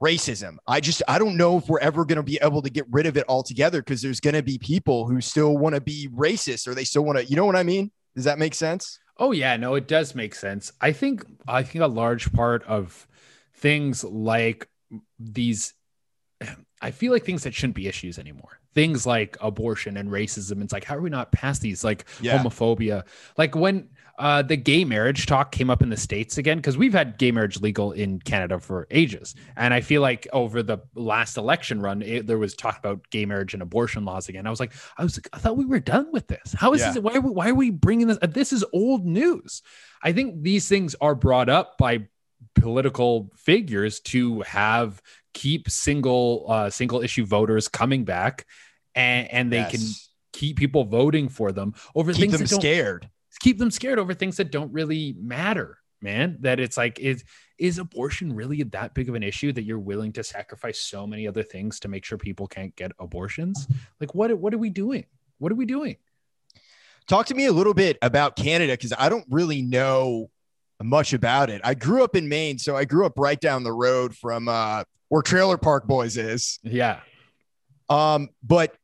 racism. 0.02 0.56
I 0.66 0.80
just 0.80 1.02
I 1.08 1.18
don't 1.18 1.36
know 1.36 1.58
if 1.58 1.68
we're 1.68 1.80
ever 1.80 2.04
going 2.04 2.16
to 2.16 2.22
be 2.22 2.38
able 2.42 2.62
to 2.62 2.70
get 2.70 2.86
rid 2.90 3.06
of 3.06 3.16
it 3.16 3.24
altogether 3.28 3.80
because 3.80 4.02
there's 4.02 4.20
going 4.20 4.34
to 4.34 4.42
be 4.42 4.58
people 4.58 5.08
who 5.08 5.20
still 5.20 5.56
want 5.56 5.74
to 5.74 5.80
be 5.80 6.08
racist 6.14 6.68
or 6.68 6.74
they 6.74 6.84
still 6.84 7.04
want 7.04 7.18
to. 7.18 7.24
You 7.24 7.36
know 7.36 7.44
what 7.44 7.56
I 7.56 7.62
mean? 7.62 7.90
Does 8.16 8.24
that 8.24 8.38
make 8.38 8.54
sense? 8.54 8.98
Oh 9.18 9.30
yeah, 9.32 9.56
no, 9.56 9.74
it 9.74 9.86
does 9.86 10.14
make 10.14 10.34
sense. 10.34 10.72
I 10.80 10.92
think 10.92 11.24
I 11.46 11.62
think 11.62 11.84
a 11.84 11.88
large 11.88 12.32
part 12.32 12.64
of 12.64 13.06
things 13.54 14.02
like 14.02 14.68
these 15.18 15.74
I 16.82 16.90
feel 16.90 17.12
like 17.12 17.24
things 17.24 17.44
that 17.44 17.54
shouldn't 17.54 17.76
be 17.76 17.86
issues 17.86 18.18
anymore. 18.18 18.60
Things 18.74 19.06
like 19.06 19.36
abortion 19.40 19.96
and 19.96 20.10
racism. 20.10 20.62
It's 20.62 20.72
like, 20.72 20.84
how 20.84 20.96
are 20.96 21.00
we 21.00 21.08
not 21.08 21.32
past 21.32 21.62
these? 21.62 21.82
Like 21.82 22.04
yeah. 22.20 22.38
homophobia. 22.38 23.04
Like 23.38 23.54
when 23.54 23.88
uh, 24.18 24.42
the 24.42 24.56
gay 24.56 24.84
marriage 24.84 25.26
talk 25.26 25.52
came 25.52 25.68
up 25.68 25.82
in 25.82 25.90
the 25.90 25.96
States 25.96 26.38
again, 26.38 26.56
because 26.58 26.78
we've 26.78 26.92
had 26.92 27.18
gay 27.18 27.30
marriage 27.30 27.60
legal 27.60 27.92
in 27.92 28.18
Canada 28.20 28.58
for 28.58 28.86
ages. 28.90 29.34
And 29.56 29.74
I 29.74 29.80
feel 29.80 30.00
like 30.00 30.26
over 30.32 30.62
the 30.62 30.78
last 30.94 31.36
election 31.36 31.80
run, 31.80 32.02
it, 32.02 32.26
there 32.26 32.38
was 32.38 32.54
talk 32.54 32.78
about 32.78 33.08
gay 33.10 33.26
marriage 33.26 33.52
and 33.54 33.62
abortion 33.62 34.04
laws 34.04 34.28
again. 34.28 34.46
I 34.46 34.50
was 34.50 34.60
like, 34.60 34.72
I 34.96 35.02
was 35.02 35.18
like, 35.18 35.28
I 35.32 35.38
thought 35.38 35.56
we 35.56 35.66
were 35.66 35.80
done 35.80 36.12
with 36.12 36.26
this. 36.28 36.54
How 36.54 36.72
is 36.72 36.80
yeah. 36.80 36.92
this? 36.92 37.02
Why 37.02 37.14
are, 37.14 37.20
we, 37.20 37.30
why 37.30 37.48
are 37.50 37.54
we 37.54 37.70
bringing 37.70 38.06
this? 38.06 38.18
This 38.22 38.52
is 38.52 38.64
old 38.72 39.04
news. 39.04 39.62
I 40.02 40.12
think 40.12 40.42
these 40.42 40.68
things 40.68 40.94
are 41.00 41.14
brought 41.14 41.48
up 41.48 41.76
by 41.78 42.08
political 42.54 43.30
figures 43.36 44.00
to 44.00 44.40
have 44.42 45.02
keep 45.34 45.68
single 45.68 46.46
uh, 46.48 46.70
single 46.70 47.02
issue 47.02 47.26
voters 47.26 47.68
coming 47.68 48.04
back, 48.04 48.46
and, 48.94 49.30
and 49.30 49.52
they 49.52 49.58
yes. 49.58 49.70
can 49.70 49.80
keep 50.32 50.56
people 50.56 50.84
voting 50.84 51.28
for 51.28 51.52
them 51.52 51.74
over 51.94 52.12
keep 52.12 52.30
things 52.30 52.38
them 52.38 52.46
scared. 52.46 53.10
Keep 53.40 53.58
them 53.58 53.70
scared 53.70 53.98
over 53.98 54.14
things 54.14 54.36
that 54.38 54.50
don't 54.50 54.72
really 54.72 55.14
matter, 55.18 55.78
man. 56.00 56.38
That 56.40 56.60
it's 56.60 56.76
like 56.76 56.98
is 56.98 57.24
is 57.58 57.78
abortion 57.78 58.34
really 58.34 58.62
that 58.62 58.94
big 58.94 59.08
of 59.08 59.14
an 59.14 59.22
issue 59.22 59.52
that 59.52 59.64
you're 59.64 59.78
willing 59.78 60.12
to 60.14 60.24
sacrifice 60.24 60.78
so 60.78 61.06
many 61.06 61.26
other 61.26 61.42
things 61.42 61.80
to 61.80 61.88
make 61.88 62.04
sure 62.04 62.18
people 62.18 62.46
can't 62.46 62.74
get 62.76 62.92
abortions? 62.98 63.66
Like 64.00 64.14
what 64.14 64.36
what 64.38 64.54
are 64.54 64.58
we 64.58 64.70
doing? 64.70 65.06
What 65.38 65.52
are 65.52 65.56
we 65.56 65.66
doing? 65.66 65.96
Talk 67.06 67.26
to 67.26 67.34
me 67.34 67.46
a 67.46 67.52
little 67.52 67.74
bit 67.74 67.98
about 68.02 68.34
Canada 68.36 68.72
because 68.72 68.92
I 68.98 69.08
don't 69.08 69.26
really 69.30 69.62
know 69.62 70.30
much 70.82 71.12
about 71.12 71.50
it. 71.50 71.60
I 71.64 71.74
grew 71.74 72.02
up 72.02 72.16
in 72.16 72.28
Maine, 72.28 72.58
so 72.58 72.76
I 72.76 72.84
grew 72.84 73.06
up 73.06 73.18
right 73.18 73.40
down 73.40 73.62
the 73.62 73.72
road 73.72 74.14
from 74.16 74.48
uh, 74.48 74.84
where 75.08 75.22
Trailer 75.22 75.56
Park 75.56 75.86
Boys 75.86 76.16
is. 76.16 76.58
Yeah. 76.62 77.00
Um, 77.88 78.30
but 78.42 78.74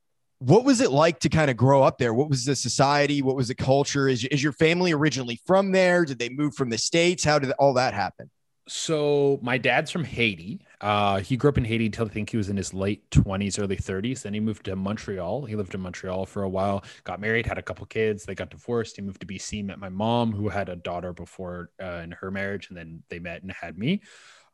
what 0.42 0.64
was 0.64 0.80
it 0.80 0.90
like 0.90 1.20
to 1.20 1.28
kind 1.28 1.50
of 1.50 1.56
grow 1.56 1.82
up 1.82 1.98
there? 1.98 2.12
What 2.12 2.28
was 2.28 2.44
the 2.44 2.56
society? 2.56 3.22
What 3.22 3.36
was 3.36 3.48
the 3.48 3.54
culture? 3.54 4.08
Is, 4.08 4.24
is 4.24 4.42
your 4.42 4.52
family 4.52 4.92
originally 4.92 5.40
from 5.46 5.70
there? 5.70 6.04
Did 6.04 6.18
they 6.18 6.28
move 6.28 6.54
from 6.54 6.68
the 6.68 6.78
States? 6.78 7.22
How 7.22 7.38
did 7.38 7.52
all 7.52 7.74
that 7.74 7.94
happen? 7.94 8.28
So 8.68 9.38
my 9.42 9.58
dad's 9.58 9.90
from 9.90 10.04
Haiti. 10.04 10.64
Uh, 10.80 11.20
he 11.20 11.36
grew 11.36 11.50
up 11.50 11.58
in 11.58 11.64
Haiti 11.64 11.86
until 11.86 12.06
I 12.06 12.08
think 12.08 12.30
he 12.30 12.36
was 12.36 12.48
in 12.48 12.56
his 12.56 12.72
late 12.72 13.08
20s, 13.10 13.60
early 13.60 13.76
30s. 13.76 14.22
Then 14.22 14.34
he 14.34 14.40
moved 14.40 14.64
to 14.64 14.76
Montreal. 14.76 15.44
He 15.44 15.56
lived 15.56 15.74
in 15.74 15.80
Montreal 15.80 16.26
for 16.26 16.42
a 16.42 16.48
while, 16.48 16.84
got 17.04 17.20
married, 17.20 17.46
had 17.46 17.58
a 17.58 17.62
couple 17.62 17.86
kids. 17.86 18.24
They 18.24 18.34
got 18.34 18.50
divorced. 18.50 18.96
He 18.96 19.02
moved 19.02 19.20
to 19.20 19.26
BC, 19.26 19.64
met 19.64 19.78
my 19.78 19.88
mom, 19.88 20.32
who 20.32 20.48
had 20.48 20.68
a 20.68 20.76
daughter 20.76 21.12
before 21.12 21.70
uh, 21.82 22.00
in 22.04 22.12
her 22.12 22.30
marriage, 22.30 22.68
and 22.68 22.76
then 22.76 23.02
they 23.10 23.18
met 23.18 23.42
and 23.42 23.52
had 23.52 23.78
me. 23.78 24.02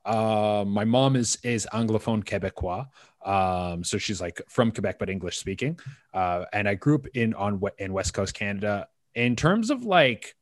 Uh, 0.09 0.65
my 0.67 0.85
mom 0.85 1.17
is 1.17 1.39
is 1.43 1.69
anglophone 1.73 2.25
Quebecois, 2.25 2.87
um, 3.25 3.85
so 3.85 3.99
she's 3.99 4.21
like 4.21 4.41
from 4.49 4.73
Quebec 4.73 4.99
but 4.99 5.11
English 5.11 5.37
speaking. 5.37 5.79
Uh, 6.15 6.47
and 6.53 6.67
I 6.67 6.75
grew 6.75 6.95
up 6.95 7.07
in 7.15 7.35
on 7.35 7.61
in 7.77 7.93
West 7.93 8.15
Coast 8.15 8.33
Canada. 8.33 8.89
In 9.15 9.37
terms 9.37 9.71
of 9.71 9.85
like 9.85 10.35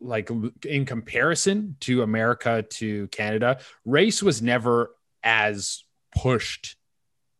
like 0.00 0.30
in 0.64 0.86
comparison 0.86 1.76
to 1.80 2.02
America 2.02 2.62
to 2.62 3.08
Canada, 3.08 3.58
race 3.84 4.22
was 4.22 4.40
never 4.40 4.94
as 5.24 5.82
pushed 6.14 6.76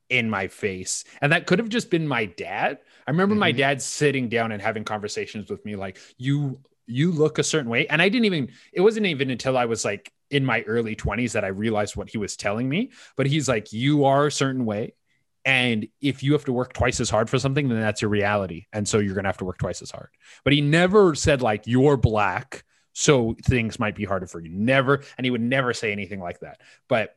in 0.09 0.29
my 0.29 0.49
face. 0.49 1.05
And 1.23 1.33
that 1.33 1.47
could 1.47 1.61
have 1.61 1.69
just 1.69 1.91
been 1.91 2.09
my 2.09 2.25
dad. 2.25 2.79
I 3.07 3.11
remember 3.13 3.35
mm-hmm. 3.35 3.41
my 3.41 3.53
dad 3.53 3.81
sitting 3.81 4.29
down 4.29 4.51
and 4.51 4.61
having 4.61 4.83
conversations 4.83 5.49
with 5.49 5.65
me 5.65 5.77
like 5.77 5.99
you 6.19 6.61
you 6.87 7.13
look 7.13 7.39
a 7.39 7.45
certain 7.45 7.71
way 7.71 7.87
and 7.87 8.03
I 8.03 8.09
didn't 8.09 8.25
even 8.25 8.51
it 8.73 8.81
wasn't 8.81 9.07
even 9.07 9.31
until 9.31 9.57
I 9.57 9.67
was 9.67 9.85
like 9.85 10.13
in 10.31 10.45
my 10.45 10.63
early 10.63 10.95
20s 10.95 11.33
that 11.33 11.45
I 11.45 11.49
realized 11.49 11.97
what 11.97 12.09
he 12.09 12.19
was 12.19 12.37
telling 12.37 12.69
me, 12.69 12.91
but 13.17 13.27
he's 13.27 13.49
like 13.49 13.73
you 13.73 14.05
are 14.05 14.27
a 14.27 14.33
certain 14.33 14.65
way 14.65 14.95
and 15.45 15.89
if 16.01 16.23
you 16.23 16.33
have 16.33 16.45
to 16.45 16.53
work 16.53 16.73
twice 16.73 17.01
as 17.01 17.09
hard 17.09 17.31
for 17.31 17.39
something, 17.39 17.69
then 17.69 17.81
that's 17.81 18.03
your 18.03 18.11
reality. 18.11 18.67
And 18.73 18.87
so 18.87 18.99
you're 18.99 19.15
going 19.15 19.25
to 19.25 19.29
have 19.29 19.39
to 19.39 19.45
work 19.45 19.59
twice 19.59 19.81
as 19.81 19.91
hard. 19.91 20.11
But 20.45 20.53
he 20.53 20.61
never 20.61 21.15
said, 21.15 21.41
like, 21.41 21.67
you're 21.67 21.97
black. 21.97 22.65
So 22.93 23.37
things 23.45 23.79
might 23.79 23.95
be 23.95 24.05
harder 24.05 24.27
for 24.27 24.41
you. 24.41 24.51
Never. 24.51 25.03
And 25.17 25.25
he 25.25 25.31
would 25.31 25.41
never 25.41 25.73
say 25.73 25.93
anything 25.93 26.21
like 26.21 26.41
that. 26.41 26.61
But 26.89 27.17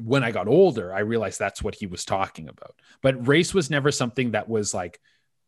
when 0.00 0.24
I 0.24 0.30
got 0.30 0.48
older, 0.48 0.94
I 0.94 1.00
realized 1.00 1.38
that's 1.38 1.62
what 1.62 1.74
he 1.74 1.86
was 1.86 2.04
talking 2.04 2.48
about. 2.48 2.74
But 3.02 3.26
race 3.26 3.52
was 3.52 3.70
never 3.70 3.90
something 3.90 4.30
that 4.30 4.48
was 4.48 4.72
like 4.72 4.98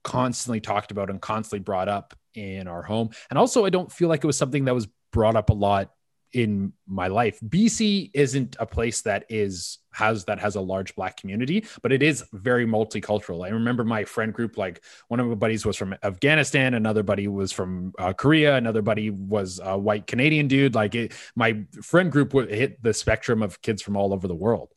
constantly 0.03 0.61
talked 0.61 0.91
about 0.91 1.09
and 1.09 1.21
constantly 1.21 1.61
brought 1.61 1.89
up 1.89 2.15
in 2.35 2.69
our 2.69 2.83
home. 2.83 3.11
And 3.31 3.39
also, 3.39 3.65
I 3.65 3.71
don't 3.71 3.91
feel 3.91 4.09
like 4.09 4.23
it 4.23 4.27
was 4.27 4.37
something 4.37 4.67
that 4.67 4.75
was 4.75 4.89
brought 5.13 5.37
up 5.37 5.51
a 5.51 5.55
lot 5.55 5.93
in 6.33 6.73
my 6.87 7.09
life. 7.09 7.41
BC 7.41 8.11
isn't 8.15 8.57
a 8.59 8.67
place 8.67 9.03
that 9.03 9.25
is 9.29 9.79
has 9.93 10.25
that 10.27 10.39
has 10.39 10.55
a 10.55 10.61
large 10.61 10.95
black 10.95 11.17
community, 11.17 11.65
but 11.83 11.93
it 11.93 12.03
is 12.03 12.25
very 12.33 12.67
multicultural. 12.67 13.45
I 13.45 13.51
remember 13.51 13.85
my 13.85 14.05
friend 14.05 14.33
group 14.33 14.57
like 14.57 14.83
one 15.09 15.19
of 15.19 15.27
my 15.27 15.35
buddies 15.35 15.67
was 15.67 15.77
from 15.77 15.95
Afghanistan, 16.03 16.75
another 16.75 17.03
buddy 17.03 17.27
was 17.27 17.51
from 17.51 17.93
uh, 17.99 18.13
Korea, 18.13 18.57
another 18.57 18.83
buddy 18.83 19.11
was 19.11 19.61
a 19.63 19.77
white 19.77 20.07
Canadian 20.07 20.47
dude. 20.49 20.75
Like 20.75 20.95
it, 20.95 21.13
my 21.35 21.65
friend 21.83 22.13
group 22.13 22.35
would 22.35 22.51
hit 22.51 22.83
the 22.83 22.95
spectrum 22.95 23.43
of 23.43 23.61
kids 23.63 23.83
from 23.83 23.97
all 23.97 24.13
over 24.13 24.29
the 24.29 24.35
world. 24.35 24.73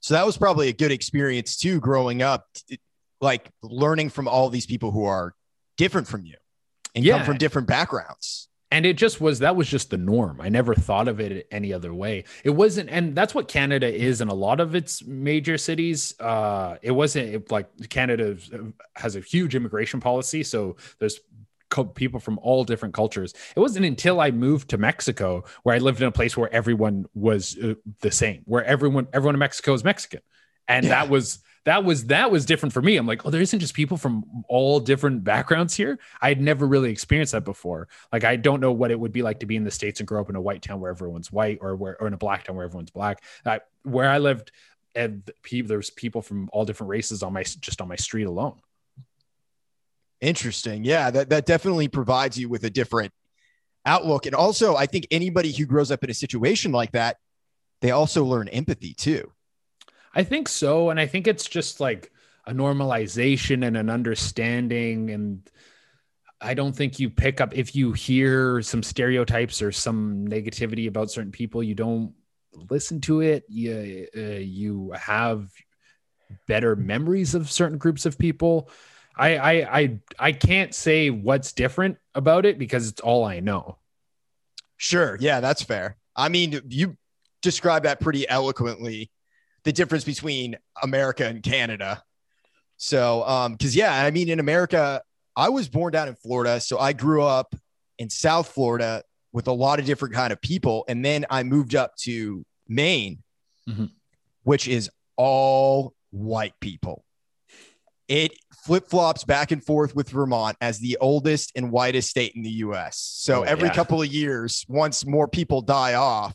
So 0.00 0.14
that 0.14 0.26
was 0.26 0.36
probably 0.36 0.68
a 0.68 0.72
good 0.72 0.92
experience 0.92 1.56
too 1.56 1.80
growing 1.80 2.22
up 2.22 2.46
like 3.20 3.50
learning 3.62 4.10
from 4.10 4.28
all 4.28 4.50
these 4.50 4.66
people 4.66 4.90
who 4.90 5.04
are 5.04 5.34
different 5.76 6.08
from 6.08 6.26
you 6.26 6.36
and 6.94 7.04
yeah. 7.04 7.16
come 7.16 7.26
from 7.26 7.38
different 7.38 7.68
backgrounds 7.68 8.48
and 8.74 8.84
it 8.84 8.96
just 8.96 9.20
was 9.20 9.38
that 9.38 9.54
was 9.54 9.68
just 9.68 9.90
the 9.90 9.96
norm. 9.96 10.40
I 10.40 10.48
never 10.48 10.74
thought 10.74 11.06
of 11.06 11.20
it 11.20 11.46
any 11.52 11.72
other 11.72 11.94
way. 11.94 12.24
It 12.42 12.50
wasn't 12.50 12.90
and 12.90 13.14
that's 13.14 13.32
what 13.32 13.46
canada 13.46 13.86
is 13.86 14.20
in 14.20 14.26
a 14.26 14.34
lot 14.34 14.58
of 14.58 14.74
its 14.74 15.04
major 15.06 15.56
cities. 15.56 16.18
Uh 16.18 16.76
it 16.82 16.90
wasn't 16.90 17.28
it, 17.28 17.50
like 17.52 17.68
canada 17.88 18.36
has 18.96 19.14
a 19.14 19.20
huge 19.20 19.54
immigration 19.54 20.00
policy 20.00 20.42
so 20.42 20.76
there's 20.98 21.20
people 21.94 22.20
from 22.20 22.38
all 22.42 22.64
different 22.64 22.94
cultures. 22.94 23.32
It 23.54 23.60
wasn't 23.60 23.86
until 23.86 24.20
i 24.20 24.32
moved 24.32 24.70
to 24.70 24.78
mexico 24.78 25.44
where 25.62 25.76
i 25.76 25.78
lived 25.78 26.00
in 26.00 26.08
a 26.08 26.12
place 26.12 26.36
where 26.36 26.52
everyone 26.52 27.06
was 27.14 27.56
uh, 27.58 27.74
the 28.00 28.10
same 28.10 28.42
where 28.44 28.64
everyone 28.64 29.06
everyone 29.12 29.36
in 29.36 29.38
mexico 29.38 29.72
is 29.74 29.84
mexican. 29.84 30.20
And 30.66 30.84
yeah. 30.84 30.90
that 30.90 31.08
was 31.10 31.38
that 31.64 31.82
was 31.84 32.06
that 32.06 32.30
was 32.30 32.44
different 32.44 32.72
for 32.72 32.82
me. 32.82 32.96
I'm 32.96 33.06
like, 33.06 33.24
oh, 33.24 33.30
there 33.30 33.40
isn't 33.40 33.58
just 33.58 33.74
people 33.74 33.96
from 33.96 34.44
all 34.48 34.80
different 34.80 35.24
backgrounds 35.24 35.74
here. 35.74 35.98
I'd 36.20 36.40
never 36.40 36.66
really 36.66 36.90
experienced 36.90 37.32
that 37.32 37.44
before. 37.44 37.88
Like, 38.12 38.24
I 38.24 38.36
don't 38.36 38.60
know 38.60 38.72
what 38.72 38.90
it 38.90 39.00
would 39.00 39.12
be 39.12 39.22
like 39.22 39.40
to 39.40 39.46
be 39.46 39.56
in 39.56 39.64
the 39.64 39.70
states 39.70 40.00
and 40.00 40.06
grow 40.06 40.20
up 40.20 40.28
in 40.28 40.36
a 40.36 40.40
white 40.40 40.62
town 40.62 40.80
where 40.80 40.90
everyone's 40.90 41.32
white, 41.32 41.58
or 41.60 41.74
where 41.74 42.00
or 42.00 42.06
in 42.06 42.14
a 42.14 42.18
black 42.18 42.44
town 42.44 42.56
where 42.56 42.66
everyone's 42.66 42.90
black. 42.90 43.22
Uh, 43.46 43.58
where 43.82 44.10
I 44.10 44.18
lived, 44.18 44.52
and 44.94 45.28
there's 45.50 45.90
people 45.90 46.22
from 46.22 46.50
all 46.52 46.64
different 46.64 46.90
races 46.90 47.22
on 47.22 47.32
my 47.32 47.42
just 47.42 47.80
on 47.80 47.88
my 47.88 47.96
street 47.96 48.24
alone. 48.24 48.60
Interesting. 50.20 50.84
Yeah, 50.84 51.10
that, 51.10 51.28
that 51.30 51.44
definitely 51.44 51.88
provides 51.88 52.38
you 52.38 52.48
with 52.48 52.64
a 52.64 52.70
different 52.70 53.12
outlook. 53.84 54.24
And 54.26 54.34
also, 54.34 54.74
I 54.74 54.86
think 54.86 55.06
anybody 55.10 55.52
who 55.52 55.66
grows 55.66 55.90
up 55.90 56.02
in 56.02 56.08
a 56.08 56.14
situation 56.14 56.72
like 56.72 56.92
that, 56.92 57.18
they 57.82 57.90
also 57.90 58.24
learn 58.24 58.48
empathy 58.48 58.94
too. 58.94 59.32
I 60.14 60.22
think 60.22 60.48
so. 60.48 60.90
And 60.90 61.00
I 61.00 61.06
think 61.06 61.26
it's 61.26 61.46
just 61.46 61.80
like 61.80 62.12
a 62.46 62.52
normalization 62.52 63.66
and 63.66 63.76
an 63.76 63.90
understanding. 63.90 65.10
And 65.10 65.50
I 66.40 66.54
don't 66.54 66.74
think 66.74 66.98
you 67.00 67.10
pick 67.10 67.40
up 67.40 67.56
if 67.56 67.74
you 67.74 67.92
hear 67.92 68.62
some 68.62 68.82
stereotypes 68.82 69.62
or 69.62 69.72
some 69.72 70.26
negativity 70.28 70.88
about 70.88 71.10
certain 71.10 71.32
people, 71.32 71.62
you 71.62 71.74
don't 71.74 72.14
listen 72.70 73.00
to 73.02 73.20
it. 73.20 73.44
You, 73.48 74.06
uh, 74.16 74.20
you 74.20 74.92
have 74.92 75.50
better 76.46 76.76
memories 76.76 77.34
of 77.34 77.50
certain 77.50 77.78
groups 77.78 78.06
of 78.06 78.18
people. 78.18 78.70
I, 79.16 79.36
I 79.36 79.80
I 79.80 79.98
I 80.18 80.32
can't 80.32 80.74
say 80.74 81.10
what's 81.10 81.52
different 81.52 81.98
about 82.14 82.46
it 82.46 82.58
because 82.58 82.88
it's 82.88 83.00
all 83.00 83.24
I 83.24 83.40
know. 83.40 83.78
Sure. 84.76 85.16
Yeah, 85.20 85.40
that's 85.40 85.62
fair. 85.62 85.96
I 86.16 86.28
mean, 86.28 86.60
you 86.68 86.96
describe 87.42 87.84
that 87.84 88.00
pretty 88.00 88.28
eloquently 88.28 89.10
the 89.64 89.72
difference 89.72 90.04
between 90.04 90.56
America 90.82 91.26
and 91.26 91.42
Canada. 91.42 92.02
So, 92.76 93.26
um, 93.26 93.52
because 93.52 93.74
yeah, 93.74 94.04
I 94.04 94.10
mean, 94.10 94.28
in 94.28 94.40
America, 94.40 95.02
I 95.36 95.48
was 95.48 95.68
born 95.68 95.92
down 95.92 96.08
in 96.08 96.14
Florida, 96.14 96.60
so 96.60 96.78
I 96.78 96.92
grew 96.92 97.22
up 97.22 97.54
in 97.98 98.10
South 98.10 98.48
Florida 98.48 99.02
with 99.32 99.48
a 99.48 99.52
lot 99.52 99.80
of 99.80 99.86
different 99.86 100.14
kind 100.14 100.32
of 100.32 100.40
people, 100.40 100.84
and 100.88 101.04
then 101.04 101.26
I 101.30 101.42
moved 101.42 101.74
up 101.74 101.96
to 102.02 102.44
Maine, 102.68 103.22
mm-hmm. 103.68 103.86
which 104.44 104.68
is 104.68 104.90
all 105.16 105.94
white 106.10 106.54
people. 106.60 107.04
It 108.06 108.32
flip 108.64 108.88
flops 108.88 109.24
back 109.24 109.50
and 109.50 109.64
forth 109.64 109.96
with 109.96 110.10
Vermont 110.10 110.56
as 110.60 110.78
the 110.78 110.98
oldest 111.00 111.52
and 111.56 111.70
whitest 111.70 112.10
state 112.10 112.34
in 112.34 112.42
the 112.42 112.50
US. 112.50 112.98
So 112.98 113.40
oh, 113.40 113.42
every 113.42 113.68
yeah. 113.68 113.74
couple 113.74 114.02
of 114.02 114.08
years, 114.08 114.64
once 114.68 115.06
more 115.06 115.26
people 115.26 115.62
die 115.62 115.94
off, 115.94 116.34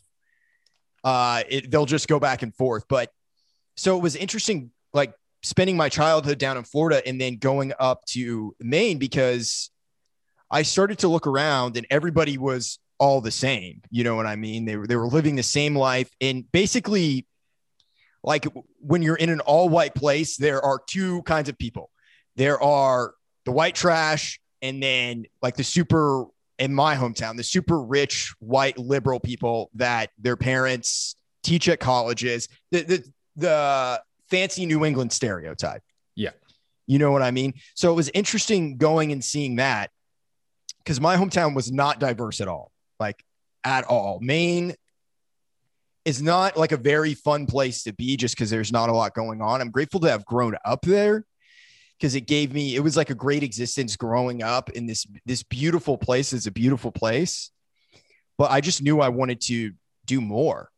uh, 1.04 1.42
it, 1.48 1.70
they'll 1.70 1.86
just 1.86 2.08
go 2.08 2.20
back 2.20 2.42
and 2.42 2.54
forth. 2.54 2.84
But 2.88 3.10
so 3.80 3.96
it 3.96 4.02
was 4.02 4.14
interesting, 4.14 4.70
like 4.92 5.14
spending 5.42 5.74
my 5.74 5.88
childhood 5.88 6.36
down 6.36 6.58
in 6.58 6.64
Florida 6.64 7.00
and 7.06 7.18
then 7.18 7.36
going 7.36 7.72
up 7.80 8.04
to 8.04 8.54
Maine 8.60 8.98
because 8.98 9.70
I 10.50 10.64
started 10.64 10.98
to 10.98 11.08
look 11.08 11.26
around 11.26 11.78
and 11.78 11.86
everybody 11.88 12.36
was 12.36 12.78
all 12.98 13.22
the 13.22 13.30
same. 13.30 13.80
You 13.90 14.04
know 14.04 14.16
what 14.16 14.26
I 14.26 14.36
mean? 14.36 14.66
They 14.66 14.76
were 14.76 14.86
they 14.86 14.96
were 14.96 15.06
living 15.06 15.34
the 15.34 15.42
same 15.42 15.74
life 15.74 16.10
and 16.20 16.44
basically 16.52 17.26
like 18.22 18.44
when 18.80 19.00
you're 19.00 19.16
in 19.16 19.30
an 19.30 19.40
all 19.40 19.70
white 19.70 19.94
place, 19.94 20.36
there 20.36 20.62
are 20.62 20.82
two 20.86 21.22
kinds 21.22 21.48
of 21.48 21.56
people. 21.56 21.88
There 22.36 22.62
are 22.62 23.14
the 23.46 23.52
white 23.52 23.76
trash 23.76 24.40
and 24.60 24.82
then 24.82 25.24
like 25.40 25.56
the 25.56 25.64
super 25.64 26.26
in 26.58 26.74
my 26.74 26.96
hometown, 26.96 27.38
the 27.38 27.44
super 27.44 27.80
rich 27.80 28.34
white 28.40 28.76
liberal 28.76 29.20
people 29.20 29.70
that 29.76 30.10
their 30.18 30.36
parents 30.36 31.16
teach 31.42 31.66
at 31.66 31.80
colleges, 31.80 32.46
the, 32.70 32.82
the, 32.82 33.04
the 33.36 34.02
fancy 34.28 34.66
New 34.66 34.84
England 34.84 35.12
stereotype. 35.12 35.82
Yeah. 36.14 36.30
You 36.86 36.98
know 36.98 37.12
what 37.12 37.22
I 37.22 37.30
mean? 37.30 37.54
So 37.74 37.90
it 37.92 37.94
was 37.94 38.10
interesting 38.14 38.76
going 38.76 39.12
and 39.12 39.22
seeing 39.24 39.56
that 39.56 39.90
because 40.78 41.00
my 41.00 41.16
hometown 41.16 41.54
was 41.54 41.70
not 41.70 42.00
diverse 42.00 42.40
at 42.40 42.48
all, 42.48 42.72
like 42.98 43.22
at 43.64 43.84
all. 43.84 44.18
Maine 44.20 44.74
is 46.04 46.22
not 46.22 46.56
like 46.56 46.72
a 46.72 46.76
very 46.76 47.14
fun 47.14 47.46
place 47.46 47.84
to 47.84 47.92
be 47.92 48.16
just 48.16 48.34
because 48.34 48.50
there's 48.50 48.72
not 48.72 48.88
a 48.88 48.92
lot 48.92 49.14
going 49.14 49.40
on. 49.42 49.60
I'm 49.60 49.70
grateful 49.70 50.00
to 50.00 50.10
have 50.10 50.24
grown 50.24 50.56
up 50.64 50.82
there 50.82 51.24
because 52.00 52.14
it 52.14 52.22
gave 52.22 52.52
me 52.52 52.74
it 52.74 52.80
was 52.80 52.96
like 52.96 53.10
a 53.10 53.14
great 53.14 53.42
existence 53.42 53.96
growing 53.96 54.42
up 54.42 54.70
in 54.70 54.86
this 54.86 55.06
this 55.26 55.42
beautiful 55.42 55.98
place 55.98 56.32
is 56.32 56.46
a 56.46 56.50
beautiful 56.50 56.90
place 56.90 57.50
but 58.38 58.50
i 58.50 58.60
just 58.60 58.82
knew 58.82 59.00
i 59.00 59.08
wanted 59.08 59.40
to 59.40 59.72
do 60.06 60.20
more 60.20 60.70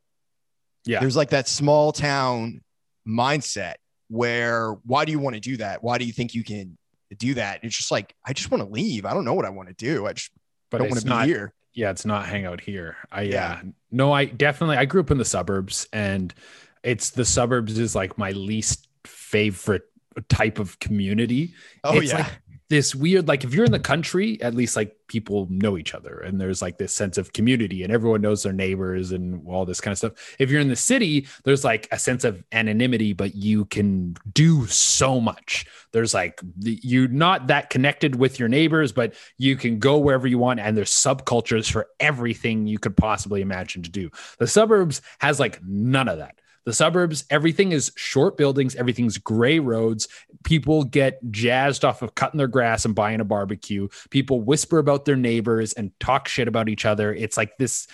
yeah. 0.85 1.01
There's 1.01 1.17
like 1.17 1.31
that 1.31 1.49
small 1.49 1.93
town 1.93 2.61
mindset 3.07 3.75
where 4.09 4.73
why 4.85 5.05
do 5.05 5.13
you 5.13 5.19
want 5.19 5.35
to 5.35 5.41
do 5.41 5.57
that? 5.59 5.83
Why 5.83 5.99
do 5.99 6.05
you 6.05 6.13
think 6.13 6.35
you 6.35 6.45
can 6.45 6.77
do 7.17 7.35
that? 7.35 7.61
It's 7.63 7.77
just 7.77 7.91
like 7.91 8.15
i 8.27 8.33
just 8.33 8.51
want 8.51 8.63
to 8.63 8.69
leave. 8.69 9.07
I 9.07 9.15
don't 9.15 9.25
know 9.25 9.35
what 9.35 9.45
i 9.45 9.51
want 9.51 9.69
to 9.69 9.75
do. 9.75 10.07
I 10.07 10.13
just 10.13 10.31
but 10.71 10.79
don't 10.79 10.89
want 10.89 11.01
to 11.01 11.07
be 11.07 11.11
not, 11.11 11.27
here. 11.27 11.53
Yeah 11.75 11.91
it's 11.91 12.05
not 12.05 12.27
hang 12.27 12.45
out 12.45 12.61
here. 12.61 12.97
I 13.11 13.23
yeah. 13.23 13.31
yeah. 13.33 13.63
no 13.91 14.13
i 14.13 14.25
definitely 14.25 14.77
i 14.77 14.85
grew 14.85 15.01
up 15.01 15.11
in 15.11 15.19
the 15.19 15.25
suburbs 15.25 15.89
and 15.93 16.35
it's 16.83 17.11
the 17.11 17.25
suburbs 17.25 17.79
is 17.79 17.95
like 17.95 18.19
my 18.19 18.33
least 18.33 18.89
favorite 19.05 19.85
type 20.29 20.59
of 20.59 20.79
community. 20.79 21.55
Oh 21.85 21.99
it's 21.99 22.13
yeah. 22.13 22.19
Like 22.19 22.33
this 22.73 22.95
weird, 22.95 23.29
like 23.29 23.45
if 23.45 23.53
you're 23.53 23.67
in 23.67 23.71
the 23.71 23.79
country, 23.79 24.41
at 24.41 24.55
least 24.55 24.77
like 24.77 24.97
people 25.07 25.47
know 25.51 25.77
each 25.77 25.93
other 25.93 26.21
and 26.21 26.41
there's 26.41 26.63
like 26.63 26.79
this 26.79 26.91
sense 26.91 27.19
of 27.19 27.35
community 27.35 27.83
and 27.83 27.93
everyone 27.93 28.23
knows 28.23 28.43
their 28.43 28.53
neighbors 28.55 29.13
and 29.13 29.47
all 29.47 29.67
this 29.67 29.79
kind 29.79 29.93
of 29.93 29.99
stuff. 29.99 30.37
If 30.39 30.51
you're 30.51 30.63
in 30.63 30.71
the 30.71 30.75
city, 30.75 31.27
there's 31.45 31.65
like 31.65 31.87
a 31.93 31.99
sense 31.99 32.25
of 32.25 32.43
anonymity, 32.51 33.13
but 33.13 33.35
you 33.35 33.67
can 33.67 34.17
do 34.33 34.67
so 34.69 35.21
much. 35.21 35.67
There's 35.93 36.15
like 36.15 36.41
you're 36.61 37.09
not 37.09 37.49
that 37.49 37.69
connected 37.69 38.15
with 38.15 38.39
your 38.39 38.49
neighbors, 38.49 38.91
but 38.91 39.17
you 39.37 39.55
can 39.55 39.79
go 39.79 39.99
wherever 39.99 40.27
you 40.27 40.39
want 40.39 40.59
and 40.59 40.75
there's 40.75 40.91
subcultures 40.91 41.71
for 41.71 41.89
everything 42.01 42.67
you 42.67 42.79
could 42.79 42.97
possibly 42.97 43.43
imagine 43.43 43.83
to 43.83 43.91
do. 43.91 44.09
The 44.39 44.47
suburbs 44.47 45.03
has 45.19 45.39
like 45.39 45.63
none 45.63 46.09
of 46.09 46.17
that. 46.17 46.37
The 46.65 46.73
suburbs, 46.73 47.25
everything 47.29 47.73
is 47.73 47.93
short 47.97 48.37
buildings, 48.37 48.75
everything's 48.77 49.19
gray 49.19 49.59
roads. 49.59 50.09
People 50.45 50.85
get 50.85 51.19
jazzed 51.31 51.85
off 51.85 52.03
of 52.03 52.15
cutting 52.15 52.39
their 52.39 52.47
grass 52.47 52.85
and 52.85 52.95
buying 52.95 53.21
a 53.21 53.25
barbecue. 53.25 53.89
People 54.11 54.41
whisper 54.41 54.79
about 54.79 55.05
their 55.05 55.17
neighbors 55.17 55.73
and 55.73 55.91
talk 55.99 56.29
shit 56.29 56.49
about 56.49 56.69
each 56.69 56.85
other. 56.85 57.13
It's 57.13 57.37
like 57.37 57.57
this 57.59 57.89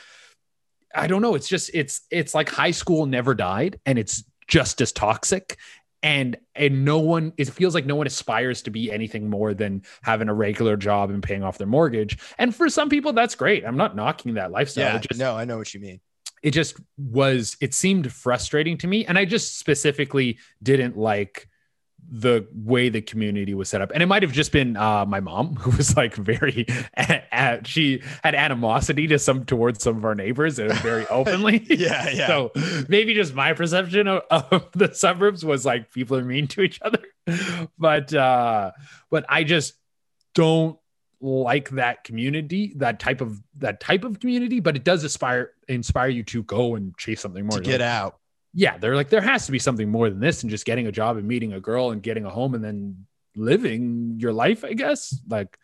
I 0.94 1.06
don't 1.06 1.22
know, 1.22 1.34
it's 1.34 1.48
just 1.48 1.70
it's 1.74 2.02
it's 2.10 2.34
like 2.34 2.48
high 2.48 2.70
school 2.70 3.06
never 3.06 3.34
died 3.34 3.80
and 3.86 3.98
it's 3.98 4.24
just 4.46 4.80
as 4.80 4.92
toxic 4.92 5.58
and 6.02 6.36
and 6.54 6.84
no 6.84 6.98
one 6.98 7.32
it 7.36 7.48
feels 7.48 7.74
like 7.74 7.84
no 7.84 7.96
one 7.96 8.06
aspires 8.06 8.62
to 8.62 8.70
be 8.70 8.90
anything 8.90 9.28
more 9.28 9.52
than 9.52 9.82
having 10.02 10.28
a 10.28 10.34
regular 10.34 10.76
job 10.76 11.10
and 11.10 11.22
paying 11.22 11.42
off 11.42 11.58
their 11.58 11.66
mortgage 11.66 12.18
and 12.38 12.54
for 12.54 12.68
some 12.68 12.88
people 12.88 13.12
that's 13.12 13.34
great 13.34 13.64
i'm 13.66 13.76
not 13.76 13.96
knocking 13.96 14.34
that 14.34 14.52
lifestyle 14.52 14.94
yeah, 14.94 14.98
just, 14.98 15.18
no 15.18 15.36
i 15.36 15.44
know 15.44 15.58
what 15.58 15.74
you 15.74 15.80
mean 15.80 16.00
it 16.42 16.52
just 16.52 16.78
was 16.96 17.56
it 17.60 17.74
seemed 17.74 18.12
frustrating 18.12 18.78
to 18.78 18.86
me. 18.86 19.04
And 19.06 19.18
i 19.18 19.24
just 19.24 19.58
specifically 19.58 20.38
didn't 20.62 20.96
like 20.96 21.48
the 22.10 22.46
way 22.54 22.88
the 22.88 23.02
community 23.02 23.52
was 23.54 23.68
set 23.68 23.82
up. 23.82 23.90
And 23.92 24.02
it 24.02 24.06
might 24.06 24.22
have 24.22 24.32
just 24.32 24.50
been 24.50 24.76
uh, 24.76 25.04
my 25.04 25.20
mom 25.20 25.56
who 25.60 25.76
was 25.76 25.96
like 25.96 26.14
very 26.14 26.66
she 27.64 28.02
had 28.22 28.34
animosity 28.34 29.06
to 29.08 29.18
some 29.18 29.44
towards 29.44 29.82
some 29.82 29.98
of 29.98 30.04
our 30.04 30.14
neighbors 30.14 30.58
and 30.58 30.72
very 30.74 31.06
openly. 31.10 31.66
Yeah 31.68 32.08
yeah. 32.10 32.26
So 32.26 32.52
maybe 32.88 33.14
just 33.14 33.34
my 33.34 33.52
perception 33.52 34.08
of, 34.08 34.22
of, 34.30 34.68
the 34.72 34.94
suburbs 34.94 35.44
was 35.44 35.66
like 35.66 35.92
people 35.92 36.16
are 36.16 36.24
mean 36.24 36.46
to 36.48 36.62
each 36.62 36.80
other. 36.82 37.02
But 37.78 38.14
uh 38.14 38.72
but 39.10 39.26
i 39.28 39.44
just 39.44 39.74
don't 40.34 40.78
like 41.20 41.70
that 41.70 42.04
community, 42.04 42.74
that 42.76 43.00
type 43.00 43.20
of 43.20 43.40
that 43.58 43.80
type 43.80 44.04
of 44.04 44.20
community, 44.20 44.60
but 44.60 44.76
it 44.76 44.84
does 44.84 45.02
inspire 45.02 45.52
inspire 45.66 46.08
you 46.08 46.22
to 46.24 46.42
go 46.44 46.76
and 46.76 46.96
chase 46.96 47.20
something 47.20 47.44
more. 47.44 47.58
To 47.58 47.64
get 47.64 47.80
like, 47.80 47.88
out. 47.88 48.18
Yeah, 48.54 48.78
they're 48.78 48.96
like 48.96 49.10
there 49.10 49.20
has 49.20 49.46
to 49.46 49.52
be 49.52 49.58
something 49.58 49.88
more 49.90 50.08
than 50.10 50.20
this 50.20 50.42
and 50.42 50.50
just 50.50 50.64
getting 50.64 50.86
a 50.86 50.92
job 50.92 51.16
and 51.16 51.26
meeting 51.26 51.52
a 51.52 51.60
girl 51.60 51.90
and 51.90 52.02
getting 52.02 52.24
a 52.24 52.30
home 52.30 52.54
and 52.54 52.64
then 52.64 53.06
living 53.36 54.16
your 54.18 54.32
life, 54.32 54.64
I 54.64 54.72
guess. 54.74 55.20
Like 55.28 55.58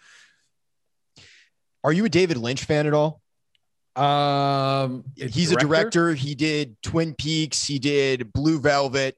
Are 1.83 1.93
you 1.93 2.05
a 2.05 2.09
David 2.09 2.37
Lynch 2.37 2.65
fan 2.65 2.87
at 2.87 2.95
all? 2.95 3.21
Um 3.97 5.05
he's 5.17 5.51
director? 5.51 5.67
a 5.67 5.69
director. 5.69 6.15
He 6.15 6.35
did 6.35 6.83
Twin 6.83 7.15
Peaks, 7.15 7.65
he 7.65 7.79
did 7.79 8.33
Blue 8.33 8.61
Velvet. 8.61 9.17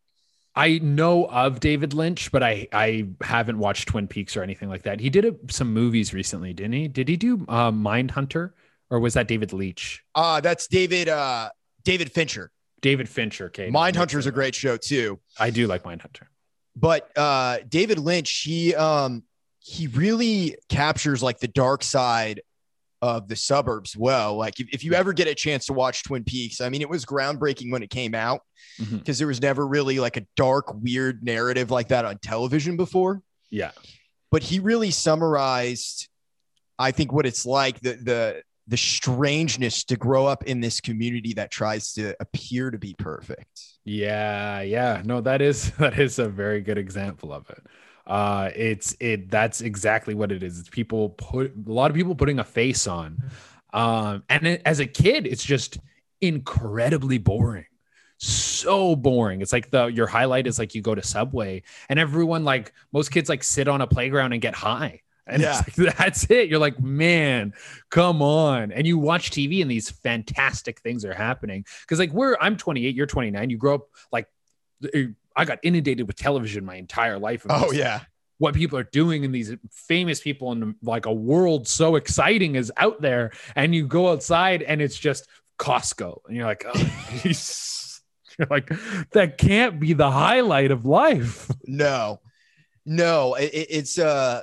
I 0.56 0.78
know 0.78 1.26
of 1.26 1.60
David 1.60 1.92
Lynch, 1.92 2.32
but 2.32 2.42
I 2.42 2.66
I 2.72 3.08
haven't 3.20 3.58
watched 3.58 3.88
Twin 3.88 4.08
Peaks 4.08 4.36
or 4.36 4.42
anything 4.42 4.70
like 4.70 4.84
that. 4.84 5.00
He 5.00 5.10
did 5.10 5.26
a, 5.26 5.34
some 5.50 5.72
movies 5.74 6.14
recently, 6.14 6.54
didn't 6.54 6.72
he? 6.72 6.88
Did 6.88 7.08
he 7.08 7.16
do 7.16 7.44
uh, 7.48 7.70
Mindhunter, 7.70 8.52
or 8.90 8.98
was 8.98 9.14
that 9.14 9.28
David 9.28 9.52
Leitch? 9.52 10.02
Uh 10.14 10.40
that's 10.40 10.66
David 10.66 11.08
uh 11.08 11.50
David 11.84 12.10
Fincher. 12.10 12.50
David 12.80 13.08
Fincher. 13.08 13.46
Okay, 13.46 13.70
Mindhunter 13.70 14.18
is 14.18 14.26
a 14.26 14.32
great 14.32 14.54
show 14.54 14.76
too. 14.78 15.20
I 15.38 15.50
do 15.50 15.66
like 15.66 15.82
Mindhunter, 15.82 16.26
but 16.74 17.10
uh 17.16 17.58
David 17.68 17.98
Lynch, 17.98 18.42
he 18.42 18.74
um 18.74 19.24
he 19.58 19.88
really 19.88 20.56
captures 20.68 21.22
like 21.22 21.38
the 21.38 21.48
dark 21.48 21.82
side 21.82 22.40
of 23.06 23.28
the 23.28 23.36
suburbs 23.36 23.96
well. 23.96 24.36
Like 24.36 24.60
if, 24.60 24.68
if 24.72 24.84
you 24.84 24.94
ever 24.94 25.12
get 25.12 25.28
a 25.28 25.34
chance 25.34 25.66
to 25.66 25.72
watch 25.72 26.02
Twin 26.02 26.24
Peaks, 26.24 26.60
I 26.60 26.68
mean, 26.68 26.82
it 26.82 26.88
was 26.88 27.04
groundbreaking 27.04 27.70
when 27.70 27.82
it 27.82 27.90
came 27.90 28.14
out 28.14 28.40
because 28.78 28.90
mm-hmm. 28.90 29.12
there 29.12 29.26
was 29.26 29.40
never 29.40 29.66
really 29.66 29.98
like 29.98 30.16
a 30.16 30.26
dark, 30.36 30.72
weird 30.74 31.22
narrative 31.22 31.70
like 31.70 31.88
that 31.88 32.04
on 32.04 32.18
television 32.18 32.76
before. 32.76 33.22
Yeah. 33.50 33.70
But 34.30 34.42
he 34.42 34.58
really 34.58 34.90
summarized, 34.90 36.08
I 36.78 36.90
think, 36.90 37.12
what 37.12 37.26
it's 37.26 37.46
like 37.46 37.80
the 37.80 37.92
the 37.94 38.42
the 38.68 38.76
strangeness 38.76 39.84
to 39.84 39.96
grow 39.96 40.26
up 40.26 40.44
in 40.44 40.60
this 40.60 40.80
community 40.80 41.34
that 41.34 41.52
tries 41.52 41.92
to 41.92 42.16
appear 42.18 42.70
to 42.72 42.78
be 42.78 42.94
perfect. 42.98 43.62
Yeah, 43.84 44.60
yeah. 44.62 45.02
No, 45.04 45.20
that 45.20 45.40
is 45.40 45.70
that 45.78 45.98
is 45.98 46.18
a 46.18 46.28
very 46.28 46.60
good 46.60 46.78
example 46.78 47.32
of 47.32 47.48
it. 47.50 47.62
Uh 48.06 48.50
it's 48.54 48.96
it 49.00 49.30
that's 49.30 49.60
exactly 49.60 50.14
what 50.14 50.32
it 50.32 50.42
is. 50.42 50.58
It's 50.60 50.68
people 50.68 51.10
put 51.10 51.52
a 51.66 51.72
lot 51.72 51.90
of 51.90 51.96
people 51.96 52.14
putting 52.14 52.38
a 52.38 52.44
face 52.44 52.86
on. 52.86 53.18
Um 53.72 54.22
and 54.28 54.46
it, 54.46 54.62
as 54.64 54.80
a 54.80 54.86
kid, 54.86 55.26
it's 55.26 55.44
just 55.44 55.78
incredibly 56.20 57.18
boring 57.18 57.66
so 58.18 58.96
boring. 58.96 59.42
It's 59.42 59.52
like 59.52 59.70
the 59.70 59.86
your 59.86 60.06
highlight 60.06 60.46
is 60.46 60.58
like 60.58 60.74
you 60.74 60.82
go 60.82 60.94
to 60.94 61.02
Subway 61.02 61.62
and 61.88 61.98
everyone 61.98 62.44
like 62.44 62.72
most 62.92 63.10
kids 63.10 63.28
like 63.28 63.42
sit 63.42 63.68
on 63.68 63.80
a 63.80 63.86
playground 63.86 64.32
and 64.32 64.40
get 64.40 64.54
high. 64.54 65.02
And 65.26 65.42
yeah. 65.42 65.56
Like, 65.56 65.74
that's 65.98 66.30
it. 66.30 66.48
You're 66.48 66.60
like, 66.60 66.80
man, 66.80 67.52
come 67.90 68.22
on. 68.22 68.72
And 68.72 68.86
you 68.86 68.98
watch 68.98 69.30
TV 69.30 69.60
and 69.60 69.70
these 69.70 69.90
fantastic 69.90 70.80
things 70.80 71.04
are 71.04 71.14
happening. 71.14 71.64
Cause 71.88 71.98
like 71.98 72.12
we're, 72.12 72.36
I'm 72.40 72.56
28, 72.56 72.94
you're 72.94 73.06
29. 73.06 73.50
You 73.50 73.58
grow 73.58 73.76
up 73.76 73.88
like, 74.12 74.28
I 75.36 75.44
got 75.44 75.58
inundated 75.62 76.06
with 76.06 76.16
television 76.16 76.64
my 76.64 76.76
entire 76.76 77.18
life. 77.18 77.46
Oh, 77.48 77.72
yeah. 77.72 78.00
What 78.38 78.54
people 78.54 78.78
are 78.78 78.84
doing 78.84 79.24
and 79.24 79.34
these 79.34 79.54
famous 79.70 80.20
people 80.20 80.52
in 80.52 80.74
like 80.82 81.06
a 81.06 81.12
world 81.12 81.66
so 81.68 81.96
exciting 81.96 82.54
is 82.54 82.72
out 82.76 83.00
there. 83.00 83.32
And 83.54 83.74
you 83.74 83.86
go 83.86 84.10
outside 84.10 84.62
and 84.62 84.82
it's 84.82 84.98
just 84.98 85.26
Costco. 85.58 86.20
And 86.26 86.36
you're 86.36 86.46
like, 86.46 86.64
oh, 86.66 86.74
you're 87.24 88.48
like, 88.50 88.70
that 89.12 89.38
can't 89.38 89.80
be 89.80 89.94
the 89.94 90.10
highlight 90.10 90.70
of 90.70 90.84
life. 90.84 91.50
No, 91.66 92.20
no, 92.84 93.34
it, 93.34 93.50
it's, 93.52 93.98
uh, 93.98 94.42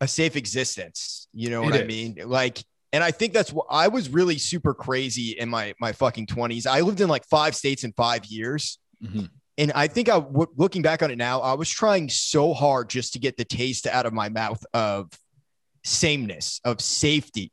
a 0.00 0.08
safe 0.08 0.36
existence. 0.36 1.28
You 1.32 1.50
know 1.50 1.62
what 1.62 1.74
it 1.74 1.84
I 1.84 1.86
mean? 1.86 2.18
Like, 2.24 2.62
and 2.92 3.02
I 3.02 3.10
think 3.10 3.32
that's 3.32 3.52
what 3.52 3.66
I 3.70 3.88
was 3.88 4.08
really 4.08 4.38
super 4.38 4.74
crazy 4.74 5.32
in 5.32 5.48
my 5.48 5.74
my 5.80 5.92
fucking 5.92 6.26
twenties. 6.26 6.66
I 6.66 6.80
lived 6.80 7.00
in 7.00 7.08
like 7.08 7.24
five 7.24 7.54
states 7.54 7.84
in 7.84 7.92
five 7.92 8.24
years. 8.26 8.78
Mm-hmm. 9.02 9.26
And 9.58 9.72
I 9.74 9.86
think 9.86 10.08
I, 10.08 10.20
w- 10.20 10.50
looking 10.56 10.82
back 10.82 11.02
on 11.02 11.10
it 11.10 11.16
now, 11.16 11.40
I 11.40 11.54
was 11.54 11.70
trying 11.70 12.08
so 12.08 12.52
hard 12.52 12.90
just 12.90 13.14
to 13.14 13.18
get 13.18 13.36
the 13.36 13.44
taste 13.44 13.86
out 13.86 14.04
of 14.04 14.12
my 14.12 14.28
mouth 14.28 14.64
of 14.74 15.10
sameness, 15.84 16.60
of 16.64 16.80
safety. 16.80 17.52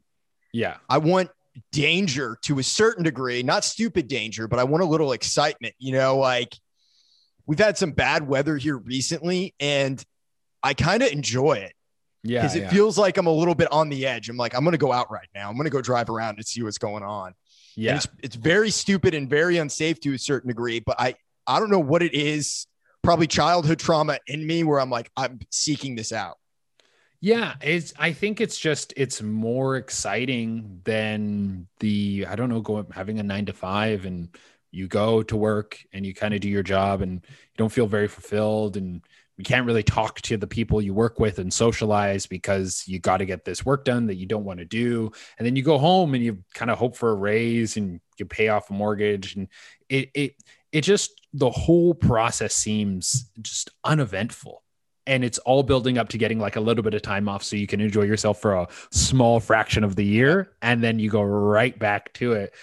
Yeah. 0.52 0.78
I 0.90 0.98
want 0.98 1.30
danger 1.72 2.38
to 2.44 2.60
a 2.60 2.64
certain 2.64 3.04
degree, 3.04 3.44
not 3.44 3.64
stupid 3.64 4.08
danger, 4.08 4.48
but 4.48 4.60
I 4.60 4.66
want 4.66 4.84
a 4.84 4.86
little 4.86 5.14
excitement. 5.14 5.76
You 5.78 5.94
know, 5.94 6.18
like 6.18 6.54
we've 7.46 7.60
had 7.60 7.78
some 7.78 7.92
bad 7.92 8.28
weather 8.28 8.58
here 8.58 8.78
recently, 8.78 9.54
and 9.60 10.04
I 10.62 10.74
kind 10.74 11.04
of 11.04 11.12
enjoy 11.12 11.54
it. 11.54 11.74
Yeah. 12.24 12.42
Because 12.42 12.56
it 12.56 12.64
yeah. 12.64 12.70
feels 12.70 12.98
like 12.98 13.18
I'm 13.18 13.28
a 13.28 13.32
little 13.32 13.56
bit 13.56 13.72
on 13.72 13.90
the 13.90 14.08
edge. 14.08 14.30
I'm 14.30 14.38
like, 14.38 14.56
I'm 14.56 14.64
going 14.64 14.72
to 14.72 14.78
go 14.78 14.92
out 14.92 15.12
right 15.12 15.28
now. 15.36 15.50
I'm 15.50 15.56
going 15.56 15.66
to 15.66 15.72
go 15.72 15.82
drive 15.82 16.10
around 16.10 16.38
and 16.38 16.46
see 16.46 16.64
what's 16.64 16.78
going 16.78 17.04
on. 17.04 17.34
Yeah. 17.76 17.92
And 17.92 17.98
it's, 17.98 18.08
it's 18.24 18.36
very 18.36 18.70
stupid 18.70 19.14
and 19.14 19.30
very 19.30 19.58
unsafe 19.58 20.00
to 20.02 20.14
a 20.14 20.18
certain 20.18 20.48
degree, 20.48 20.80
but 20.80 20.96
I, 21.00 21.16
I 21.48 21.60
don't 21.60 21.70
know 21.70 21.80
what 21.80 22.04
it 22.04 22.14
is. 22.14 22.68
Probably 23.02 23.28
childhood 23.28 23.80
trauma 23.80 24.20
in 24.28 24.46
me 24.46 24.64
where 24.64 24.80
I'm 24.80 24.90
like, 24.90 25.12
I'm 25.18 25.40
seeking 25.50 25.96
this 25.96 26.14
out. 26.14 26.38
Yeah, 27.20 27.56
it's. 27.62 27.94
I 27.98 28.12
think 28.12 28.42
it's 28.42 28.58
just 28.58 28.94
it's 28.98 29.22
more 29.22 29.78
exciting 29.78 30.82
than 30.84 31.68
the 31.80 32.26
I 32.30 32.36
don't 32.36 32.50
know 32.50 32.60
going 32.60 32.86
having 32.92 33.20
a 33.20 33.24
nine 33.24 33.46
to 33.46 33.54
five 33.54 34.06
and 34.06 34.28
you 34.72 34.88
go 34.88 35.24
to 35.24 35.38
work 35.38 35.80
and 35.94 36.06
you 36.06 36.14
kind 36.14 36.34
of 36.34 36.42
do 36.42 36.50
your 36.50 36.64
job 36.64 37.02
and 37.02 37.14
you 37.14 37.58
don't 37.58 37.72
feel 37.72 37.88
very 37.88 38.08
fulfilled 38.08 38.76
and 38.76 39.02
you 39.38 39.44
can't 39.44 39.66
really 39.66 39.84
talk 39.84 40.20
to 40.22 40.36
the 40.36 40.48
people 40.48 40.82
you 40.82 40.94
work 40.94 41.20
with 41.20 41.40
and 41.40 41.54
socialize 41.54 42.26
because 42.26 42.84
you 42.88 43.00
got 43.00 43.18
to 43.18 43.26
get 43.26 43.46
this 43.46 43.66
work 43.66 43.86
done 43.86 44.08
that 44.08 44.16
you 44.16 44.26
don't 44.26 44.44
want 44.44 44.60
to 44.60 44.66
do 44.66 45.12
and 45.38 45.46
then 45.46 45.56
you 45.56 45.64
go 45.64 45.78
home 45.78 46.16
and 46.16 46.24
you 46.24 46.44
kind 46.54 46.72
of 46.72 46.78
hope 46.78 46.98
for 46.98 47.12
a 47.12 47.16
raise 47.16 47.78
and 47.78 48.02
you 48.18 48.26
pay 48.26 48.50
off 48.50 48.70
a 48.70 48.74
mortgage 48.74 49.36
and 49.36 49.48
it 49.90 50.10
it 50.14 50.36
it 50.74 50.82
just 50.82 51.22
the 51.32 51.50
whole 51.50 51.94
process 51.94 52.54
seems 52.54 53.30
just 53.42 53.70
uneventful. 53.86 54.64
And 55.06 55.24
it's 55.24 55.38
all 55.40 55.64
building 55.64 55.98
up 55.98 56.10
to 56.10 56.18
getting 56.18 56.40
like 56.40 56.56
a 56.56 56.62
little 56.62 56.84
bit 56.84 56.94
of 56.94 57.02
time 57.02 57.30
off 57.30 57.44
so 57.44 57.56
you 57.56 57.68
can 57.68 57.80
enjoy 57.80 58.04
yourself 58.04 58.42
for 58.42 58.54
a 58.56 58.68
small 58.92 59.40
fraction 59.40 59.84
of 59.84 59.96
the 59.96 60.06
year. 60.06 60.54
And 60.62 60.84
then 60.84 61.00
you 61.00 61.10
go 61.10 61.22
right 61.22 61.78
back 61.78 62.12
to 62.14 62.34
it. 62.34 62.54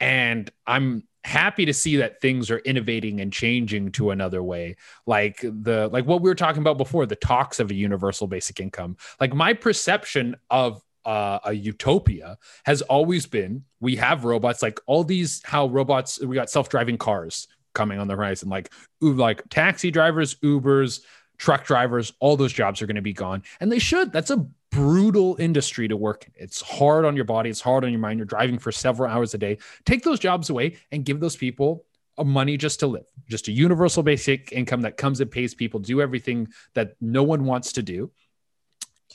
And 0.00 0.50
i'm 0.66 1.04
happy 1.24 1.64
to 1.66 1.72
see 1.72 1.98
that 1.98 2.20
things 2.20 2.50
are 2.50 2.58
innovating 2.58 3.20
and 3.20 3.32
changing 3.32 3.92
to 3.92 4.10
another 4.10 4.42
way. 4.42 4.76
Like 5.06 5.40
the 5.40 5.88
like 5.92 6.04
what 6.04 6.20
we 6.20 6.28
were 6.28 6.34
talking 6.34 6.62
about 6.62 6.78
before 6.78 7.06
the 7.06 7.16
talks 7.16 7.60
of 7.60 7.70
a 7.70 7.74
universal 7.74 8.26
basic 8.26 8.58
income. 8.60 8.96
Like 9.20 9.32
my 9.32 9.52
perception 9.52 10.36
of 10.50 10.82
uh, 11.04 11.38
a 11.44 11.52
utopia 11.52 12.38
has 12.64 12.82
always 12.82 13.26
been 13.26 13.64
we 13.80 13.96
have 13.96 14.24
robots 14.24 14.62
like 14.62 14.80
all 14.86 15.04
these 15.04 15.42
how 15.44 15.66
robots 15.66 16.20
we 16.20 16.34
got 16.34 16.50
self-driving 16.50 16.98
cars 16.98 17.48
coming 17.74 17.98
on 17.98 18.06
the 18.06 18.14
horizon 18.14 18.48
like 18.48 18.72
like 19.00 19.42
taxi 19.48 19.90
drivers 19.90 20.34
ubers 20.36 21.00
truck 21.38 21.64
drivers 21.64 22.12
all 22.20 22.36
those 22.36 22.52
jobs 22.52 22.80
are 22.80 22.86
going 22.86 22.96
to 22.96 23.02
be 23.02 23.12
gone 23.12 23.42
and 23.60 23.72
they 23.72 23.78
should 23.78 24.12
that's 24.12 24.30
a 24.30 24.46
brutal 24.72 25.36
industry 25.38 25.86
to 25.86 25.96
work 25.96 26.24
in. 26.24 26.32
It's 26.34 26.60
hard 26.60 27.04
on 27.04 27.14
your 27.14 27.26
body, 27.26 27.50
it's 27.50 27.60
hard 27.60 27.84
on 27.84 27.90
your 27.92 28.00
mind. 28.00 28.18
You're 28.18 28.26
driving 28.26 28.58
for 28.58 28.72
several 28.72 29.08
hours 29.10 29.34
a 29.34 29.38
day. 29.38 29.58
Take 29.84 30.02
those 30.02 30.18
jobs 30.18 30.50
away 30.50 30.78
and 30.90 31.04
give 31.04 31.20
those 31.20 31.36
people 31.36 31.84
a 32.18 32.24
money 32.24 32.56
just 32.56 32.80
to 32.80 32.86
live, 32.86 33.06
just 33.28 33.48
a 33.48 33.52
universal 33.52 34.02
basic 34.02 34.50
income 34.52 34.82
that 34.82 34.96
comes 34.96 35.20
and 35.20 35.30
pays 35.30 35.54
people 35.54 35.78
do 35.78 36.00
everything 36.00 36.48
that 36.74 36.94
no 37.00 37.22
one 37.22 37.44
wants 37.44 37.72
to 37.74 37.82
do. 37.82 38.10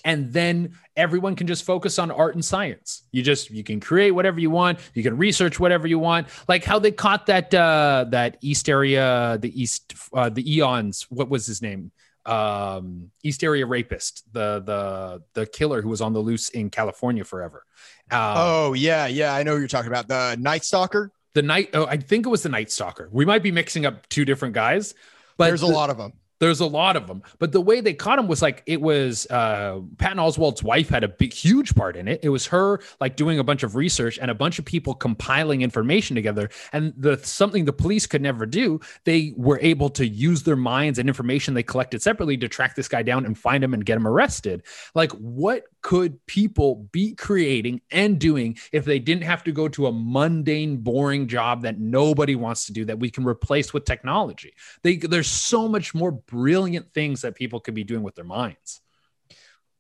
And 0.07 0.33
then 0.33 0.71
everyone 0.95 1.35
can 1.35 1.45
just 1.45 1.65
focus 1.65 1.99
on 1.99 2.09
art 2.09 2.33
and 2.33 2.43
science. 2.43 3.03
You 3.11 3.21
just 3.21 3.51
you 3.51 3.63
can 3.63 3.79
create 3.79 4.11
whatever 4.11 4.39
you 4.39 4.49
want. 4.49 4.79
You 4.95 5.03
can 5.03 5.17
research 5.17 5.59
whatever 5.59 5.85
you 5.85 5.99
want. 5.99 6.29
Like 6.47 6.63
how 6.63 6.79
they 6.79 6.91
caught 6.91 7.27
that 7.27 7.53
uh 7.53 8.05
that 8.09 8.37
East 8.41 8.69
area, 8.69 9.37
the 9.39 9.51
East 9.61 9.93
uh 10.13 10.29
the 10.29 10.55
Eons. 10.55 11.05
What 11.09 11.29
was 11.29 11.45
his 11.45 11.61
name? 11.61 11.91
um, 12.27 13.09
East 13.23 13.43
Area 13.43 13.65
Rapist, 13.65 14.23
the 14.33 14.61
the 14.65 15.23
the 15.33 15.45
killer 15.45 15.81
who 15.81 15.89
was 15.89 16.01
on 16.01 16.13
the 16.13 16.19
loose 16.19 16.49
in 16.49 16.69
California 16.69 17.23
forever. 17.23 17.65
Um, 18.11 18.33
oh 18.35 18.73
yeah, 18.73 19.07
yeah, 19.07 19.33
I 19.33 19.43
know 19.43 19.55
you're 19.55 19.67
talking 19.67 19.91
about 19.91 20.07
the 20.07 20.35
Night 20.39 20.63
Stalker. 20.63 21.11
The 21.33 21.41
night, 21.41 21.69
oh, 21.73 21.85
I 21.85 21.97
think 21.97 22.25
it 22.25 22.29
was 22.29 22.43
the 22.43 22.49
Night 22.49 22.71
Stalker. 22.71 23.09
We 23.11 23.23
might 23.23 23.43
be 23.43 23.51
mixing 23.51 23.85
up 23.85 24.09
two 24.09 24.25
different 24.25 24.55
guys, 24.55 24.93
but 25.37 25.47
there's 25.47 25.61
a 25.61 25.67
lot 25.67 25.89
of 25.89 25.97
them. 25.97 26.13
There's 26.39 26.59
a 26.59 26.65
lot 26.65 26.95
of 26.95 27.07
them, 27.07 27.23
but 27.39 27.51
the 27.51 27.61
way 27.61 27.81
they 27.81 27.93
caught 27.93 28.19
him 28.19 28.27
was 28.27 28.41
like 28.41 28.63
it 28.65 28.81
was 28.81 29.25
uh, 29.27 29.79
Patton 29.97 30.19
Oswalt's 30.19 30.61
wife 30.61 30.89
had 30.89 31.03
a 31.03 31.07
big, 31.07 31.33
huge 31.33 31.73
part 31.75 31.95
in 31.95 32.07
it. 32.07 32.19
It 32.23 32.29
was 32.29 32.45
her 32.47 32.79
like 32.99 33.15
doing 33.15 33.39
a 33.39 33.43
bunch 33.43 33.63
of 33.63 33.75
research 33.75 34.19
and 34.19 34.29
a 34.29 34.35
bunch 34.35 34.59
of 34.59 34.65
people 34.65 34.93
compiling 34.93 35.61
information 35.61 36.15
together. 36.15 36.49
And 36.73 36.93
the 36.97 37.17
something 37.23 37.65
the 37.65 37.73
police 37.73 38.05
could 38.05 38.21
never 38.21 38.45
do, 38.45 38.79
they 39.03 39.33
were 39.35 39.59
able 39.61 39.89
to 39.91 40.07
use 40.07 40.43
their 40.43 40.55
minds 40.55 40.99
and 40.99 41.09
information 41.09 41.53
they 41.53 41.63
collected 41.63 42.01
separately 42.01 42.37
to 42.37 42.47
track 42.47 42.75
this 42.75 42.87
guy 42.87 43.01
down 43.01 43.25
and 43.25 43.37
find 43.37 43.63
him 43.63 43.73
and 43.73 43.85
get 43.85 43.97
him 43.97 44.07
arrested. 44.07 44.63
Like, 44.93 45.11
what 45.13 45.63
could 45.81 46.23
people 46.25 46.87
be 46.91 47.15
creating 47.15 47.81
and 47.91 48.19
doing 48.19 48.57
if 48.73 48.83
they 48.83 48.99
didn't 48.99 49.23
have 49.23 49.43
to 49.45 49.51
go 49.51 49.67
to 49.69 49.87
a 49.87 49.91
mundane, 49.91 50.77
boring 50.77 51.27
job 51.27 51.61
that 51.61 51.79
nobody 51.79 52.35
wants 52.35 52.65
to 52.65 52.73
do 52.73 52.83
that 52.85 52.99
we 52.99 53.09
can 53.09 53.25
replace 53.25 53.73
with 53.73 53.85
technology? 53.85 54.53
They, 54.83 54.97
there's 54.97 55.27
so 55.29 55.67
much 55.67 55.95
more 55.95 56.11
brilliant 56.27 56.93
things 56.93 57.21
that 57.21 57.35
people 57.35 57.59
could 57.59 57.73
be 57.73 57.83
doing 57.83 58.03
with 58.03 58.15
their 58.15 58.25
minds. 58.25 58.81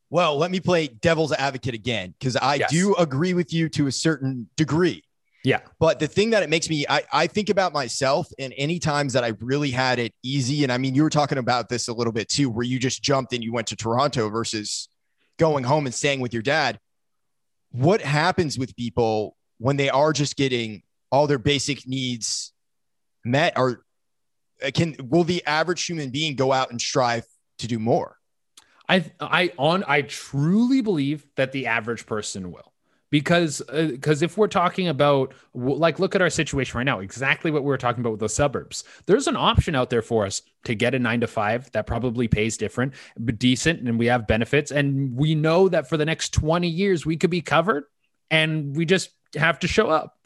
Well, 0.09 0.37
let 0.37 0.51
me 0.51 0.59
play 0.59 0.87
devil's 0.87 1.33
advocate 1.33 1.73
again 1.73 2.13
because 2.17 2.37
I 2.37 2.55
yes. 2.55 2.71
do 2.71 2.95
agree 2.95 3.33
with 3.33 3.53
you 3.53 3.67
to 3.69 3.87
a 3.87 3.91
certain 3.91 4.49
degree. 4.55 5.03
Yeah. 5.43 5.59
But 5.79 5.99
the 5.99 6.07
thing 6.07 6.31
that 6.31 6.43
it 6.43 6.49
makes 6.49 6.69
me, 6.69 6.85
I, 6.89 7.03
I 7.11 7.27
think 7.27 7.49
about 7.49 7.71
myself 7.73 8.27
and 8.39 8.53
any 8.57 8.79
times 8.79 9.13
that 9.13 9.23
I 9.23 9.33
really 9.39 9.71
had 9.71 9.99
it 9.99 10.13
easy. 10.23 10.63
And 10.63 10.71
I 10.71 10.77
mean, 10.77 10.95
you 10.95 11.03
were 11.03 11.09
talking 11.09 11.37
about 11.37 11.69
this 11.69 11.87
a 11.87 11.93
little 11.93 12.13
bit 12.13 12.29
too, 12.29 12.49
where 12.49 12.65
you 12.65 12.79
just 12.79 13.03
jumped 13.03 13.33
and 13.33 13.43
you 13.43 13.53
went 13.53 13.67
to 13.67 13.75
Toronto 13.75 14.29
versus 14.29 14.89
going 15.37 15.63
home 15.63 15.85
and 15.85 15.95
staying 15.95 16.19
with 16.19 16.33
your 16.33 16.41
dad. 16.41 16.79
What 17.71 18.01
happens 18.01 18.57
with 18.57 18.75
people 18.75 19.35
when 19.57 19.77
they 19.77 19.89
are 19.89 20.13
just 20.13 20.35
getting 20.35 20.83
all 21.11 21.27
their 21.27 21.39
basic 21.39 21.87
needs 21.87 22.51
met? 23.23 23.53
Or 23.57 23.85
can 24.73 24.95
will 25.03 25.23
the 25.23 25.45
average 25.45 25.85
human 25.85 26.09
being 26.09 26.35
go 26.35 26.51
out 26.51 26.71
and 26.71 26.81
strive 26.81 27.25
to 27.59 27.67
do 27.67 27.79
more? 27.79 28.17
I 28.89 29.11
I 29.19 29.51
on 29.57 29.83
I 29.87 30.01
truly 30.03 30.81
believe 30.81 31.25
that 31.35 31.51
the 31.51 31.67
average 31.67 32.05
person 32.05 32.51
will. 32.51 32.73
Because 33.09 33.61
because 33.69 34.21
uh, 34.21 34.25
if 34.25 34.37
we're 34.37 34.47
talking 34.47 34.89
about 34.89 35.33
like 35.53 35.97
look 35.97 36.13
at 36.13 36.21
our 36.21 36.29
situation 36.29 36.77
right 36.77 36.83
now 36.83 36.99
exactly 36.99 37.51
what 37.51 37.63
we 37.63 37.67
were 37.67 37.77
talking 37.77 38.01
about 38.01 38.11
with 38.11 38.19
the 38.19 38.27
suburbs. 38.27 38.83
There's 39.05 39.27
an 39.27 39.37
option 39.37 39.75
out 39.75 39.89
there 39.89 40.01
for 40.01 40.25
us 40.25 40.41
to 40.65 40.75
get 40.75 40.93
a 40.93 40.99
9 40.99 41.21
to 41.21 41.27
5 41.27 41.71
that 41.71 41.87
probably 41.87 42.27
pays 42.27 42.57
different 42.57 42.95
but 43.17 43.39
decent 43.39 43.87
and 43.87 43.97
we 43.97 44.07
have 44.07 44.27
benefits 44.27 44.71
and 44.71 45.15
we 45.15 45.35
know 45.35 45.69
that 45.69 45.87
for 45.87 45.95
the 45.95 46.03
next 46.03 46.33
20 46.33 46.67
years 46.67 47.05
we 47.05 47.15
could 47.15 47.29
be 47.29 47.41
covered 47.41 47.85
and 48.29 48.75
we 48.75 48.85
just 48.85 49.11
have 49.35 49.59
to 49.59 49.69
show 49.69 49.87
up 49.87 50.16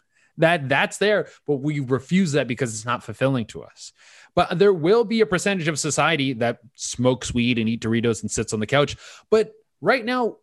that 0.41 0.67
that's 0.67 0.97
there 0.97 1.27
but 1.47 1.57
we 1.57 1.79
refuse 1.79 2.33
that 2.33 2.47
because 2.47 2.73
it's 2.73 2.85
not 2.85 3.03
fulfilling 3.03 3.45
to 3.45 3.63
us 3.63 3.93
but 4.35 4.57
there 4.57 4.73
will 4.73 5.03
be 5.03 5.21
a 5.21 5.25
percentage 5.25 5.67
of 5.67 5.77
society 5.77 6.33
that 6.33 6.59
smokes 6.75 7.33
weed 7.33 7.57
and 7.57 7.67
eat 7.67 7.81
Doritos 7.81 8.21
and 8.21 8.31
sits 8.31 8.53
on 8.53 8.59
the 8.59 8.67
couch. 8.67 8.95
But 9.29 9.51
right 9.81 10.03
now, 10.03 10.37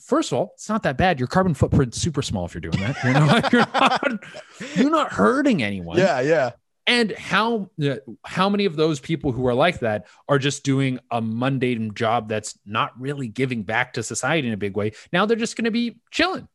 first 0.00 0.32
of 0.32 0.38
all, 0.38 0.52
it's 0.54 0.68
not 0.68 0.82
that 0.82 0.96
bad. 0.96 1.20
Your 1.20 1.28
carbon 1.28 1.54
footprint's 1.54 2.00
super 2.00 2.22
small 2.22 2.46
if 2.46 2.54
you're 2.54 2.60
doing 2.60 2.80
that. 2.80 2.96
You're 3.04 3.12
not, 3.12 3.52
you're 3.52 3.66
not, 3.72 4.24
you're 4.76 4.90
not 4.90 5.12
hurting 5.12 5.62
anyone. 5.62 5.98
Yeah, 5.98 6.20
yeah. 6.20 6.50
and 6.86 7.12
how 7.12 7.70
uh, 7.84 7.96
how 8.24 8.48
many 8.48 8.64
of 8.64 8.74
those 8.74 8.98
people 8.98 9.30
who 9.30 9.46
are 9.46 9.54
like 9.54 9.80
that 9.80 10.06
are 10.28 10.38
just 10.38 10.64
doing 10.64 10.98
a 11.10 11.20
mundane 11.20 11.94
job 11.94 12.28
that's 12.28 12.58
not 12.66 12.98
really 13.00 13.28
giving 13.28 13.62
back 13.62 13.92
to 13.92 14.02
society 14.02 14.48
in 14.48 14.54
a 14.54 14.56
big 14.56 14.76
way 14.76 14.90
now 15.12 15.24
they're 15.24 15.36
just 15.36 15.56
going 15.56 15.64
to 15.64 15.70
be 15.70 16.00
chilling 16.10 16.48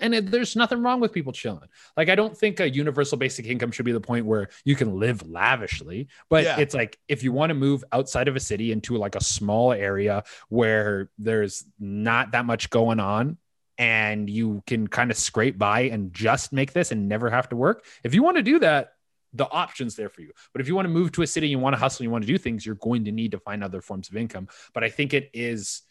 and 0.00 0.14
it, 0.14 0.30
there's 0.30 0.56
nothing 0.56 0.82
wrong 0.82 1.00
with 1.00 1.12
people 1.12 1.32
chilling 1.32 1.68
like 1.96 2.08
i 2.08 2.14
don't 2.14 2.36
think 2.36 2.60
a 2.60 2.68
universal 2.68 3.18
basic 3.18 3.46
income 3.46 3.70
should 3.70 3.84
be 3.84 3.92
the 3.92 4.00
point 4.00 4.26
where 4.26 4.48
you 4.64 4.74
can 4.74 4.98
live 4.98 5.26
lavishly 5.28 6.08
but 6.28 6.44
yeah. 6.44 6.58
it's 6.58 6.74
like 6.74 6.98
if 7.08 7.22
you 7.22 7.32
want 7.32 7.50
to 7.50 7.54
move 7.54 7.84
outside 7.92 8.28
of 8.28 8.36
a 8.36 8.40
city 8.40 8.72
into 8.72 8.96
like 8.96 9.14
a 9.14 9.22
small 9.22 9.72
area 9.72 10.22
where 10.48 11.10
there's 11.18 11.64
not 11.78 12.32
that 12.32 12.44
much 12.44 12.70
going 12.70 13.00
on 13.00 13.36
and 13.76 14.28
you 14.28 14.62
can 14.66 14.88
kind 14.88 15.10
of 15.10 15.16
scrape 15.16 15.56
by 15.56 15.82
and 15.82 16.12
just 16.12 16.52
make 16.52 16.72
this 16.72 16.90
and 16.90 17.08
never 17.08 17.30
have 17.30 17.48
to 17.48 17.56
work 17.56 17.84
if 18.02 18.14
you 18.14 18.22
want 18.22 18.36
to 18.36 18.42
do 18.42 18.58
that 18.58 18.92
the 19.34 19.48
options 19.50 19.94
there 19.96 20.08
for 20.08 20.22
you. 20.22 20.32
But 20.52 20.60
if 20.60 20.68
you 20.68 20.74
want 20.74 20.86
to 20.86 20.90
move 20.90 21.12
to 21.12 21.22
a 21.22 21.26
city, 21.26 21.48
you 21.48 21.58
want 21.58 21.74
to 21.74 21.78
hustle, 21.78 22.04
you 22.04 22.10
want 22.10 22.22
to 22.22 22.28
do 22.28 22.38
things, 22.38 22.64
you're 22.64 22.76
going 22.76 23.04
to 23.04 23.12
need 23.12 23.32
to 23.32 23.38
find 23.38 23.62
other 23.62 23.80
forms 23.80 24.08
of 24.08 24.16
income. 24.16 24.48
But 24.72 24.84
I 24.84 24.90
think 24.90 25.14
it 25.14 25.30
is 25.32 25.82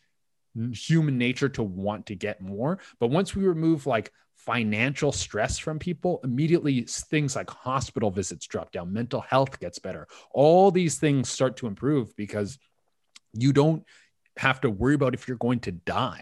human 0.73 1.17
nature 1.17 1.49
to 1.49 1.63
want 1.63 2.07
to 2.07 2.15
get 2.15 2.41
more. 2.41 2.79
But 2.99 3.07
once 3.07 3.35
we 3.35 3.45
remove 3.45 3.85
like 3.85 4.11
financial 4.35 5.11
stress 5.11 5.57
from 5.57 5.79
people, 5.79 6.19
immediately 6.23 6.81
things 6.81 7.35
like 7.35 7.49
hospital 7.49 8.11
visits 8.11 8.47
drop 8.47 8.71
down, 8.71 8.93
mental 8.93 9.21
health 9.21 9.59
gets 9.59 9.79
better. 9.79 10.07
All 10.31 10.71
these 10.71 10.97
things 10.97 11.29
start 11.29 11.57
to 11.57 11.67
improve 11.67 12.15
because 12.15 12.57
you 13.33 13.53
don't 13.53 13.83
have 14.37 14.61
to 14.61 14.69
worry 14.69 14.95
about 14.95 15.13
if 15.13 15.27
you're 15.27 15.37
going 15.37 15.59
to 15.61 15.71
die. 15.71 16.21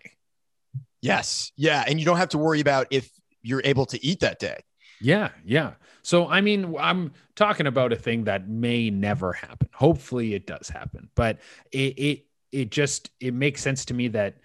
Yes. 1.02 1.52
Yeah. 1.56 1.84
And 1.86 2.00
you 2.00 2.06
don't 2.06 2.18
have 2.18 2.30
to 2.30 2.38
worry 2.38 2.62
about 2.62 2.88
if 2.90 3.10
you're 3.44 3.62
able 3.64 3.86
to 3.88 4.04
eat 4.04 4.22
that 4.22 4.40
day. 4.40 4.58
Yeah, 5.02 5.30
yeah. 5.46 5.74
So 6.02 6.28
I 6.28 6.42
mean, 6.42 6.76
I'm 6.80 7.14
talking 7.36 7.68
about 7.68 7.94
a 7.94 7.96
thing 7.96 8.26
that 8.26 8.48
may 8.48 8.90
never 8.90 9.34
happen. 9.34 9.70
Hopefully, 9.74 10.34
it 10.34 10.48
does 10.48 10.70
happen, 10.70 11.10
but 11.16 11.40
it 11.72 12.00
it 12.00 12.26
it 12.56 12.72
just 12.72 13.12
it 13.20 13.34
makes 13.34 13.62
sense 13.62 13.84
to 13.86 13.93
me 13.93 14.08
that 14.08 14.38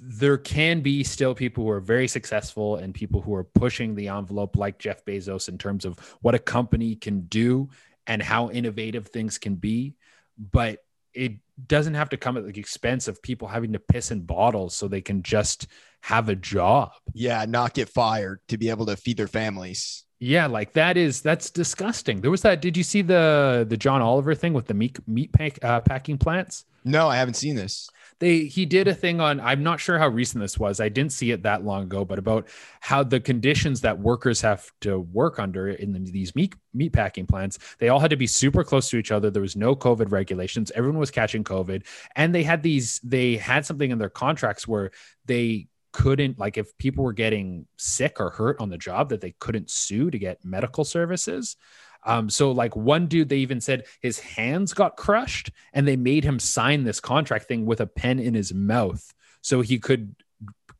there 0.00 0.38
can 0.38 0.80
be 0.80 1.04
still 1.04 1.34
people 1.34 1.64
who 1.64 1.70
are 1.70 1.80
very 1.80 2.08
successful 2.08 2.76
and 2.76 2.94
people 2.94 3.20
who 3.20 3.34
are 3.34 3.44
pushing 3.44 3.94
the 3.94 4.08
envelope 4.08 4.56
like 4.56 4.78
Jeff 4.78 5.04
Bezos 5.04 5.48
in 5.48 5.58
terms 5.58 5.84
of 5.84 5.98
what 6.22 6.34
a 6.34 6.38
company 6.38 6.94
can 6.94 7.22
do 7.22 7.68
and 8.06 8.22
how 8.22 8.50
innovative 8.50 9.08
things 9.08 9.36
can 9.36 9.56
be, 9.56 9.96
but 10.38 10.78
it 11.12 11.32
doesn't 11.66 11.94
have 11.94 12.08
to 12.08 12.16
come 12.16 12.38
at 12.38 12.46
the 12.46 12.58
expense 12.58 13.06
of 13.06 13.20
people 13.20 13.48
having 13.48 13.72
to 13.74 13.78
piss 13.78 14.10
in 14.10 14.20
bottles 14.20 14.74
so 14.74 14.88
they 14.88 15.02
can 15.02 15.22
just 15.22 15.66
have 16.00 16.30
a 16.30 16.36
job. 16.36 16.92
Yeah, 17.12 17.44
not 17.46 17.74
get 17.74 17.90
fired 17.90 18.40
to 18.48 18.56
be 18.56 18.70
able 18.70 18.86
to 18.86 18.96
feed 18.96 19.18
their 19.18 19.28
families. 19.28 20.04
Yeah, 20.20 20.46
like 20.46 20.72
that 20.74 20.96
is 20.96 21.20
that's 21.20 21.50
disgusting. 21.50 22.22
There 22.22 22.30
was 22.30 22.42
that. 22.42 22.62
Did 22.62 22.76
you 22.76 22.82
see 22.82 23.02
the 23.02 23.66
the 23.68 23.76
John 23.76 24.00
Oliver 24.00 24.34
thing 24.34 24.54
with 24.54 24.66
the 24.66 24.74
meat 24.74 24.96
meat 25.06 25.32
pack, 25.32 25.58
uh, 25.62 25.80
packing 25.80 26.16
plants? 26.16 26.64
No, 26.84 27.08
I 27.08 27.16
haven't 27.16 27.34
seen 27.34 27.56
this. 27.56 27.88
They 28.20 28.40
he 28.44 28.66
did 28.66 28.86
a 28.86 28.94
thing 28.94 29.18
on 29.18 29.40
i'm 29.40 29.62
not 29.62 29.80
sure 29.80 29.98
how 29.98 30.08
recent 30.08 30.42
this 30.42 30.58
was. 30.58 30.78
I 30.78 30.90
didn't 30.90 31.12
see 31.12 31.30
it 31.30 31.42
that 31.42 31.64
long 31.64 31.84
ago 31.84 32.04
but 32.04 32.18
about 32.18 32.48
how 32.80 33.02
the 33.02 33.18
conditions 33.18 33.80
that 33.80 33.98
workers 33.98 34.42
have 34.42 34.70
to 34.82 35.00
work 35.00 35.38
under 35.38 35.70
in 35.70 35.92
the, 35.92 36.00
these 36.00 36.34
meat 36.34 36.54
meat 36.74 36.92
packing 36.92 37.26
plants 37.26 37.58
they 37.78 37.88
all 37.88 37.98
had 37.98 38.10
to 38.10 38.16
be 38.16 38.26
super 38.26 38.62
close 38.62 38.90
to 38.90 38.98
each 38.98 39.10
other. 39.10 39.30
There 39.30 39.42
was 39.42 39.56
no 39.56 39.74
covid 39.74 40.10
regulations. 40.12 40.70
Everyone 40.74 40.98
was 40.98 41.10
catching 41.10 41.44
covid. 41.44 41.84
And 42.14 42.34
they 42.34 42.42
had 42.42 42.62
these 42.62 43.00
they 43.02 43.36
had 43.36 43.64
something 43.64 43.90
in 43.90 43.98
their 43.98 44.10
contracts 44.10 44.68
where 44.68 44.90
they 45.24 45.68
couldn't 45.92 46.38
like 46.38 46.56
if 46.58 46.76
people 46.78 47.04
were 47.04 47.12
getting 47.12 47.66
sick 47.78 48.20
or 48.20 48.30
hurt 48.30 48.60
on 48.60 48.68
the 48.68 48.78
job 48.78 49.08
that 49.08 49.20
they 49.20 49.34
couldn't 49.40 49.70
sue 49.70 50.10
to 50.10 50.18
get 50.18 50.44
medical 50.44 50.84
services 50.84 51.56
um, 52.02 52.30
so 52.30 52.52
like 52.52 52.74
one 52.76 53.06
dude, 53.06 53.28
they 53.28 53.38
even 53.38 53.60
said 53.60 53.84
his 54.00 54.20
hands 54.20 54.72
got 54.72 54.96
crushed 54.96 55.50
and 55.72 55.86
they 55.86 55.96
made 55.96 56.24
him 56.24 56.38
sign 56.38 56.84
this 56.84 57.00
contract 57.00 57.46
thing 57.46 57.66
with 57.66 57.80
a 57.80 57.86
pen 57.86 58.18
in 58.18 58.34
his 58.34 58.54
mouth 58.54 59.12
so 59.42 59.60
he 59.60 59.78
could 59.78 60.14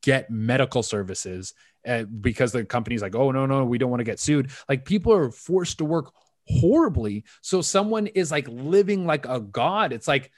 get 0.02 0.30
medical 0.30 0.82
services 0.82 1.52
uh, 1.86 2.04
because 2.04 2.52
the 2.52 2.64
company's 2.64 3.02
like, 3.02 3.14
oh 3.14 3.30
no, 3.30 3.46
no, 3.46 3.64
we 3.64 3.78
don't 3.78 3.90
want 3.90 4.00
to 4.00 4.04
get 4.04 4.20
sued. 4.20 4.50
Like 4.68 4.84
people 4.84 5.12
are 5.12 5.30
forced 5.30 5.78
to 5.78 5.84
work 5.84 6.12
horribly. 6.46 7.24
So 7.42 7.62
someone 7.62 8.06
is 8.06 8.30
like 8.30 8.48
living 8.48 9.06
like 9.06 9.26
a 9.26 9.40
god. 9.40 9.92
It's 9.92 10.08
like 10.08 10.30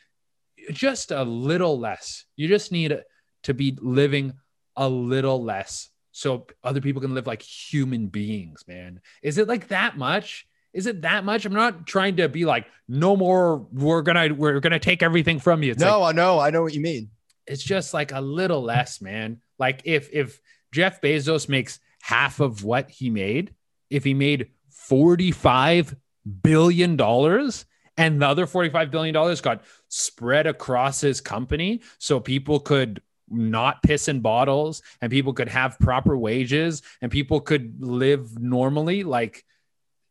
just 0.70 1.10
a 1.10 1.22
little 1.22 1.78
less. 1.78 2.24
You 2.36 2.48
just 2.48 2.72
need 2.72 3.00
to 3.44 3.54
be 3.54 3.76
living 3.80 4.34
a 4.76 4.88
little 4.88 5.42
less 5.42 5.90
so 6.12 6.46
other 6.62 6.80
people 6.80 7.00
can 7.00 7.14
live 7.14 7.26
like 7.26 7.42
human 7.42 8.06
beings, 8.06 8.64
man. 8.68 9.00
Is 9.22 9.38
it 9.38 9.48
like 9.48 9.68
that 9.68 9.96
much? 9.96 10.46
Is 10.72 10.86
it 10.86 11.02
that 11.02 11.24
much? 11.24 11.44
I'm 11.44 11.52
not 11.52 11.86
trying 11.86 12.16
to 12.16 12.28
be 12.28 12.44
like, 12.44 12.66
no 12.88 13.16
more. 13.16 13.66
We're 13.72 14.02
gonna 14.02 14.34
we're 14.34 14.60
gonna 14.60 14.78
take 14.78 15.02
everything 15.02 15.38
from 15.38 15.62
you. 15.62 15.72
It's 15.72 15.82
no, 15.82 16.00
like, 16.00 16.14
I 16.14 16.16
know, 16.16 16.38
I 16.38 16.50
know 16.50 16.62
what 16.62 16.74
you 16.74 16.80
mean. 16.80 17.10
It's 17.46 17.62
just 17.62 17.92
like 17.92 18.12
a 18.12 18.20
little 18.20 18.62
less, 18.62 19.00
man. 19.00 19.40
Like 19.58 19.82
if 19.84 20.08
if 20.12 20.40
Jeff 20.72 21.00
Bezos 21.00 21.48
makes 21.48 21.78
half 22.00 22.40
of 22.40 22.64
what 22.64 22.90
he 22.90 23.10
made, 23.10 23.54
if 23.90 24.04
he 24.04 24.14
made 24.14 24.48
45 24.70 25.94
billion 26.42 26.96
dollars 26.96 27.66
and 27.96 28.22
the 28.22 28.26
other 28.26 28.46
45 28.46 28.90
billion 28.90 29.12
dollars 29.12 29.40
got 29.40 29.62
spread 29.88 30.46
across 30.46 31.00
his 31.00 31.20
company 31.20 31.82
so 31.98 32.20
people 32.20 32.60
could 32.60 33.02
not 33.28 33.82
piss 33.82 34.08
in 34.08 34.20
bottles 34.20 34.82
and 35.00 35.10
people 35.10 35.32
could 35.32 35.48
have 35.48 35.78
proper 35.78 36.16
wages 36.16 36.82
and 37.00 37.10
people 37.10 37.40
could 37.40 37.82
live 37.82 38.38
normally 38.38 39.04
like 39.04 39.44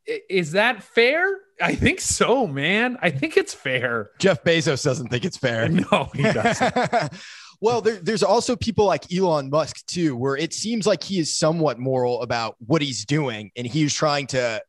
is 0.05 0.53
that 0.53 0.83
fair? 0.83 1.37
I 1.61 1.75
think 1.75 2.01
so, 2.01 2.47
man. 2.47 2.97
I 3.01 3.11
think 3.11 3.37
it's 3.37 3.53
fair. 3.53 4.11
Jeff 4.19 4.43
Bezos 4.43 4.83
doesn't 4.83 5.09
think 5.09 5.25
it's 5.25 5.37
fair. 5.37 5.69
No, 5.91 6.09
he 6.13 6.23
doesn't. 6.23 7.13
well, 7.61 7.81
there, 7.81 7.97
there's 7.97 8.23
also 8.23 8.55
people 8.55 8.85
like 8.85 9.11
Elon 9.13 9.49
Musk 9.49 9.85
too, 9.85 10.15
where 10.15 10.35
it 10.35 10.53
seems 10.53 10.87
like 10.87 11.03
he 11.03 11.19
is 11.19 11.35
somewhat 11.35 11.79
moral 11.79 12.21
about 12.23 12.55
what 12.65 12.81
he's 12.81 13.05
doing, 13.05 13.51
and 13.55 13.67
he's 13.67 13.93
trying 13.93 14.27
to 14.27 14.61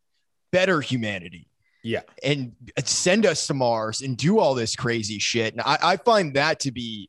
better 0.51 0.81
humanity. 0.81 1.49
Yeah, 1.83 2.03
and 2.23 2.53
send 2.85 3.27
us 3.27 3.47
to 3.49 3.55
Mars 3.55 4.03
and 4.03 4.17
do 4.17 4.39
all 4.39 4.55
this 4.55 4.77
crazy 4.77 5.19
shit. 5.19 5.55
And 5.55 5.63
I, 5.63 5.79
I 5.83 5.97
find 5.97 6.35
that 6.35 6.61
to 6.61 6.71
be 6.71 7.09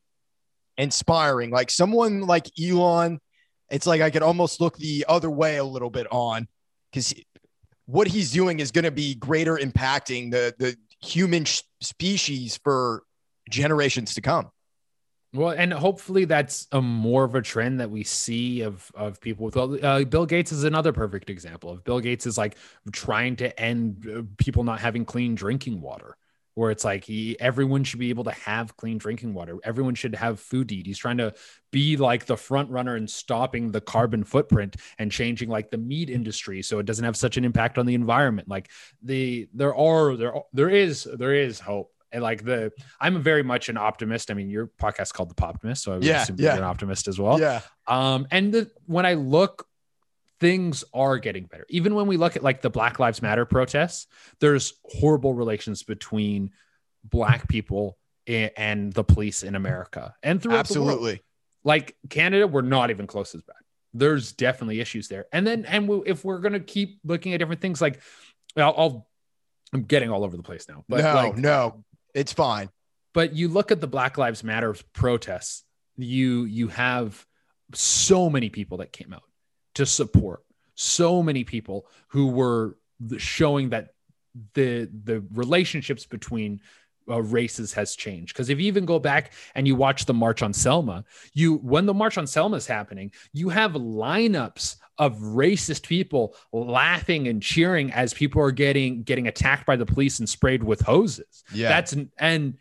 inspiring. 0.78 1.52
Like 1.52 1.70
someone 1.70 2.22
like 2.22 2.48
Elon, 2.60 3.20
it's 3.70 3.86
like 3.86 4.02
I 4.02 4.10
could 4.10 4.24
almost 4.24 4.62
look 4.62 4.78
the 4.78 5.06
other 5.08 5.30
way 5.30 5.58
a 5.58 5.64
little 5.64 5.90
bit 5.90 6.08
on 6.12 6.48
because 6.92 7.14
what 7.86 8.08
he's 8.08 8.32
doing 8.32 8.60
is 8.60 8.72
going 8.72 8.86
to 8.86 8.92
be 8.92 9.16
greater 9.16 9.58
impacting 9.58 10.32
the 10.32 10.54
the 10.58 10.76
human 11.06 11.46
sh- 11.46 11.62
species 11.82 12.60
for 12.64 13.04
generations 13.50 14.14
to 14.16 14.22
come. 14.22 14.50
Well, 15.34 15.50
and 15.50 15.74
hopefully 15.74 16.26
that's 16.26 16.68
a 16.72 16.82
more 16.82 17.24
of 17.24 17.34
a 17.34 17.42
trend 17.42 17.80
that 17.80 17.90
we 17.90 18.04
see 18.04 18.62
of 18.62 18.90
of 18.94 19.20
people 19.20 19.46
with 19.46 19.58
uh, 19.58 20.04
Bill 20.06 20.26
Gates 20.26 20.52
is 20.52 20.64
another 20.64 20.94
perfect 20.94 21.30
example 21.30 21.72
of 21.72 21.84
Bill 21.84 22.00
Gates 22.00 22.28
is 22.28 22.38
like 22.38 22.56
trying 22.92 23.36
to 23.38 23.60
end 23.60 24.08
uh, 24.08 24.22
people 24.38 24.64
not 24.64 24.80
having 24.80 25.06
clean 25.06 25.34
drinking 25.34 25.82
water 25.82 26.16
where 26.56 26.72
it's 26.72 26.84
like 26.84 27.04
he 27.04 27.40
everyone 27.40 27.84
should 27.84 28.00
be 28.00 28.10
able 28.10 28.24
to 28.26 28.32
have 28.32 28.76
clean 28.78 28.98
drinking 28.98 29.34
water. 29.34 29.58
Everyone 29.64 29.96
should 29.96 30.16
have 30.16 30.40
food 30.40 30.70
to 30.70 30.76
eat. 30.76 30.86
He's 30.86 30.98
trying 30.98 31.18
to 31.18 31.34
be 31.72 31.98
like 31.98 32.26
the 32.26 32.38
front 32.38 32.70
runner 32.70 32.96
in 32.96 33.08
stopping 33.08 33.72
the 33.72 33.82
carbon 33.82 34.24
footprint 34.24 34.76
and 35.00 35.12
changing 35.12 35.50
like 35.50 35.72
the 35.72 35.78
meat 35.78 36.10
industry 36.10 36.62
so 36.62 36.80
it 36.80 36.86
doesn't 36.86 37.06
have 37.06 37.18
such 37.18 37.38
an 37.38 37.46
impact 37.46 37.78
on 37.78 37.86
the 37.86 37.96
environment. 37.96 38.48
Like 38.48 38.70
the 39.02 39.48
there 39.54 39.76
are 39.76 40.16
there 40.16 40.34
there 40.54 40.70
is 40.70 41.08
there 41.18 41.34
is 41.34 41.60
hope. 41.60 41.90
And 42.12 42.22
like 42.22 42.46
the 42.46 42.72
i'm 43.02 43.24
very 43.24 43.42
much 43.42 43.70
an 43.70 43.78
optimist. 43.78 44.30
I 44.30 44.36
mean 44.36 44.50
your 44.50 44.68
podcast 44.68 45.14
called 45.14 45.30
the 45.30 45.36
poptimist 45.36 45.80
so 45.80 45.94
i 45.94 45.96
would 45.96 46.04
yeah, 46.04 46.22
assume 46.22 46.36
yeah. 46.38 46.54
you're 46.54 46.64
an 46.64 46.70
optimist 46.70 47.08
as 47.08 47.20
well. 47.20 47.40
Yeah. 47.40 47.62
Um 47.88 48.28
and 48.30 48.54
the, 48.54 48.72
when 48.86 49.08
i 49.08 49.16
look 49.16 49.68
things 50.44 50.84
are 50.94 51.20
getting 51.20 51.46
better. 51.46 51.66
Even 51.70 51.96
when 51.96 52.06
we 52.06 52.18
look 52.18 52.36
at 52.36 52.44
like 52.44 52.62
the 52.62 52.70
Black 52.70 53.00
Lives 53.00 53.22
Matter 53.22 53.46
protests, 53.46 54.08
there's 54.42 54.74
horrible 54.84 55.34
relations 55.34 55.84
between 55.84 56.52
black 57.06 57.48
people 57.48 57.98
and 58.28 58.92
the 58.92 59.06
police 59.06 59.44
in 59.44 59.56
America 59.56 60.14
and 60.22 60.42
throughout 60.42 60.60
absolutely. 60.60 61.24
Like 61.64 61.96
Canada, 62.10 62.46
we're 62.46 62.62
not 62.62 62.90
even 62.90 63.08
close 63.08 63.34
as 63.34 63.42
bad. 63.42 63.56
There's 63.94 64.34
definitely 64.34 64.82
issues 64.82 65.08
there. 65.08 65.28
And 65.32 65.48
then, 65.48 65.64
and 65.64 65.88
we, 65.88 66.02
if 66.06 66.26
we're 66.26 66.40
gonna 66.40 66.60
keep 66.60 67.00
looking 67.06 67.34
at 67.34 67.38
different 67.38 67.62
things, 67.62 67.82
like 67.82 68.02
I'll, 68.58 68.76
I'll 68.78 69.08
I'm 69.72 69.84
getting 69.84 70.10
all 70.10 70.26
over 70.26 70.36
the 70.36 70.44
place 70.44 70.68
now. 70.68 70.84
But 70.90 71.06
no, 71.06 71.14
like, 71.14 71.38
no, 71.38 71.86
it's 72.14 72.34
fine. 72.34 72.70
But 73.14 73.34
you 73.34 73.48
look 73.48 73.72
at 73.72 73.80
the 73.80 73.88
Black 73.88 74.18
Lives 74.18 74.44
Matter 74.44 74.76
protests. 74.92 75.64
You 75.96 76.44
you 76.44 76.68
have 76.68 77.26
so 77.74 78.30
many 78.30 78.50
people 78.50 78.80
that 78.80 78.92
came 78.92 79.14
out 79.14 79.24
to 79.76 79.86
support 79.86 80.44
so 80.76 81.22
many 81.22 81.44
people 81.44 81.88
who 82.08 82.28
were 82.28 82.78
showing 83.18 83.70
that 83.70 83.94
the 84.54 84.90
the 85.04 85.24
relationships 85.34 86.06
between 86.06 86.60
uh, 87.10 87.22
races 87.22 87.74
has 87.74 87.96
changed 87.96 88.34
because 88.34 88.50
if 88.50 88.60
you 88.60 88.66
even 88.66 88.86
go 88.86 88.98
back 88.98 89.34
and 89.56 89.68
you 89.68 89.76
watch 89.76 90.06
the 90.06 90.14
march 90.14 90.42
on 90.42 90.54
selma 90.54 91.04
you 91.34 91.56
when 91.58 91.86
the 91.86 91.94
march 91.94 92.18
on 92.18 92.26
selma 92.26 92.56
is 92.56 92.66
happening 92.66 93.12
you 93.34 93.50
have 93.50 93.74
lineups 93.74 94.78
of 94.98 95.18
racist 95.18 95.88
people 95.88 96.36
laughing 96.52 97.28
and 97.28 97.42
cheering 97.42 97.92
as 97.92 98.14
people 98.14 98.42
are 98.42 98.52
getting 98.52 99.04
getting 99.04 99.28
attacked 99.28 99.66
by 99.66 99.76
the 99.76 99.86
police 99.86 100.20
and 100.20 100.30
sprayed 100.30 100.64
with 100.64 100.82
hoses. 100.82 101.44
Yeah. 101.54 101.70
That's 101.70 101.96
and 102.18 102.58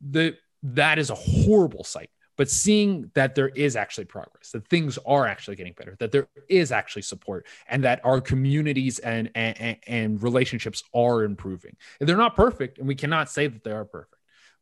the 0.00 0.36
that 0.62 0.98
is 0.98 1.10
a 1.10 1.14
horrible 1.14 1.84
sight 1.84 2.10
but 2.38 2.48
seeing 2.48 3.10
that 3.14 3.34
there 3.34 3.48
is 3.48 3.76
actually 3.76 4.06
progress 4.06 4.52
that 4.52 4.66
things 4.68 4.96
are 5.04 5.26
actually 5.26 5.56
getting 5.56 5.74
better 5.74 5.96
that 5.98 6.12
there 6.12 6.28
is 6.48 6.72
actually 6.72 7.02
support 7.02 7.46
and 7.68 7.84
that 7.84 8.00
our 8.04 8.22
communities 8.22 8.98
and 9.00 9.30
and, 9.34 9.76
and 9.86 10.22
relationships 10.22 10.82
are 10.94 11.24
improving. 11.24 11.76
They're 12.00 12.16
not 12.16 12.34
perfect 12.34 12.78
and 12.78 12.88
we 12.88 12.94
cannot 12.94 13.28
say 13.28 13.48
that 13.48 13.62
they 13.62 13.72
are 13.72 13.84
perfect 13.84 14.14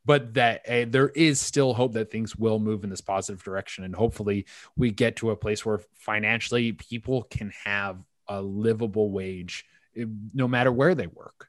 but 0.05 0.35
that 0.35 0.69
uh, 0.69 0.87
there 0.89 1.09
is 1.11 1.41
still 1.41 1.75
hope 1.75 1.93
that 1.93 2.11
things 2.11 2.37
will 2.37 2.59
move 2.59 2.83
in 2.83 2.91
this 2.91 3.01
positive 3.01 3.43
direction 3.45 3.85
and 3.85 3.95
hopefully 3.95 4.47
we 4.77 4.91
get 4.91 5.17
to 5.17 5.31
a 5.31 5.37
place 5.37 5.65
where 5.65 5.81
financially 5.95 6.73
people 6.73 7.25
can 7.25 7.53
have 7.65 7.99
a 8.29 8.41
livable 8.41 9.11
wage 9.11 9.65
eh, 9.97 10.05
no 10.35 10.49
matter 10.49 10.73
where 10.73 10.95
they 10.95 11.07
work. 11.07 11.49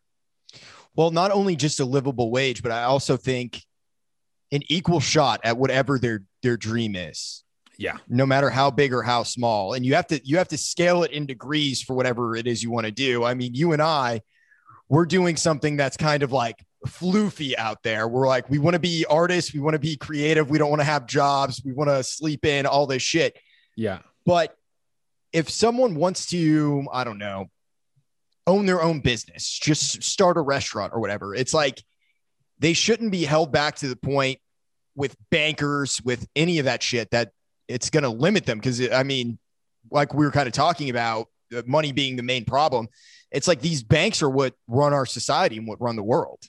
Well 0.95 1.11
not 1.11 1.31
only 1.31 1.55
just 1.55 1.79
a 1.79 1.85
livable 1.85 2.31
wage 2.31 2.61
but 2.61 2.71
i 2.71 2.83
also 2.83 3.15
think 3.15 3.63
an 4.51 4.61
equal 4.69 4.99
shot 4.99 5.41
at 5.43 5.57
whatever 5.57 5.99
their 5.99 6.23
their 6.43 6.57
dream 6.57 6.95
is 6.95 7.43
yeah 7.77 7.97
no 8.07 8.25
matter 8.25 8.49
how 8.49 8.71
big 8.71 8.93
or 8.93 9.03
how 9.03 9.23
small 9.23 9.73
and 9.73 9.85
you 9.85 9.93
have 9.93 10.07
to 10.07 10.19
you 10.25 10.37
have 10.37 10.47
to 10.47 10.57
scale 10.57 11.03
it 11.03 11.11
in 11.11 11.25
degrees 11.25 11.81
for 11.81 11.95
whatever 11.95 12.35
it 12.35 12.47
is 12.47 12.63
you 12.63 12.71
want 12.71 12.85
to 12.85 12.91
do 12.91 13.23
i 13.23 13.33
mean 13.33 13.53
you 13.53 13.73
and 13.73 13.81
i 13.81 14.21
we're 14.89 15.05
doing 15.05 15.35
something 15.35 15.75
that's 15.75 15.97
kind 15.97 16.23
of 16.23 16.31
like 16.31 16.63
floofy 16.85 17.55
out 17.57 17.83
there. 17.83 18.07
We're 18.07 18.27
like, 18.27 18.49
we 18.49 18.59
want 18.59 18.75
to 18.75 18.79
be 18.79 19.05
artists, 19.09 19.53
we 19.53 19.59
want 19.59 19.73
to 19.73 19.79
be 19.79 19.97
creative, 19.97 20.49
we 20.49 20.57
don't 20.57 20.69
want 20.69 20.81
to 20.81 20.85
have 20.85 21.05
jobs, 21.05 21.61
we 21.63 21.73
want 21.73 21.89
to 21.89 22.03
sleep 22.03 22.45
in, 22.45 22.65
all 22.65 22.87
this 22.87 23.01
shit. 23.01 23.37
Yeah. 23.75 23.99
But 24.25 24.55
if 25.33 25.49
someone 25.49 25.95
wants 25.95 26.27
to, 26.27 26.87
I 26.91 27.03
don't 27.03 27.17
know, 27.17 27.47
own 28.45 28.65
their 28.65 28.81
own 28.81 29.01
business, 29.01 29.57
just 29.61 30.03
start 30.03 30.37
a 30.37 30.41
restaurant 30.41 30.93
or 30.93 30.99
whatever, 30.99 31.35
it's 31.35 31.53
like 31.53 31.81
they 32.59 32.73
shouldn't 32.73 33.11
be 33.11 33.23
held 33.23 33.51
back 33.51 33.75
to 33.77 33.87
the 33.87 33.95
point 33.95 34.39
with 34.95 35.15
bankers, 35.29 36.01
with 36.03 36.27
any 36.35 36.59
of 36.59 36.65
that 36.65 36.81
shit 36.81 37.11
that 37.11 37.31
it's 37.67 37.89
going 37.89 38.03
to 38.03 38.09
limit 38.09 38.45
them. 38.45 38.59
Cause 38.59 38.81
I 38.91 39.03
mean, 39.03 39.37
like 39.91 40.13
we 40.13 40.25
were 40.25 40.31
kind 40.31 40.47
of 40.47 40.53
talking 40.53 40.89
about, 40.89 41.27
money 41.65 41.93
being 41.93 42.17
the 42.17 42.23
main 42.23 42.43
problem. 42.43 42.89
It's 43.31 43.47
like 43.47 43.61
these 43.61 43.81
banks 43.81 44.21
are 44.21 44.29
what 44.29 44.53
run 44.67 44.91
our 44.91 45.05
society 45.05 45.55
and 45.55 45.65
what 45.65 45.79
run 45.79 45.95
the 45.95 46.03
world 46.03 46.39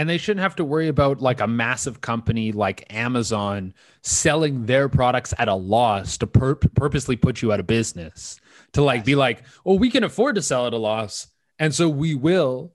and 0.00 0.08
they 0.08 0.16
shouldn't 0.16 0.42
have 0.42 0.56
to 0.56 0.64
worry 0.64 0.88
about 0.88 1.20
like 1.20 1.42
a 1.42 1.46
massive 1.46 2.00
company 2.00 2.52
like 2.52 2.86
Amazon 2.88 3.74
selling 4.02 4.64
their 4.64 4.88
products 4.88 5.34
at 5.38 5.46
a 5.46 5.54
loss 5.54 6.16
to 6.16 6.26
pur- 6.26 6.54
purposely 6.54 7.16
put 7.16 7.42
you 7.42 7.52
out 7.52 7.60
of 7.60 7.66
business 7.66 8.40
to 8.72 8.82
like 8.82 9.04
be 9.04 9.14
like, 9.14 9.42
oh, 9.66 9.74
we 9.74 9.90
can 9.90 10.02
afford 10.02 10.36
to 10.36 10.42
sell 10.42 10.66
at 10.66 10.72
a 10.72 10.78
loss. 10.78 11.26
And 11.58 11.74
so 11.74 11.86
we 11.88 12.14
will 12.14 12.72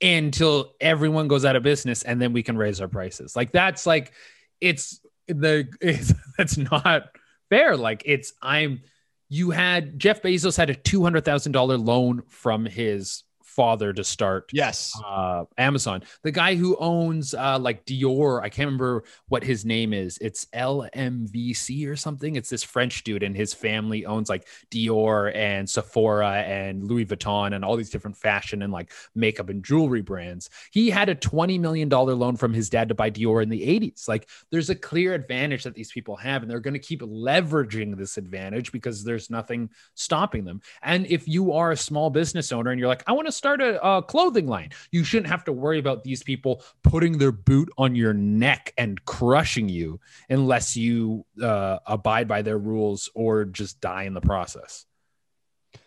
until 0.00 0.74
everyone 0.80 1.28
goes 1.28 1.44
out 1.44 1.56
of 1.56 1.62
business 1.62 2.02
and 2.02 2.20
then 2.20 2.32
we 2.32 2.42
can 2.42 2.56
raise 2.56 2.80
our 2.80 2.88
prices. 2.88 3.34
Like 3.34 3.52
that's 3.52 3.86
like, 3.86 4.12
it's 4.60 5.00
the, 5.26 5.68
it's, 5.80 6.12
that's 6.38 6.56
not 6.56 7.08
fair. 7.50 7.76
Like 7.76 8.02
it's, 8.04 8.32
I'm, 8.40 8.82
you 9.28 9.50
had 9.50 9.98
Jeff 9.98 10.22
Bezos 10.22 10.56
had 10.56 10.70
a 10.70 10.74
$200,000 10.74 11.84
loan 11.86 12.22
from 12.28 12.64
his 12.64 13.24
father 13.58 13.92
to 13.92 14.04
start 14.04 14.50
yes. 14.52 14.96
uh, 15.04 15.42
amazon. 15.58 16.00
The 16.22 16.30
guy 16.30 16.54
who 16.54 16.76
owns 16.76 17.34
uh, 17.34 17.58
like 17.58 17.84
dior 17.84 18.40
i 18.40 18.48
can't 18.48 18.68
remember 18.68 19.02
what 19.26 19.42
his 19.42 19.64
name 19.64 19.92
is. 19.92 20.16
It's 20.20 20.44
lmvc 20.54 21.88
or 21.88 21.96
something. 21.96 22.36
It's 22.36 22.50
this 22.50 22.62
french 22.62 23.02
dude 23.02 23.24
and 23.24 23.36
his 23.36 23.52
family 23.52 24.06
owns 24.06 24.28
like 24.28 24.46
dior 24.70 25.34
and 25.34 25.68
sephora 25.68 26.34
and 26.34 26.84
louis 26.84 27.04
vuitton 27.04 27.52
and 27.52 27.64
all 27.64 27.74
these 27.74 27.90
different 27.90 28.16
fashion 28.16 28.62
and 28.62 28.72
like 28.72 28.92
makeup 29.16 29.48
and 29.48 29.64
jewelry 29.64 30.02
brands. 30.02 30.50
He 30.70 30.88
had 30.88 31.08
a 31.08 31.16
20 31.16 31.58
million 31.58 31.88
dollar 31.88 32.14
loan 32.14 32.36
from 32.36 32.54
his 32.54 32.70
dad 32.70 32.88
to 32.90 32.94
buy 32.94 33.10
dior 33.10 33.42
in 33.42 33.48
the 33.48 33.62
80s 33.62 34.06
like 34.06 34.28
there's 34.52 34.70
a 34.70 34.76
clear 34.76 35.14
advantage 35.14 35.64
that 35.64 35.74
these 35.74 35.90
people 35.90 36.14
have 36.14 36.42
and 36.42 36.50
they're 36.50 36.60
going 36.60 36.74
to 36.74 36.78
keep 36.78 37.00
leveraging 37.00 37.96
this 37.96 38.18
advantage 38.18 38.70
because 38.70 39.02
there's 39.02 39.30
nothing 39.30 39.68
stopping 39.94 40.44
them. 40.44 40.60
And 40.80 41.06
if 41.06 41.26
you 41.26 41.54
are 41.54 41.72
a 41.72 41.76
small 41.76 42.08
business 42.08 42.52
owner 42.52 42.70
and 42.70 42.78
you're 42.78 42.88
like 42.88 43.02
i 43.08 43.12
want 43.12 43.26
to 43.26 43.32
start 43.32 43.47
start 43.48 43.60
a, 43.62 43.86
a 43.86 44.02
clothing 44.02 44.46
line. 44.46 44.70
You 44.90 45.04
shouldn't 45.04 45.30
have 45.30 45.44
to 45.44 45.52
worry 45.52 45.78
about 45.78 46.04
these 46.04 46.22
people 46.22 46.62
putting 46.82 47.18
their 47.18 47.32
boot 47.32 47.70
on 47.78 47.94
your 47.94 48.12
neck 48.12 48.74
and 48.76 49.02
crushing 49.04 49.68
you 49.68 50.00
unless 50.28 50.76
you 50.76 51.24
uh, 51.42 51.78
abide 51.86 52.28
by 52.28 52.42
their 52.42 52.58
rules 52.58 53.10
or 53.14 53.46
just 53.46 53.80
die 53.80 54.02
in 54.02 54.14
the 54.14 54.20
process. 54.20 54.84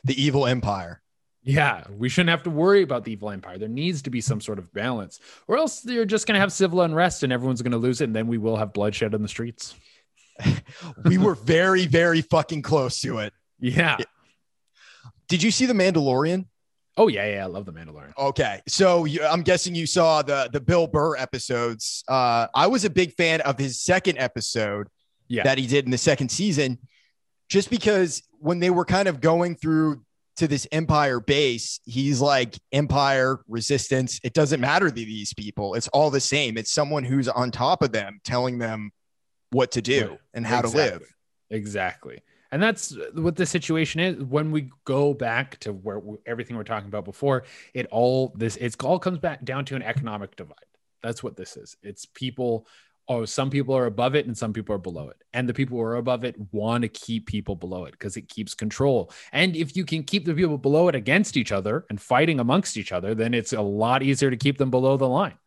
The 0.04 0.20
evil 0.22 0.48
empire. 0.48 1.02
Yeah, 1.44 1.84
we 1.90 2.10
shouldn't 2.10 2.30
have 2.30 2.44
to 2.44 2.52
worry 2.52 2.84
about 2.84 3.04
the 3.04 3.14
evil 3.14 3.32
empire. 3.32 3.58
There 3.58 3.68
needs 3.68 4.04
to 4.04 4.10
be 4.12 4.22
some 4.22 4.42
sort 4.42 4.60
of 4.60 4.72
balance, 4.74 5.20
or 5.48 5.58
else 5.58 5.84
you're 5.86 6.06
just 6.06 6.28
going 6.28 6.36
to 6.36 6.40
have 6.40 6.54
civil 6.54 6.82
unrest 6.82 7.24
and 7.24 7.34
everyone's 7.34 7.64
going 7.64 7.72
to 7.72 7.80
lose 7.80 8.00
it, 8.02 8.06
and 8.06 8.16
then 8.16 8.28
we 8.28 8.38
will 8.38 8.58
have 8.58 8.74
bloodshed 8.74 9.16
in 9.16 9.24
the 9.24 9.28
streets. 9.28 9.74
we 11.06 11.18
were 11.18 11.34
very, 11.34 11.88
very 11.88 12.22
fucking 12.22 12.62
close 12.62 13.02
to 13.02 13.20
it. 13.20 13.34
Yeah. 13.60 13.98
Did 15.28 15.42
you 15.42 15.50
see 15.50 15.66
The 15.66 15.74
Mandalorian? 15.74 16.46
Oh 17.02 17.08
yeah, 17.08 17.26
yeah, 17.26 17.44
I 17.44 17.48
love 17.48 17.66
the 17.66 17.74
Mandalorian. 17.74 18.16
Okay, 18.16 18.62
so 18.68 19.06
you, 19.06 19.26
I'm 19.26 19.42
guessing 19.42 19.74
you 19.74 19.88
saw 19.88 20.22
the 20.22 20.52
the 20.54 20.62
Bill 20.62 20.86
Burr 20.86 21.16
episodes. 21.16 22.04
Uh, 22.08 22.46
I 22.54 22.68
was 22.68 22.86
a 22.86 22.92
big 22.92 23.16
fan 23.16 23.42
of 23.42 23.58
his 23.58 23.82
second 23.82 24.20
episode 24.20 24.88
yeah. 25.28 25.42
that 25.42 25.58
he 25.58 25.66
did 25.66 25.86
in 25.86 25.90
the 25.90 25.98
second 25.98 26.30
season, 26.30 26.78
just 27.50 27.72
because 27.72 28.22
when 28.38 28.60
they 28.60 28.70
were 28.70 28.86
kind 28.86 29.08
of 29.08 29.20
going 29.20 29.56
through 29.56 30.04
to 30.36 30.48
this 30.48 30.68
Empire 30.72 31.20
base, 31.20 31.80
he's 31.86 32.22
like 32.22 32.60
Empire 32.72 33.40
Resistance. 33.48 34.20
It 34.24 34.34
doesn't 34.34 34.62
matter 34.62 34.88
to 34.88 34.94
these 34.94 35.34
people; 35.34 35.74
it's 35.74 35.88
all 35.88 36.12
the 36.12 36.20
same. 36.20 36.56
It's 36.56 36.72
someone 36.72 37.04
who's 37.04 37.28
on 37.28 37.50
top 37.50 37.82
of 37.82 37.92
them, 37.92 38.20
telling 38.24 38.60
them 38.60 38.92
what 39.50 39.72
to 39.72 39.82
do 39.82 40.20
and 40.36 40.46
how 40.46 40.60
exactly. 40.60 40.84
to 40.84 40.92
live. 40.92 41.16
Exactly 41.50 42.20
and 42.52 42.62
that's 42.62 42.96
what 43.14 43.36
the 43.36 43.46
situation 43.46 44.00
is. 44.00 44.24
When 44.24 44.52
we 44.52 44.72
go 44.86 45.14
back 45.14 45.58
to 45.62 45.72
where 45.72 46.00
we, 46.00 46.18
everything 46.26 46.58
we're 46.58 46.64
talking 46.64 46.90
about 46.90 47.06
before 47.06 47.44
it 47.74 47.88
all 47.92 48.34
this 48.36 48.58
it's 48.58 48.76
all 48.84 49.00
comes 49.00 49.20
back 49.20 49.44
down 49.44 49.66
to 49.66 49.76
an 49.76 49.84
economic 49.84 50.36
divide. 50.36 50.56
That's 51.02 51.24
what 51.24 51.38
this 51.38 51.56
is. 51.58 51.78
It's 51.82 52.06
people 52.06 52.68
oh 53.08 53.26
some 53.26 53.50
people 53.50 53.76
are 53.76 53.86
above 53.86 54.16
it 54.16 54.26
and 54.26 54.38
some 54.38 54.54
people 54.54 54.76
are 54.76 54.80
below 54.80 55.10
it. 55.10 55.24
And 55.34 55.48
the 55.48 55.54
people 55.54 55.78
who 55.78 55.84
are 55.84 55.96
above 55.96 56.26
it 56.26 56.36
want 56.52 56.82
to 56.82 56.90
keep 56.90 57.26
people 57.26 57.56
below 57.56 57.86
it 57.86 57.92
because 57.92 58.18
it 58.18 58.28
keeps 58.28 58.54
control. 58.54 59.12
And 59.32 59.56
if 59.56 59.76
you 59.76 59.86
can 59.86 60.04
keep 60.04 60.26
the 60.26 60.34
people 60.34 60.58
below 60.58 60.90
it 60.90 60.96
against 60.96 61.38
each 61.38 61.52
other 61.52 61.86
and 61.90 62.02
fighting 62.02 62.40
amongst 62.40 62.76
each 62.76 62.92
other 62.92 63.16
then 63.16 63.34
it's 63.34 63.54
a 63.54 63.62
lot 63.62 64.04
easier 64.04 64.30
to 64.30 64.38
keep 64.38 64.58
them 64.58 64.72
below 64.72 64.98
the 64.98 65.08
line. 65.08 65.38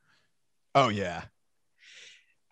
Oh 0.74 0.88
yeah 0.88 1.24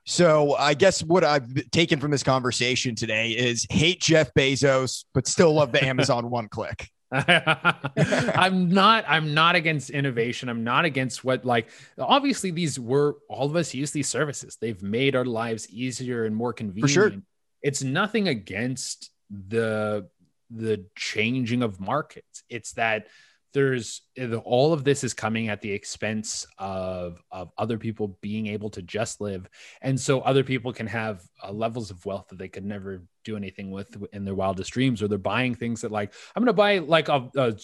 so 0.05 0.57
I 0.57 0.75
guess 0.75 1.03
what 1.03 1.25
I've 1.25 1.71
taken 1.71 2.01
from 2.01 2.11
this 2.11 2.23
conversation 2.23 2.95
today 2.95 3.31
is 3.31 3.67
hate 3.71 4.01
Jeff 4.01 4.33
Bezos, 4.35 5.05
but 5.15 5.27
still 5.27 5.55
love 5.55 5.73
the 5.73 5.85
Amazon 5.85 6.31
one 6.31 6.49
click. 6.49 6.91
I'm 7.13 8.71
not 8.71 9.05
I'm 9.07 9.35
not 9.35 9.55
against 9.55 9.91
innovation. 9.91 10.49
I'm 10.49 10.65
not 10.65 10.87
against 10.87 11.23
what 11.23 11.45
like 11.45 11.69
obviously 11.99 12.51
these 12.51 12.81
were 12.81 13.17
all 13.29 13.47
of 13.47 13.55
us 13.55 13.75
use 13.75 13.91
these 13.91 14.09
services. 14.09 14.57
They've 14.61 14.83
made 14.83 15.15
our 15.15 15.27
lives 15.27 15.69
easier 15.69 16.25
and 16.25 16.35
more 16.35 16.55
convenient. 16.55 16.89
For 16.89 16.93
sure. 16.93 17.13
It's 17.61 17.83
nothing 17.83 18.29
against 18.29 19.11
the 19.31 20.09
the 20.51 20.87
changing 20.97 21.63
of 21.63 21.81
markets. 21.81 22.45
It's 22.49 22.73
that 22.73 23.09
there's 23.53 24.03
all 24.45 24.73
of 24.73 24.85
this 24.85 25.05
is 25.05 25.15
coming 25.15 25.49
at 25.49 25.61
the 25.61 25.71
expense 25.71 26.47
of 26.59 27.23
of 27.31 27.53
other 27.59 27.79
people 27.79 28.19
being 28.21 28.47
able 28.47 28.71
to 28.71 28.83
just 28.83 29.21
live. 29.21 29.49
And 29.83 29.99
so 29.99 30.21
other 30.21 30.45
people 30.45 30.73
can 30.73 30.87
have 30.87 31.23
uh, 31.43 31.53
levels 31.53 31.91
of 31.91 32.05
wealth 32.07 32.29
that 32.29 32.39
they 32.39 32.49
could 32.49 32.65
never 32.65 33.03
do 33.25 33.37
anything 33.37 33.71
with 33.71 33.97
in 34.13 34.25
their 34.25 34.35
wildest 34.35 34.73
dreams 34.73 35.03
or 35.03 35.09
they're 35.09 35.17
buying 35.17 35.55
things 35.55 35.81
that 35.81 35.93
like 35.93 36.13
i'm 36.35 36.45
to 36.45 36.53
buy 36.53 36.79
like 36.79 37.09
a, 37.09 37.31
a, 37.37 37.55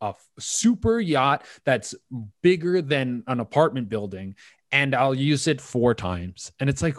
a 0.00 0.14
super 0.38 0.98
yacht 0.98 1.44
that's 1.66 1.94
bigger 2.40 2.80
than 2.80 3.22
an 3.26 3.40
apartment 3.40 3.90
building 3.90 4.34
and 4.72 4.94
i'll 4.94 5.14
use 5.14 5.46
it 5.46 5.60
four 5.60 5.94
times. 5.94 6.52
And 6.60 6.70
it's 6.70 6.82
like 6.82 6.96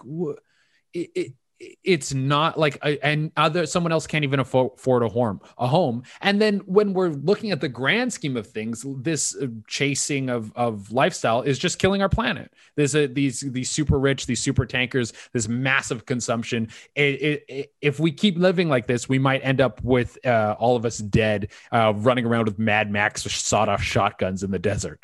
it, 0.93 1.09
it, 1.15 1.33
it's 1.83 2.13
not 2.13 2.57
like 2.57 2.77
and 3.03 3.31
other 3.37 3.65
someone 3.65 3.91
else 3.91 4.07
can't 4.07 4.23
even 4.23 4.39
afford 4.39 5.03
a 5.03 5.07
home 5.07 5.39
a 5.57 5.67
home. 5.67 6.03
And 6.21 6.41
then 6.41 6.59
when 6.65 6.93
we're 6.93 7.09
looking 7.09 7.51
at 7.51 7.61
the 7.61 7.69
grand 7.69 8.11
scheme 8.13 8.37
of 8.37 8.47
things 8.47 8.85
this 8.99 9.35
uh, 9.35 9.47
chasing 9.67 10.29
of 10.29 10.51
of 10.55 10.91
lifestyle 10.91 11.41
is 11.41 11.59
just 11.59 11.79
killing 11.79 12.01
our 12.01 12.09
planet. 12.09 12.51
There's 12.75 12.95
a 12.95 13.07
these 13.07 13.41
these 13.41 13.69
super 13.69 13.99
rich 13.99 14.25
these 14.25 14.41
super 14.41 14.65
tankers 14.65 15.13
this 15.33 15.47
massive 15.47 16.05
consumption. 16.05 16.69
It, 16.95 17.21
it, 17.21 17.45
it, 17.47 17.73
if 17.81 17.99
we 17.99 18.11
keep 18.11 18.37
living 18.37 18.69
like 18.69 18.87
this 18.87 19.07
we 19.07 19.19
might 19.19 19.41
end 19.43 19.61
up 19.61 19.81
with 19.83 20.23
uh, 20.25 20.55
all 20.59 20.75
of 20.75 20.85
us 20.85 20.97
dead 20.97 21.49
uh, 21.71 21.93
running 21.95 22.25
around 22.25 22.45
with 22.45 22.59
mad 22.59 22.91
max 22.91 23.23
sawed-off 23.23 23.81
shotguns 23.81 24.43
in 24.43 24.51
the 24.51 24.59
desert. 24.59 24.99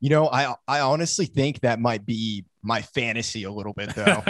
You 0.00 0.10
know 0.10 0.28
i 0.28 0.54
i 0.68 0.80
honestly 0.80 1.24
think 1.26 1.60
that 1.60 1.80
might 1.80 2.04
be 2.04 2.44
my 2.64 2.82
fantasy 2.82 3.44
a 3.44 3.50
little 3.50 3.74
bit 3.74 3.94
though. 3.94 4.22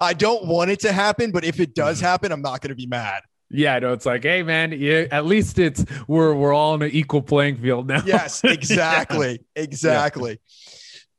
I 0.00 0.14
don't 0.16 0.46
want 0.46 0.70
it 0.70 0.80
to 0.80 0.92
happen, 0.92 1.30
but 1.30 1.44
if 1.44 1.60
it 1.60 1.74
does 1.74 2.00
happen, 2.00 2.32
I'm 2.32 2.42
not 2.42 2.60
going 2.62 2.70
to 2.70 2.74
be 2.74 2.86
mad. 2.86 3.22
Yeah, 3.48 3.78
no, 3.78 3.92
it's 3.92 4.06
like, 4.06 4.24
hey 4.24 4.42
man, 4.42 4.72
you, 4.72 5.06
at 5.12 5.24
least 5.24 5.58
it's 5.58 5.84
we're 6.08 6.34
we're 6.34 6.52
all 6.52 6.72
on 6.72 6.82
an 6.82 6.90
equal 6.90 7.22
playing 7.22 7.58
field 7.58 7.86
now. 7.86 8.02
Yes, 8.04 8.42
exactly, 8.42 9.44
yeah. 9.56 9.62
exactly. 9.62 10.30
Yeah. 10.32 10.72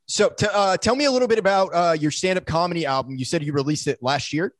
So, 0.09 0.29
t- 0.29 0.47
uh, 0.51 0.77
tell 0.77 0.95
me 0.95 1.05
a 1.05 1.11
little 1.11 1.27
bit 1.27 1.37
about 1.37 1.69
uh, 1.73 1.95
your 1.99 2.11
stand-up 2.11 2.45
comedy 2.45 2.85
album. 2.85 3.17
You 3.17 3.25
said 3.25 3.43
you 3.43 3.51
released 3.51 3.87
it 3.87 4.01
last 4.01 4.31
year. 4.31 4.53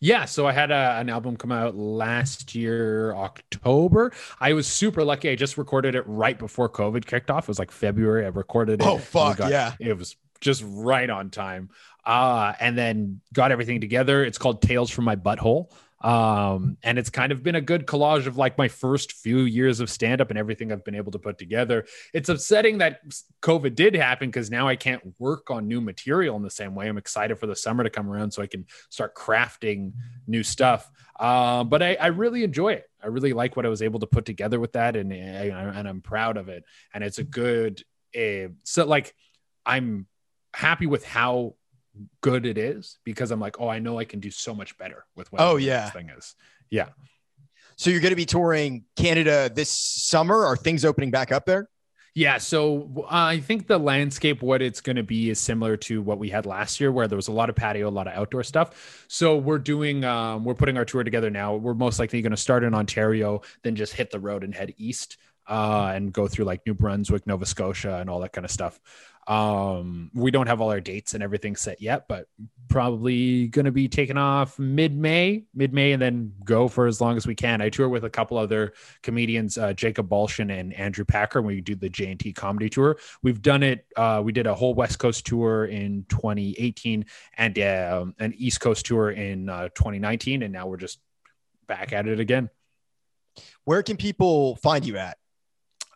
Yeah, 0.00 0.26
so 0.26 0.46
I 0.46 0.52
had 0.52 0.70
a, 0.70 0.98
an 0.98 1.08
album 1.08 1.36
come 1.36 1.52
out 1.52 1.74
last 1.74 2.54
year, 2.54 3.14
October. 3.14 4.12
I 4.38 4.52
was 4.52 4.66
super 4.66 5.04
lucky. 5.04 5.30
I 5.30 5.36
just 5.36 5.56
recorded 5.56 5.94
it 5.94 6.04
right 6.06 6.38
before 6.38 6.68
COVID 6.68 7.06
kicked 7.06 7.30
off. 7.30 7.44
It 7.44 7.48
was 7.48 7.58
like 7.58 7.70
February. 7.70 8.24
I 8.24 8.28
recorded 8.28 8.80
it. 8.82 8.86
Oh 8.86 8.98
fuck 8.98 9.38
got, 9.38 9.50
yeah! 9.50 9.74
It 9.80 9.96
was 9.96 10.16
just 10.40 10.62
right 10.66 11.08
on 11.08 11.30
time. 11.30 11.70
Uh, 12.04 12.52
and 12.60 12.78
then 12.78 13.20
got 13.32 13.50
everything 13.50 13.80
together. 13.80 14.24
It's 14.24 14.38
called 14.38 14.62
Tales 14.62 14.90
from 14.90 15.04
My 15.04 15.16
Butthole. 15.16 15.72
Um, 16.06 16.76
and 16.84 17.00
it's 17.00 17.10
kind 17.10 17.32
of 17.32 17.42
been 17.42 17.56
a 17.56 17.60
good 17.60 17.84
collage 17.84 18.28
of 18.28 18.36
like 18.36 18.56
my 18.56 18.68
first 18.68 19.10
few 19.10 19.40
years 19.40 19.80
of 19.80 19.90
stand 19.90 20.20
up 20.20 20.30
and 20.30 20.38
everything 20.38 20.70
I've 20.70 20.84
been 20.84 20.94
able 20.94 21.10
to 21.10 21.18
put 21.18 21.36
together. 21.36 21.84
It's 22.14 22.28
upsetting 22.28 22.78
that 22.78 23.00
COVID 23.42 23.74
did 23.74 23.96
happen 23.96 24.28
because 24.28 24.48
now 24.48 24.68
I 24.68 24.76
can't 24.76 25.02
work 25.18 25.50
on 25.50 25.66
new 25.66 25.80
material 25.80 26.36
in 26.36 26.44
the 26.44 26.50
same 26.50 26.76
way. 26.76 26.86
I'm 26.86 26.96
excited 26.96 27.40
for 27.40 27.48
the 27.48 27.56
summer 27.56 27.82
to 27.82 27.90
come 27.90 28.08
around 28.08 28.30
so 28.30 28.40
I 28.40 28.46
can 28.46 28.66
start 28.88 29.16
crafting 29.16 29.94
new 30.28 30.44
stuff. 30.44 30.88
Uh, 31.18 31.64
but 31.64 31.82
I, 31.82 31.96
I 31.96 32.06
really 32.06 32.44
enjoy 32.44 32.74
it. 32.74 32.88
I 33.02 33.08
really 33.08 33.32
like 33.32 33.56
what 33.56 33.66
I 33.66 33.68
was 33.68 33.82
able 33.82 33.98
to 33.98 34.06
put 34.06 34.26
together 34.26 34.60
with 34.60 34.74
that, 34.74 34.94
and 34.94 35.12
and 35.12 35.88
I'm 35.88 36.02
proud 36.02 36.36
of 36.36 36.48
it. 36.48 36.62
And 36.94 37.02
it's 37.02 37.18
a 37.18 37.24
good, 37.24 37.82
uh, 38.16 38.52
so 38.62 38.86
like 38.86 39.12
I'm 39.64 40.06
happy 40.54 40.86
with 40.86 41.04
how 41.04 41.56
good 42.20 42.46
it 42.46 42.58
is 42.58 42.98
because 43.04 43.30
I'm 43.30 43.40
like, 43.40 43.60
oh, 43.60 43.68
I 43.68 43.78
know 43.78 43.98
I 43.98 44.04
can 44.04 44.20
do 44.20 44.30
so 44.30 44.54
much 44.54 44.76
better 44.78 45.04
with 45.14 45.30
what 45.32 45.40
oh 45.40 45.56
yeah 45.56 45.84
this 45.84 45.92
thing 45.92 46.10
is. 46.10 46.34
Yeah. 46.70 46.88
So 47.76 47.90
you're 47.90 48.00
going 48.00 48.10
to 48.10 48.16
be 48.16 48.26
touring 48.26 48.84
Canada 48.96 49.50
this 49.54 49.70
summer. 49.70 50.46
Are 50.46 50.56
things 50.56 50.84
opening 50.84 51.10
back 51.10 51.30
up 51.30 51.44
there? 51.44 51.68
Yeah, 52.16 52.38
so 52.38 53.04
uh, 53.04 53.08
I 53.10 53.40
think 53.40 53.66
the 53.66 53.76
landscape, 53.76 54.40
what 54.40 54.62
it's 54.62 54.80
going 54.80 54.96
to 54.96 55.02
be, 55.02 55.28
is 55.28 55.38
similar 55.38 55.76
to 55.76 56.00
what 56.00 56.18
we 56.18 56.30
had 56.30 56.46
last 56.46 56.80
year, 56.80 56.90
where 56.90 57.06
there 57.06 57.16
was 57.16 57.28
a 57.28 57.32
lot 57.32 57.50
of 57.50 57.56
patio, 57.56 57.86
a 57.86 57.90
lot 57.90 58.06
of 58.06 58.14
outdoor 58.14 58.42
stuff. 58.42 59.04
So 59.08 59.36
we're 59.36 59.58
doing, 59.58 60.02
um, 60.02 60.42
we're 60.42 60.54
putting 60.54 60.78
our 60.78 60.86
tour 60.86 61.04
together 61.04 61.28
now. 61.28 61.56
We're 61.56 61.74
most 61.74 61.98
likely 61.98 62.22
going 62.22 62.30
to 62.30 62.38
start 62.38 62.64
in 62.64 62.72
Ontario, 62.72 63.42
then 63.62 63.76
just 63.76 63.92
hit 63.92 64.10
the 64.10 64.18
road 64.18 64.44
and 64.44 64.54
head 64.54 64.72
east 64.78 65.18
uh, 65.46 65.92
and 65.94 66.10
go 66.10 66.26
through 66.26 66.46
like 66.46 66.62
New 66.66 66.72
Brunswick, 66.72 67.26
Nova 67.26 67.44
Scotia, 67.44 67.98
and 67.98 68.08
all 68.08 68.20
that 68.20 68.32
kind 68.32 68.46
of 68.46 68.50
stuff. 68.50 68.80
Um, 69.26 70.10
we 70.14 70.30
don't 70.30 70.46
have 70.46 70.60
all 70.60 70.70
our 70.70 70.80
dates 70.80 71.14
and 71.14 71.22
everything 71.22 71.56
set 71.56 71.82
yet, 71.82 72.06
but 72.08 72.28
probably 72.68 73.48
going 73.48 73.64
to 73.64 73.72
be 73.72 73.88
taken 73.88 74.16
off 74.16 74.58
mid 74.58 74.96
May, 74.96 75.44
mid 75.54 75.72
May, 75.72 75.92
and 75.92 76.00
then 76.00 76.32
go 76.44 76.68
for 76.68 76.86
as 76.86 77.00
long 77.00 77.16
as 77.16 77.26
we 77.26 77.34
can. 77.34 77.60
I 77.60 77.68
tour 77.68 77.88
with 77.88 78.04
a 78.04 78.10
couple 78.10 78.38
other 78.38 78.74
comedians, 79.02 79.58
uh, 79.58 79.72
Jacob 79.72 80.08
Balshin 80.08 80.56
and 80.56 80.72
Andrew 80.74 81.04
Packer. 81.04 81.40
And 81.40 81.46
we 81.46 81.60
do 81.60 81.74
the 81.74 81.88
J&T 81.88 82.32
comedy 82.34 82.68
tour. 82.68 82.98
We've 83.22 83.42
done 83.42 83.62
it. 83.62 83.86
Uh, 83.96 84.22
we 84.24 84.32
did 84.32 84.46
a 84.46 84.54
whole 84.54 84.74
West 84.74 84.98
Coast 84.98 85.26
tour 85.26 85.64
in 85.64 86.04
2018 86.08 87.06
and 87.36 87.58
uh, 87.58 88.06
an 88.18 88.34
East 88.36 88.60
Coast 88.60 88.86
tour 88.86 89.10
in 89.10 89.48
uh, 89.48 89.68
2019. 89.70 90.42
And 90.42 90.52
now 90.52 90.66
we're 90.68 90.76
just 90.76 91.00
back 91.66 91.92
at 91.92 92.06
it 92.06 92.20
again. 92.20 92.48
Where 93.64 93.82
can 93.82 93.96
people 93.96 94.56
find 94.56 94.86
you 94.86 94.98
at? 94.98 95.18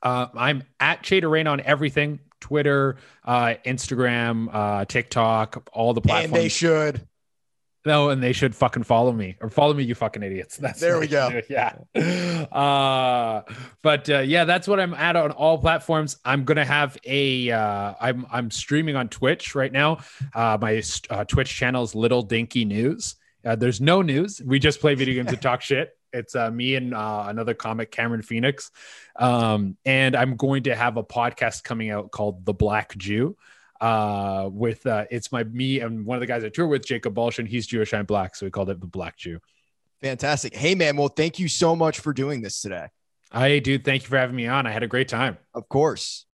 Uh, 0.02 0.26
I'm 0.34 0.64
at 0.80 1.08
Rain 1.10 1.46
on 1.46 1.60
everything. 1.60 2.20
Twitter, 2.40 2.96
uh, 3.24 3.54
Instagram, 3.64 4.48
uh, 4.52 4.84
TikTok, 4.84 5.68
all 5.72 5.94
the 5.94 6.00
platforms. 6.00 6.32
And 6.32 6.44
they 6.44 6.48
should. 6.48 7.06
No, 7.86 8.10
and 8.10 8.22
they 8.22 8.34
should 8.34 8.54
fucking 8.54 8.82
follow 8.82 9.10
me 9.10 9.36
or 9.40 9.48
follow 9.48 9.72
me, 9.72 9.84
you 9.84 9.94
fucking 9.94 10.22
idiots. 10.22 10.56
That's 10.58 10.80
there 10.80 10.98
we 10.98 11.06
go. 11.06 11.40
Yeah. 11.48 11.76
Uh, 11.94 13.42
but 13.82 14.10
uh, 14.10 14.18
yeah, 14.18 14.44
that's 14.44 14.68
what 14.68 14.78
I'm 14.78 14.92
at 14.94 15.16
on 15.16 15.30
all 15.30 15.58
platforms. 15.58 16.18
I'm 16.24 16.44
gonna 16.44 16.64
have 16.64 16.98
a. 17.04 17.50
Uh, 17.50 17.94
I'm 18.00 18.26
I'm 18.30 18.50
streaming 18.50 18.96
on 18.96 19.08
Twitch 19.08 19.54
right 19.54 19.72
now. 19.72 19.98
Uh, 20.34 20.58
my 20.60 20.82
uh, 21.08 21.24
Twitch 21.24 21.54
channel 21.54 21.82
is 21.84 21.94
Little 21.94 22.22
Dinky 22.22 22.64
News. 22.64 23.16
Uh, 23.44 23.56
there's 23.56 23.80
no 23.80 24.02
news. 24.02 24.42
We 24.44 24.58
just 24.58 24.80
play 24.80 24.94
video 24.94 25.14
games 25.14 25.32
and 25.32 25.40
talk 25.40 25.62
shit. 25.62 25.96
It's 26.12 26.34
uh, 26.34 26.50
me 26.50 26.74
and 26.74 26.94
uh, 26.94 27.26
another 27.28 27.54
comic, 27.54 27.90
Cameron 27.90 28.22
Phoenix. 28.22 28.70
Um, 29.16 29.76
and 29.84 30.16
I'm 30.16 30.36
going 30.36 30.64
to 30.64 30.74
have 30.74 30.96
a 30.96 31.04
podcast 31.04 31.64
coming 31.64 31.90
out 31.90 32.10
called 32.10 32.44
The 32.44 32.54
Black 32.54 32.96
Jew. 32.96 33.36
Uh, 33.80 34.50
with 34.52 34.86
uh, 34.86 35.06
it's 35.10 35.32
my 35.32 35.42
me 35.44 35.80
and 35.80 36.04
one 36.04 36.16
of 36.16 36.20
the 36.20 36.26
guys 36.26 36.44
I 36.44 36.50
tour 36.50 36.66
with, 36.66 36.84
Jacob 36.84 37.14
Balshin. 37.14 37.48
He's 37.48 37.66
Jewish, 37.66 37.94
I'm 37.94 38.04
black, 38.04 38.36
so 38.36 38.44
we 38.44 38.50
called 38.50 38.68
it 38.68 38.78
the 38.78 38.86
Black 38.86 39.16
Jew. 39.16 39.40
Fantastic. 40.02 40.54
Hey 40.54 40.74
man, 40.74 40.96
well, 40.96 41.08
thank 41.08 41.38
you 41.38 41.48
so 41.48 41.74
much 41.74 42.00
for 42.00 42.12
doing 42.12 42.42
this 42.42 42.60
today. 42.60 42.88
Hey, 43.32 43.60
dude, 43.60 43.84
thank 43.84 44.02
you 44.02 44.08
for 44.08 44.18
having 44.18 44.36
me 44.36 44.46
on. 44.46 44.66
I 44.66 44.70
had 44.70 44.82
a 44.82 44.88
great 44.88 45.08
time. 45.08 45.38
Of 45.54 45.68
course. 45.68 46.26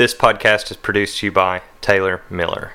This 0.00 0.14
podcast 0.14 0.70
is 0.70 0.78
produced 0.78 1.18
to 1.18 1.26
you 1.26 1.32
by 1.32 1.60
Taylor 1.82 2.22
Miller. 2.30 2.72